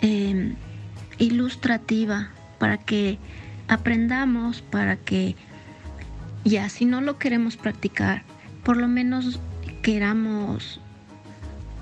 eh, 0.00 0.54
ilustrativa, 1.18 2.30
para 2.58 2.78
que 2.78 3.18
aprendamos, 3.68 4.62
para 4.62 4.96
que 4.96 5.36
ya 6.44 6.68
si 6.68 6.84
no 6.84 7.00
lo 7.00 7.18
queremos 7.18 7.56
practicar, 7.56 8.22
por 8.62 8.76
lo 8.76 8.88
menos 8.88 9.40
queramos 9.82 10.80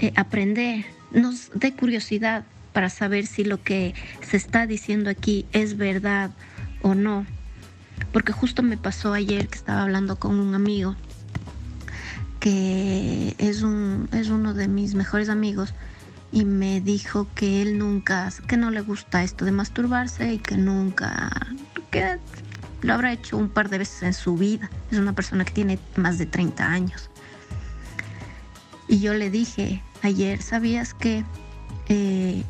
eh, 0.00 0.12
aprender, 0.16 0.84
nos 1.12 1.50
dé 1.54 1.72
curiosidad 1.74 2.44
para 2.72 2.88
saber 2.88 3.26
si 3.26 3.44
lo 3.44 3.62
que 3.62 3.94
se 4.22 4.36
está 4.36 4.66
diciendo 4.66 5.10
aquí 5.10 5.46
es 5.52 5.76
verdad 5.76 6.30
o 6.80 6.94
no. 6.94 7.26
Porque 8.12 8.32
justo 8.32 8.62
me 8.62 8.76
pasó 8.76 9.12
ayer 9.12 9.48
que 9.48 9.56
estaba 9.56 9.82
hablando 9.82 10.16
con 10.16 10.38
un 10.38 10.54
amigo 10.54 10.96
que 12.43 13.36
es, 13.39 13.62
un, 13.62 14.09
es 14.10 14.28
uno 14.28 14.52
de 14.52 14.66
mis 14.66 14.97
mejores 14.97 15.28
amigos 15.28 15.74
y 16.32 16.44
me 16.44 16.81
dijo 16.81 17.28
que 17.36 17.62
él 17.62 17.78
nunca, 17.78 18.31
que 18.48 18.56
no 18.56 18.73
le 18.73 18.81
gusta 18.81 19.23
esto 19.23 19.44
de 19.44 19.52
masturbarse 19.52 20.32
y 20.32 20.39
que 20.39 20.56
nunca, 20.56 21.31
que 21.93 22.19
lo 22.81 22.94
habrá 22.94 23.12
hecho 23.12 23.36
un 23.36 23.48
par 23.48 23.69
de 23.69 23.78
veces 23.78 24.02
en 24.02 24.12
su 24.12 24.36
vida. 24.36 24.69
Es 24.90 24.98
una 24.98 25.12
persona 25.12 25.44
que 25.44 25.52
tiene 25.52 25.78
más 25.94 26.19
de 26.19 26.27
30 26.27 26.66
años. 26.66 27.10
Y 28.89 28.98
yo 28.98 29.14
le 29.14 29.31
dije 29.31 29.81
ayer, 30.02 30.43
¿sabías 30.43 30.94
que 30.94 31.24
eh, 31.89 32.43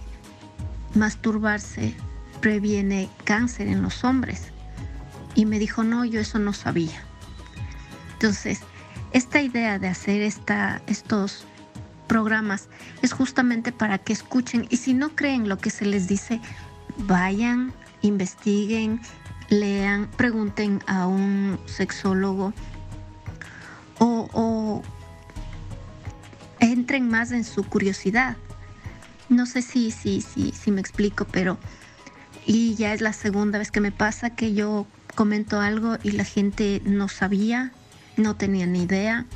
masturbarse 0.94 1.94
previene 2.40 3.10
cáncer 3.24 3.68
en 3.68 3.82
los 3.82 4.04
hombres? 4.04 4.52
Y 5.34 5.44
me 5.44 5.58
dijo, 5.58 5.84
no, 5.84 6.06
yo 6.06 6.18
eso 6.18 6.38
no 6.38 6.54
sabía. 6.54 7.02
Entonces, 8.14 8.62
esta 9.12 9.42
idea 9.42 9.78
de 9.78 9.88
hacer 9.88 10.22
esta, 10.22 10.82
estos 10.86 11.44
programas 12.06 12.68
es 13.02 13.12
justamente 13.12 13.72
para 13.72 13.98
que 13.98 14.12
escuchen 14.12 14.66
y 14.70 14.76
si 14.76 14.94
no 14.94 15.14
creen 15.14 15.48
lo 15.48 15.58
que 15.58 15.70
se 15.70 15.86
les 15.86 16.08
dice, 16.08 16.40
vayan, 16.98 17.72
investiguen, 18.02 19.00
lean, 19.48 20.08
pregunten 20.16 20.82
a 20.86 21.06
un 21.06 21.58
sexólogo 21.66 22.52
o, 23.98 24.82
entren 26.58 27.08
más 27.08 27.32
en 27.32 27.44
su 27.44 27.64
curiosidad. 27.64 28.36
No 29.28 29.46
sé 29.46 29.62
si, 29.62 29.90
si, 29.90 30.20
si, 30.20 30.52
si 30.52 30.70
me 30.70 30.80
explico, 30.80 31.24
pero 31.24 31.58
y 32.46 32.74
ya 32.74 32.92
es 32.92 33.00
la 33.00 33.12
segunda 33.12 33.58
vez 33.58 33.70
que 33.70 33.80
me 33.80 33.92
pasa 33.92 34.30
que 34.30 34.54
yo 34.54 34.86
comento 35.14 35.60
algo 35.60 35.96
y 36.02 36.12
la 36.12 36.24
gente 36.24 36.82
no 36.84 37.08
sabía, 37.08 37.72
no 38.16 38.36
tenía 38.36 38.66
ni 38.66 38.82
idea, 38.82 39.26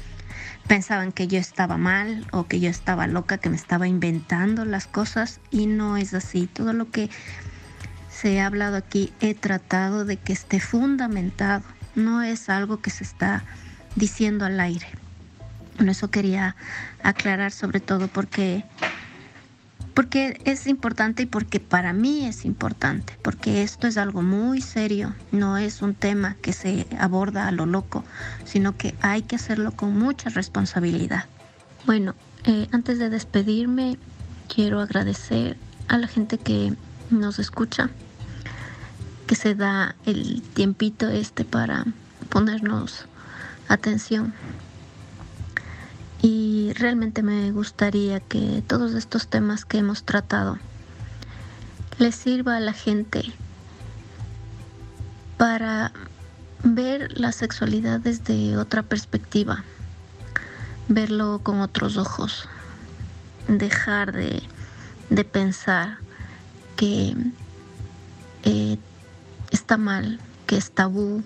pensaban 0.66 1.12
que 1.12 1.28
yo 1.28 1.38
estaba 1.38 1.76
mal 1.76 2.26
o 2.32 2.46
que 2.46 2.60
yo 2.60 2.68
estaba 2.68 3.06
loca, 3.06 3.38
que 3.38 3.50
me 3.50 3.56
estaba 3.56 3.86
inventando 3.86 4.64
las 4.64 4.86
cosas 4.86 5.40
y 5.50 5.66
no 5.66 5.96
es 5.96 6.14
así. 6.14 6.46
Todo 6.46 6.72
lo 6.72 6.90
que 6.90 7.10
se 8.10 8.40
ha 8.40 8.46
hablado 8.46 8.76
aquí 8.76 9.12
he 9.20 9.34
tratado 9.34 10.04
de 10.04 10.16
que 10.16 10.32
esté 10.32 10.60
fundamentado, 10.60 11.64
no 11.94 12.22
es 12.22 12.48
algo 12.48 12.80
que 12.80 12.90
se 12.90 13.04
está 13.04 13.44
diciendo 13.94 14.44
al 14.44 14.60
aire. 14.60 14.86
Bueno, 15.76 15.92
eso 15.92 16.10
quería 16.10 16.56
aclarar 17.02 17.52
sobre 17.52 17.80
todo 17.80 18.08
porque 18.08 18.64
porque 19.96 20.38
es 20.44 20.66
importante 20.66 21.22
y 21.22 21.26
porque 21.26 21.58
para 21.58 21.94
mí 21.94 22.26
es 22.26 22.44
importante, 22.44 23.18
porque 23.22 23.62
esto 23.62 23.86
es 23.86 23.96
algo 23.96 24.20
muy 24.20 24.60
serio, 24.60 25.14
no 25.32 25.56
es 25.56 25.80
un 25.80 25.94
tema 25.94 26.36
que 26.42 26.52
se 26.52 26.86
aborda 26.98 27.48
a 27.48 27.50
lo 27.50 27.64
loco, 27.64 28.04
sino 28.44 28.76
que 28.76 28.94
hay 29.00 29.22
que 29.22 29.36
hacerlo 29.36 29.72
con 29.72 29.98
mucha 29.98 30.28
responsabilidad. 30.28 31.24
Bueno, 31.86 32.14
eh, 32.44 32.68
antes 32.72 32.98
de 32.98 33.08
despedirme, 33.08 33.96
quiero 34.54 34.82
agradecer 34.82 35.56
a 35.88 35.96
la 35.96 36.08
gente 36.08 36.36
que 36.36 36.74
nos 37.08 37.38
escucha, 37.38 37.88
que 39.26 39.34
se 39.34 39.54
da 39.54 39.96
el 40.04 40.42
tiempito 40.42 41.08
este 41.08 41.46
para 41.46 41.86
ponernos 42.28 43.06
atención 43.66 44.34
y 46.22 46.72
realmente 46.74 47.22
me 47.22 47.50
gustaría 47.52 48.20
que 48.20 48.62
todos 48.66 48.94
estos 48.94 49.28
temas 49.28 49.64
que 49.64 49.78
hemos 49.78 50.04
tratado 50.04 50.58
les 51.98 52.14
sirva 52.14 52.56
a 52.56 52.60
la 52.60 52.72
gente 52.72 53.22
para 55.36 55.92
ver 56.62 57.18
la 57.18 57.32
sexualidad 57.32 58.00
desde 58.00 58.56
otra 58.56 58.82
perspectiva, 58.82 59.64
verlo 60.88 61.40
con 61.42 61.60
otros 61.60 61.96
ojos, 61.96 62.48
dejar 63.48 64.12
de, 64.12 64.42
de 65.10 65.24
pensar 65.24 65.98
que 66.76 67.14
eh, 68.44 68.78
está 69.50 69.76
mal, 69.76 70.18
que 70.46 70.56
es 70.56 70.70
tabú, 70.70 71.22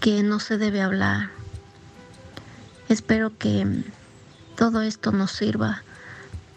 que 0.00 0.22
no 0.22 0.40
se 0.40 0.58
debe 0.58 0.82
hablar 0.82 1.39
Espero 2.90 3.38
que 3.38 3.84
todo 4.56 4.82
esto 4.82 5.12
nos 5.12 5.30
sirva 5.30 5.84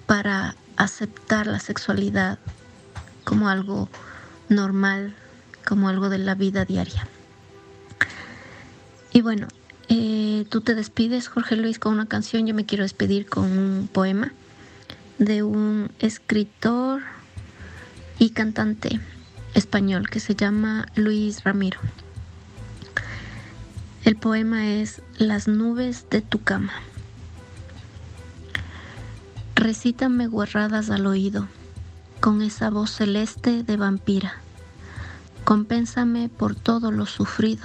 para 0.07 0.55
aceptar 0.77 1.45
la 1.45 1.59
sexualidad 1.59 2.39
como 3.23 3.49
algo 3.49 3.87
normal, 4.49 5.13
como 5.63 5.89
algo 5.89 6.09
de 6.09 6.17
la 6.17 6.33
vida 6.33 6.65
diaria. 6.65 7.07
Y 9.11 9.21
bueno, 9.21 9.47
eh, 9.89 10.47
tú 10.49 10.61
te 10.61 10.73
despides, 10.73 11.27
Jorge 11.27 11.55
Luis, 11.55 11.77
con 11.77 11.93
una 11.93 12.07
canción. 12.07 12.47
Yo 12.47 12.55
me 12.55 12.65
quiero 12.65 12.83
despedir 12.83 13.27
con 13.27 13.43
un 13.55 13.87
poema 13.93 14.33
de 15.19 15.43
un 15.43 15.91
escritor 15.99 17.03
y 18.17 18.31
cantante 18.31 18.99
español 19.53 20.09
que 20.09 20.19
se 20.19 20.33
llama 20.33 20.87
Luis 20.95 21.43
Ramiro. 21.43 21.79
El 24.05 24.17
poema 24.17 24.67
es 24.67 25.01
Las 25.17 25.47
nubes 25.47 26.07
de 26.09 26.19
tu 26.19 26.43
cama. 26.43 26.73
Recítame 29.55 30.27
guarradas 30.27 30.89
al 30.89 31.05
oído, 31.05 31.47
con 32.19 32.41
esa 32.41 32.69
voz 32.69 32.91
celeste 32.91 33.63
de 33.63 33.77
vampira. 33.77 34.33
Compénsame 35.45 36.27
por 36.27 36.53
todo 36.53 36.91
lo 36.91 37.05
sufrido. 37.05 37.63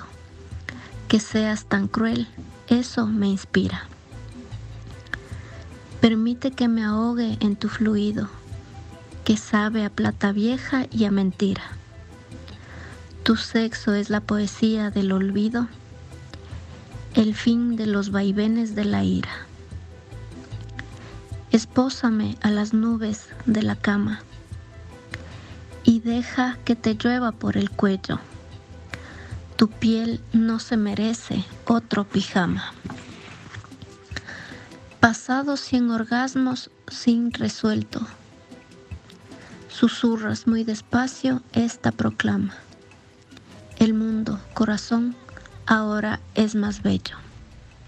Que 1.09 1.19
seas 1.19 1.65
tan 1.65 1.89
cruel, 1.89 2.29
eso 2.69 3.09
me 3.09 3.27
inspira. 3.27 3.87
Permite 6.01 6.53
que 6.53 6.69
me 6.69 6.85
ahogue 6.85 7.37
en 7.41 7.57
tu 7.57 7.69
fluido, 7.69 8.29
que 9.25 9.37
sabe 9.37 9.85
a 9.85 9.91
plata 9.91 10.31
vieja 10.31 10.87
y 10.93 11.05
a 11.05 11.11
mentira. 11.11 11.65
Tu 13.25 13.35
sexo 13.35 13.93
es 13.93 14.09
la 14.09 14.21
poesía 14.21 14.93
del 14.93 15.11
olvido 15.11 15.67
el 17.19 17.35
fin 17.35 17.75
de 17.75 17.87
los 17.87 18.13
vaivenes 18.13 18.77
de 18.77 18.85
la 18.85 19.03
ira. 19.03 19.33
Espósame 21.51 22.39
a 22.43 22.51
las 22.53 22.73
nubes 22.73 23.27
de 23.45 23.65
la 23.65 23.75
cama 23.75 24.21
y 25.83 25.99
deja 25.99 26.59
que 26.65 26.77
te 26.77 26.95
llueva 26.95 27.33
por 27.33 27.57
el 27.57 27.71
cuello. 27.71 28.21
Tu 29.57 29.69
piel 29.69 30.21
no 30.33 30.61
se 30.61 30.77
merece 30.77 31.45
otro 31.65 32.05
pijama. 32.05 32.73
Pasados 35.01 35.59
cien 35.59 35.91
orgasmos 35.91 36.71
sin 36.87 37.33
resuelto, 37.33 38.07
susurras 39.69 40.47
muy 40.47 40.63
despacio 40.63 41.43
esta 41.53 41.91
proclama. 41.91 42.55
El 43.81 43.95
mundo, 43.95 44.39
corazón, 44.55 45.17
ahora 45.69 46.21
es 46.35 46.55
más 46.55 46.83
bello. 46.83 47.17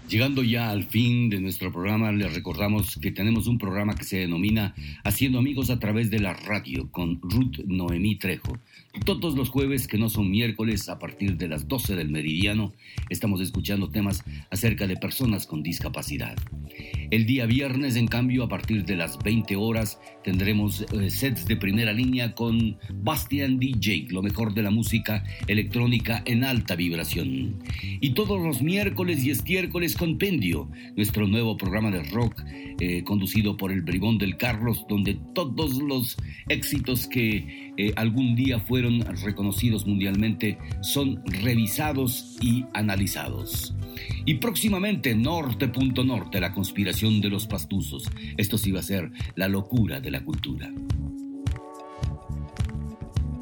Llegando 0.07 0.43
ya 0.43 0.69
al 0.69 0.83
fin 0.83 1.29
de 1.29 1.39
nuestro 1.39 1.71
programa, 1.71 2.11
les 2.11 2.33
recordamos 2.33 2.99
que 3.01 3.11
tenemos 3.11 3.47
un 3.47 3.57
programa 3.57 3.95
que 3.95 4.03
se 4.03 4.17
denomina 4.17 4.75
Haciendo 5.03 5.39
Amigos 5.39 5.69
a 5.69 5.79
través 5.79 6.11
de 6.11 6.19
la 6.19 6.33
radio 6.33 6.89
con 6.91 7.21
Ruth 7.21 7.59
Noemí 7.65 8.17
Trejo. 8.17 8.57
Todos 9.05 9.35
los 9.35 9.49
jueves, 9.49 9.87
que 9.87 9.97
no 9.97 10.09
son 10.09 10.29
miércoles, 10.29 10.89
a 10.89 10.99
partir 10.99 11.37
de 11.37 11.47
las 11.47 11.67
12 11.67 11.95
del 11.95 12.09
meridiano, 12.09 12.73
estamos 13.09 13.39
escuchando 13.39 13.89
temas 13.89 14.23
acerca 14.51 14.85
de 14.85 14.97
personas 14.97 15.47
con 15.47 15.63
discapacidad. 15.63 16.35
El 17.09 17.25
día 17.25 17.45
viernes, 17.45 17.95
en 17.95 18.07
cambio, 18.07 18.43
a 18.43 18.49
partir 18.49 18.83
de 18.83 18.97
las 18.97 19.17
20 19.19 19.55
horas, 19.55 19.97
tendremos 20.23 20.81
eh, 20.81 21.09
sets 21.09 21.45
de 21.45 21.55
primera 21.55 21.93
línea 21.93 22.35
con 22.35 22.77
Bastian 23.01 23.59
DJ, 23.59 24.07
lo 24.09 24.21
mejor 24.21 24.53
de 24.53 24.61
la 24.61 24.71
música 24.71 25.23
electrónica 25.47 26.21
en 26.25 26.43
alta 26.43 26.75
vibración. 26.75 27.63
Y 28.01 28.11
todos 28.11 28.41
los 28.41 28.61
miércoles 28.61 29.23
y 29.23 29.31
estiércoles, 29.31 29.95
Compendio, 29.95 30.69
nuestro 30.97 31.27
nuevo 31.27 31.55
programa 31.55 31.91
de 31.91 32.03
rock 32.03 32.43
eh, 32.79 33.03
conducido 33.03 33.57
por 33.57 33.71
el 33.71 33.83
Bribón 33.83 34.17
del 34.17 34.37
Carlos, 34.37 34.85
donde 34.89 35.17
todos 35.33 35.81
los 35.81 36.17
éxitos 36.49 37.07
que 37.07 37.70
eh, 37.77 37.93
algún 37.95 38.35
día 38.35 38.59
fueron 38.59 39.01
reconocidos 39.23 39.87
mundialmente 39.87 40.57
son 40.81 41.21
revisados 41.25 42.37
y 42.41 42.65
analizados. 42.73 43.73
Y 44.25 44.35
próximamente 44.35 45.15
Norte.norte, 45.15 46.03
Norte, 46.03 46.39
la 46.39 46.53
conspiración 46.53 47.21
de 47.21 47.29
los 47.29 47.47
pastuzos. 47.47 48.09
Esto 48.37 48.57
sí 48.57 48.71
va 48.71 48.79
a 48.79 48.83
ser 48.83 49.11
la 49.35 49.47
locura 49.47 49.99
de 49.99 50.11
la 50.11 50.23
cultura. 50.23 50.71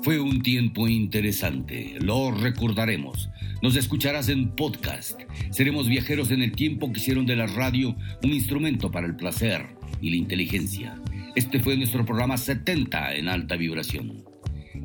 Fue 0.01 0.19
un 0.19 0.41
tiempo 0.41 0.87
interesante, 0.87 1.97
lo 1.99 2.31
recordaremos. 2.31 3.29
Nos 3.61 3.75
escucharás 3.75 4.29
en 4.29 4.55
podcast. 4.55 5.19
Seremos 5.51 5.89
viajeros 5.89 6.31
en 6.31 6.41
el 6.41 6.53
tiempo 6.53 6.91
que 6.91 6.99
hicieron 6.99 7.25
de 7.25 7.35
la 7.35 7.47
radio 7.47 7.95
un 8.23 8.31
instrumento 8.31 8.89
para 8.91 9.05
el 9.05 9.17
placer 9.17 9.67
y 10.01 10.11
la 10.11 10.15
inteligencia. 10.15 10.95
Este 11.35 11.59
fue 11.59 11.77
nuestro 11.77 12.05
programa 12.05 12.37
70 12.37 13.15
en 13.15 13.27
alta 13.27 13.55
vibración. 13.55 14.23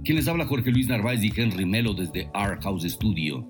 Quien 0.05 0.17
les 0.17 0.29
habla 0.29 0.47
Jorge 0.47 0.71
Luis 0.71 0.89
Narváez 0.89 1.23
y 1.23 1.33
Henry 1.35 1.65
Melo 1.65 1.95
desde 1.95 2.29
Art 2.35 2.63
House 2.63 2.85
Studio. 2.85 3.49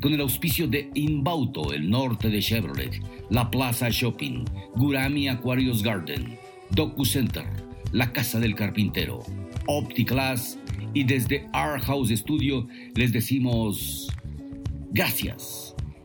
Con 0.00 0.12
el 0.12 0.20
auspicio 0.20 0.66
de 0.66 0.90
Inbauto, 0.94 1.72
el 1.72 1.88
norte 1.88 2.28
de 2.30 2.40
Chevrolet, 2.40 3.00
La 3.30 3.50
Plaza 3.50 3.88
Shopping, 3.90 4.44
Gurami 4.74 5.28
Aquarius 5.28 5.82
Garden, 5.82 6.38
Docu 6.70 7.04
Center, 7.04 7.44
La 7.92 8.12
Casa 8.12 8.40
del 8.40 8.54
Carpintero, 8.54 9.20
OptiClass 9.66 10.58
y 10.94 11.04
desde 11.04 11.46
Art 11.52 11.84
House 11.84 12.10
Studio 12.10 12.66
les 12.94 13.12
decimos 13.12 14.08
gracias. 14.92 15.63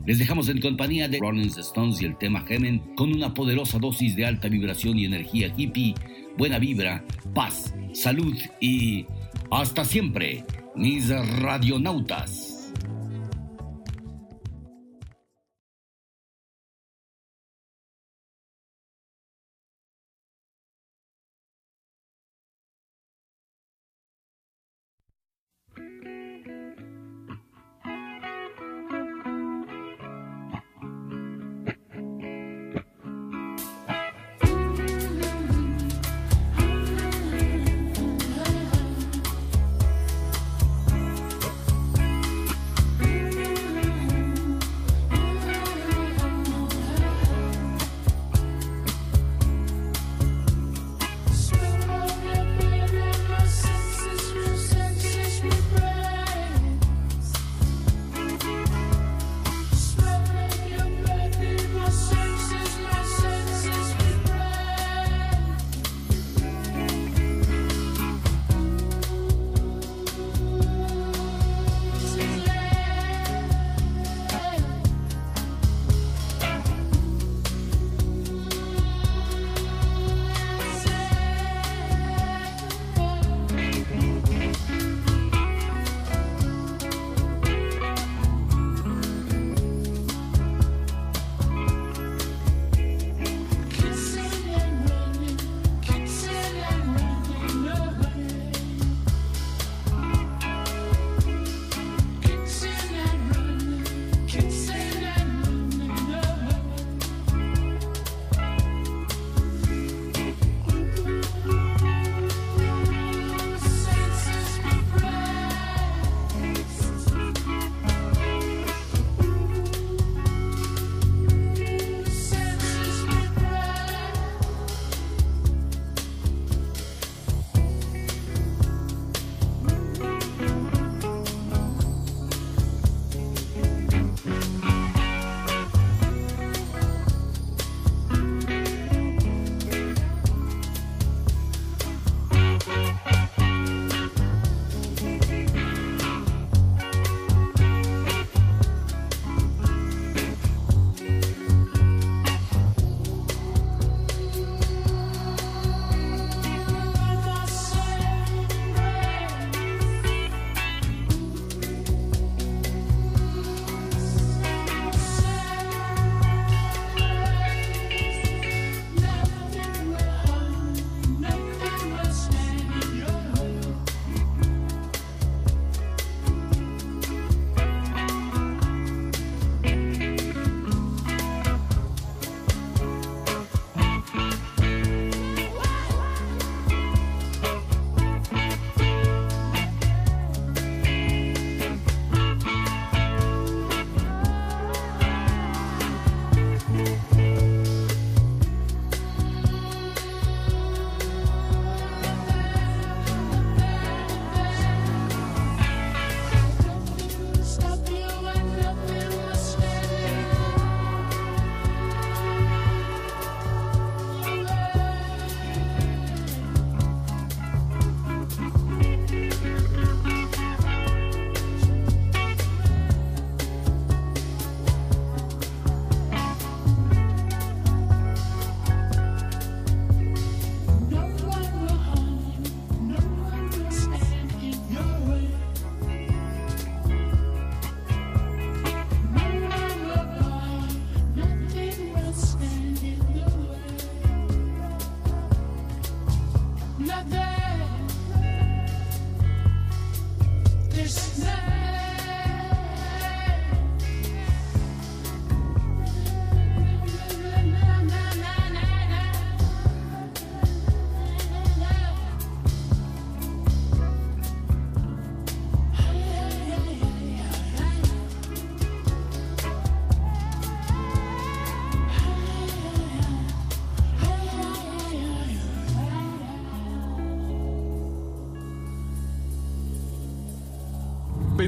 Les 0.09 0.17
dejamos 0.17 0.49
en 0.49 0.59
compañía 0.59 1.07
de 1.07 1.19
Rolling 1.19 1.51
Stones 1.55 2.01
y 2.01 2.05
el 2.05 2.17
tema 2.17 2.41
Gemen 2.41 2.79
con 2.95 3.13
una 3.13 3.31
poderosa 3.31 3.77
dosis 3.77 4.15
de 4.15 4.25
alta 4.25 4.47
vibración 4.47 4.97
y 4.97 5.05
energía 5.05 5.53
hippie, 5.55 5.93
buena 6.35 6.57
vibra, 6.57 7.05
paz, 7.35 7.75
salud 7.93 8.35
y 8.59 9.05
hasta 9.51 9.85
siempre, 9.85 10.43
mis 10.75 11.09
radionautas. 11.09 12.58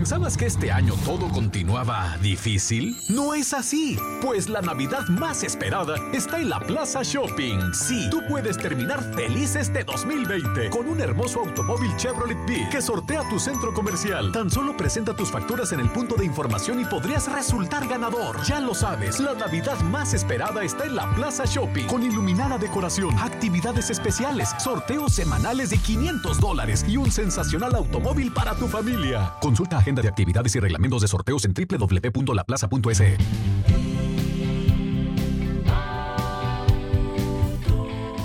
¿Pensabas 0.02 0.36
que 0.36 0.48
este 0.48 0.72
año 0.72 0.96
todo 1.06 1.30
continuaba 1.30 2.18
difícil? 2.24 2.98
No 3.08 3.36
es 3.36 3.54
así, 3.54 4.00
pues 4.20 4.50
la 4.50 4.60
Navidad 4.60 5.08
más 5.10 5.44
esperada 5.44 5.94
está 6.12 6.40
en 6.40 6.50
la 6.50 6.60
Plaza 6.60 7.02
Shopping. 7.04 7.72
Sí, 7.72 8.08
tú 8.10 8.20
puedes 8.28 8.58
terminar 8.58 9.04
feliz 9.14 9.56
este 9.56 9.84
2020 9.84 10.72
con 10.72 10.88
un 10.88 11.00
hermoso 11.02 11.42
automóvil 11.42 11.96
Chevrolet 11.98 12.36
Beat 12.48 12.72
que 12.72 12.82
sortea 12.82 13.30
tu 13.30 13.40
centro 13.40 13.76
comercial. 13.76 14.32
Tan 14.32 14.50
solo 14.50 14.76
presenta 14.76 15.16
tus 15.16 15.30
facturas 15.30 15.72
en 15.72 15.80
el 15.80 15.90
punto 15.92 16.16
de 16.16 16.26
información 16.26 16.82
y 16.82 16.86
podrías 16.86 17.32
resultar 17.32 17.88
ganador. 17.88 18.44
Ya 18.44 18.60
lo 18.60 18.74
sabes, 18.74 19.20
la 19.20 19.36
Navidad 19.36 19.80
más 19.82 20.16
esperada 20.16 20.64
está 20.64 20.86
en 20.86 20.96
la 20.96 21.14
Plaza 21.14 21.44
Shopping 21.46 21.86
con 21.86 22.02
iluminada 22.02 22.58
decoración, 22.58 23.20
actividades 23.20 23.92
especiales, 23.92 24.50
sorteos 24.58 25.14
semanales 25.14 25.70
de 25.70 25.78
500 25.78 26.40
dólares 26.40 26.86
y 26.88 26.98
un 26.98 27.12
sensacional 27.12 27.76
automóvil 27.76 28.34
para 28.34 28.56
tu 28.56 28.68
familia. 28.68 29.36
Consulta 29.40 29.78
de 30.00 30.08
actividades 30.08 30.56
y 30.56 30.60
reglamentos 30.60 31.02
de 31.02 31.08
sorteos 31.10 31.44
en 31.46 31.54
www.laplaza.es. 31.54 33.04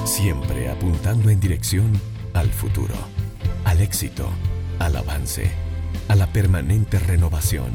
Siempre 0.04 0.70
apuntando 0.70 1.30
en 1.30 1.40
dirección 1.40 1.92
al 2.32 2.48
futuro, 2.48 2.94
al 3.64 3.80
éxito, 3.80 4.28
al 4.78 4.96
avance, 4.96 5.50
a 6.08 6.14
la 6.14 6.26
permanente 6.28 6.98
renovación. 6.98 7.72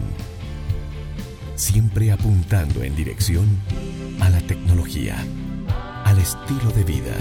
Siempre 1.56 2.12
apuntando 2.12 2.84
en 2.84 2.96
dirección 2.96 3.48
a 4.20 4.30
la 4.30 4.40
tecnología, 4.42 5.18
al 6.06 6.18
estilo 6.18 6.72
de 6.72 6.84
vida, 6.84 7.16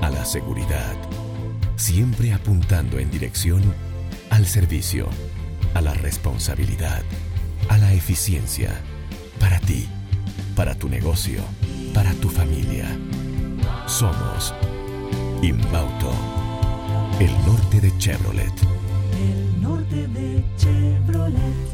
a 0.00 0.10
la 0.10 0.24
seguridad. 0.24 0.96
Siempre 1.76 2.32
apuntando 2.32 2.98
en 2.98 3.10
dirección 3.10 3.62
al 4.30 4.46
servicio, 4.46 5.08
a 5.74 5.80
la 5.80 5.94
responsabilidad, 5.94 7.02
a 7.68 7.78
la 7.78 7.92
eficiencia. 7.92 8.70
Para 9.38 9.58
ti, 9.60 9.86
para 10.56 10.74
tu 10.74 10.88
negocio, 10.88 11.42
para 11.92 12.12
tu 12.14 12.28
familia. 12.28 12.86
Somos 13.86 14.54
Inbauto, 15.42 16.12
el 17.20 17.32
norte 17.44 17.80
de 17.80 17.96
Chevrolet. 17.98 18.52
El 19.18 19.62
norte 19.62 20.08
de 20.08 20.44
Chevrolet. 20.56 21.73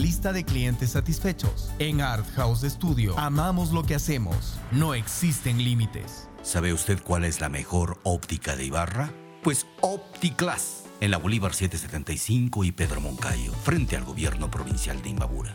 lista 0.00 0.32
de 0.32 0.44
clientes 0.44 0.90
satisfechos. 0.90 1.70
En 1.78 2.00
Art 2.00 2.26
House 2.34 2.62
Studio 2.62 3.18
amamos 3.18 3.70
lo 3.72 3.82
que 3.82 3.94
hacemos. 3.94 4.58
No 4.72 4.94
existen 4.94 5.62
límites. 5.62 6.28
¿Sabe 6.42 6.72
usted 6.72 7.02
cuál 7.02 7.24
es 7.24 7.40
la 7.40 7.48
mejor 7.48 8.00
óptica 8.02 8.56
de 8.56 8.64
Ibarra? 8.64 9.12
Pues 9.42 9.66
OptiClass, 9.82 10.84
en 11.00 11.10
la 11.10 11.18
Bolívar 11.18 11.54
775 11.54 12.64
y 12.64 12.72
Pedro 12.72 13.00
Moncayo, 13.00 13.52
frente 13.62 13.96
al 13.96 14.04
gobierno 14.04 14.50
provincial 14.50 15.02
de 15.02 15.10
Imbabura. 15.10 15.54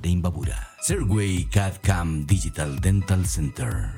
de 0.00 0.08
Imbabura. 0.08 0.68
Serway 0.80 1.44
CAD-CAM 1.50 2.26
Digital 2.26 2.80
Dental 2.80 3.26
Center. 3.26 3.97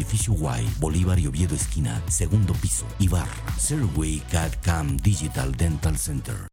edificio 0.00 0.32
Y, 0.32 0.66
Bolívar 0.78 1.18
y 1.18 1.26
Oviedo 1.26 1.54
esquina, 1.54 2.02
segundo 2.08 2.54
piso, 2.54 2.86
Ibarra. 2.98 3.28
Serway 3.58 4.20
CAD 4.30 4.52
CAM 4.62 4.96
Digital 4.96 5.52
Dental 5.52 5.98
Center. 5.98 6.48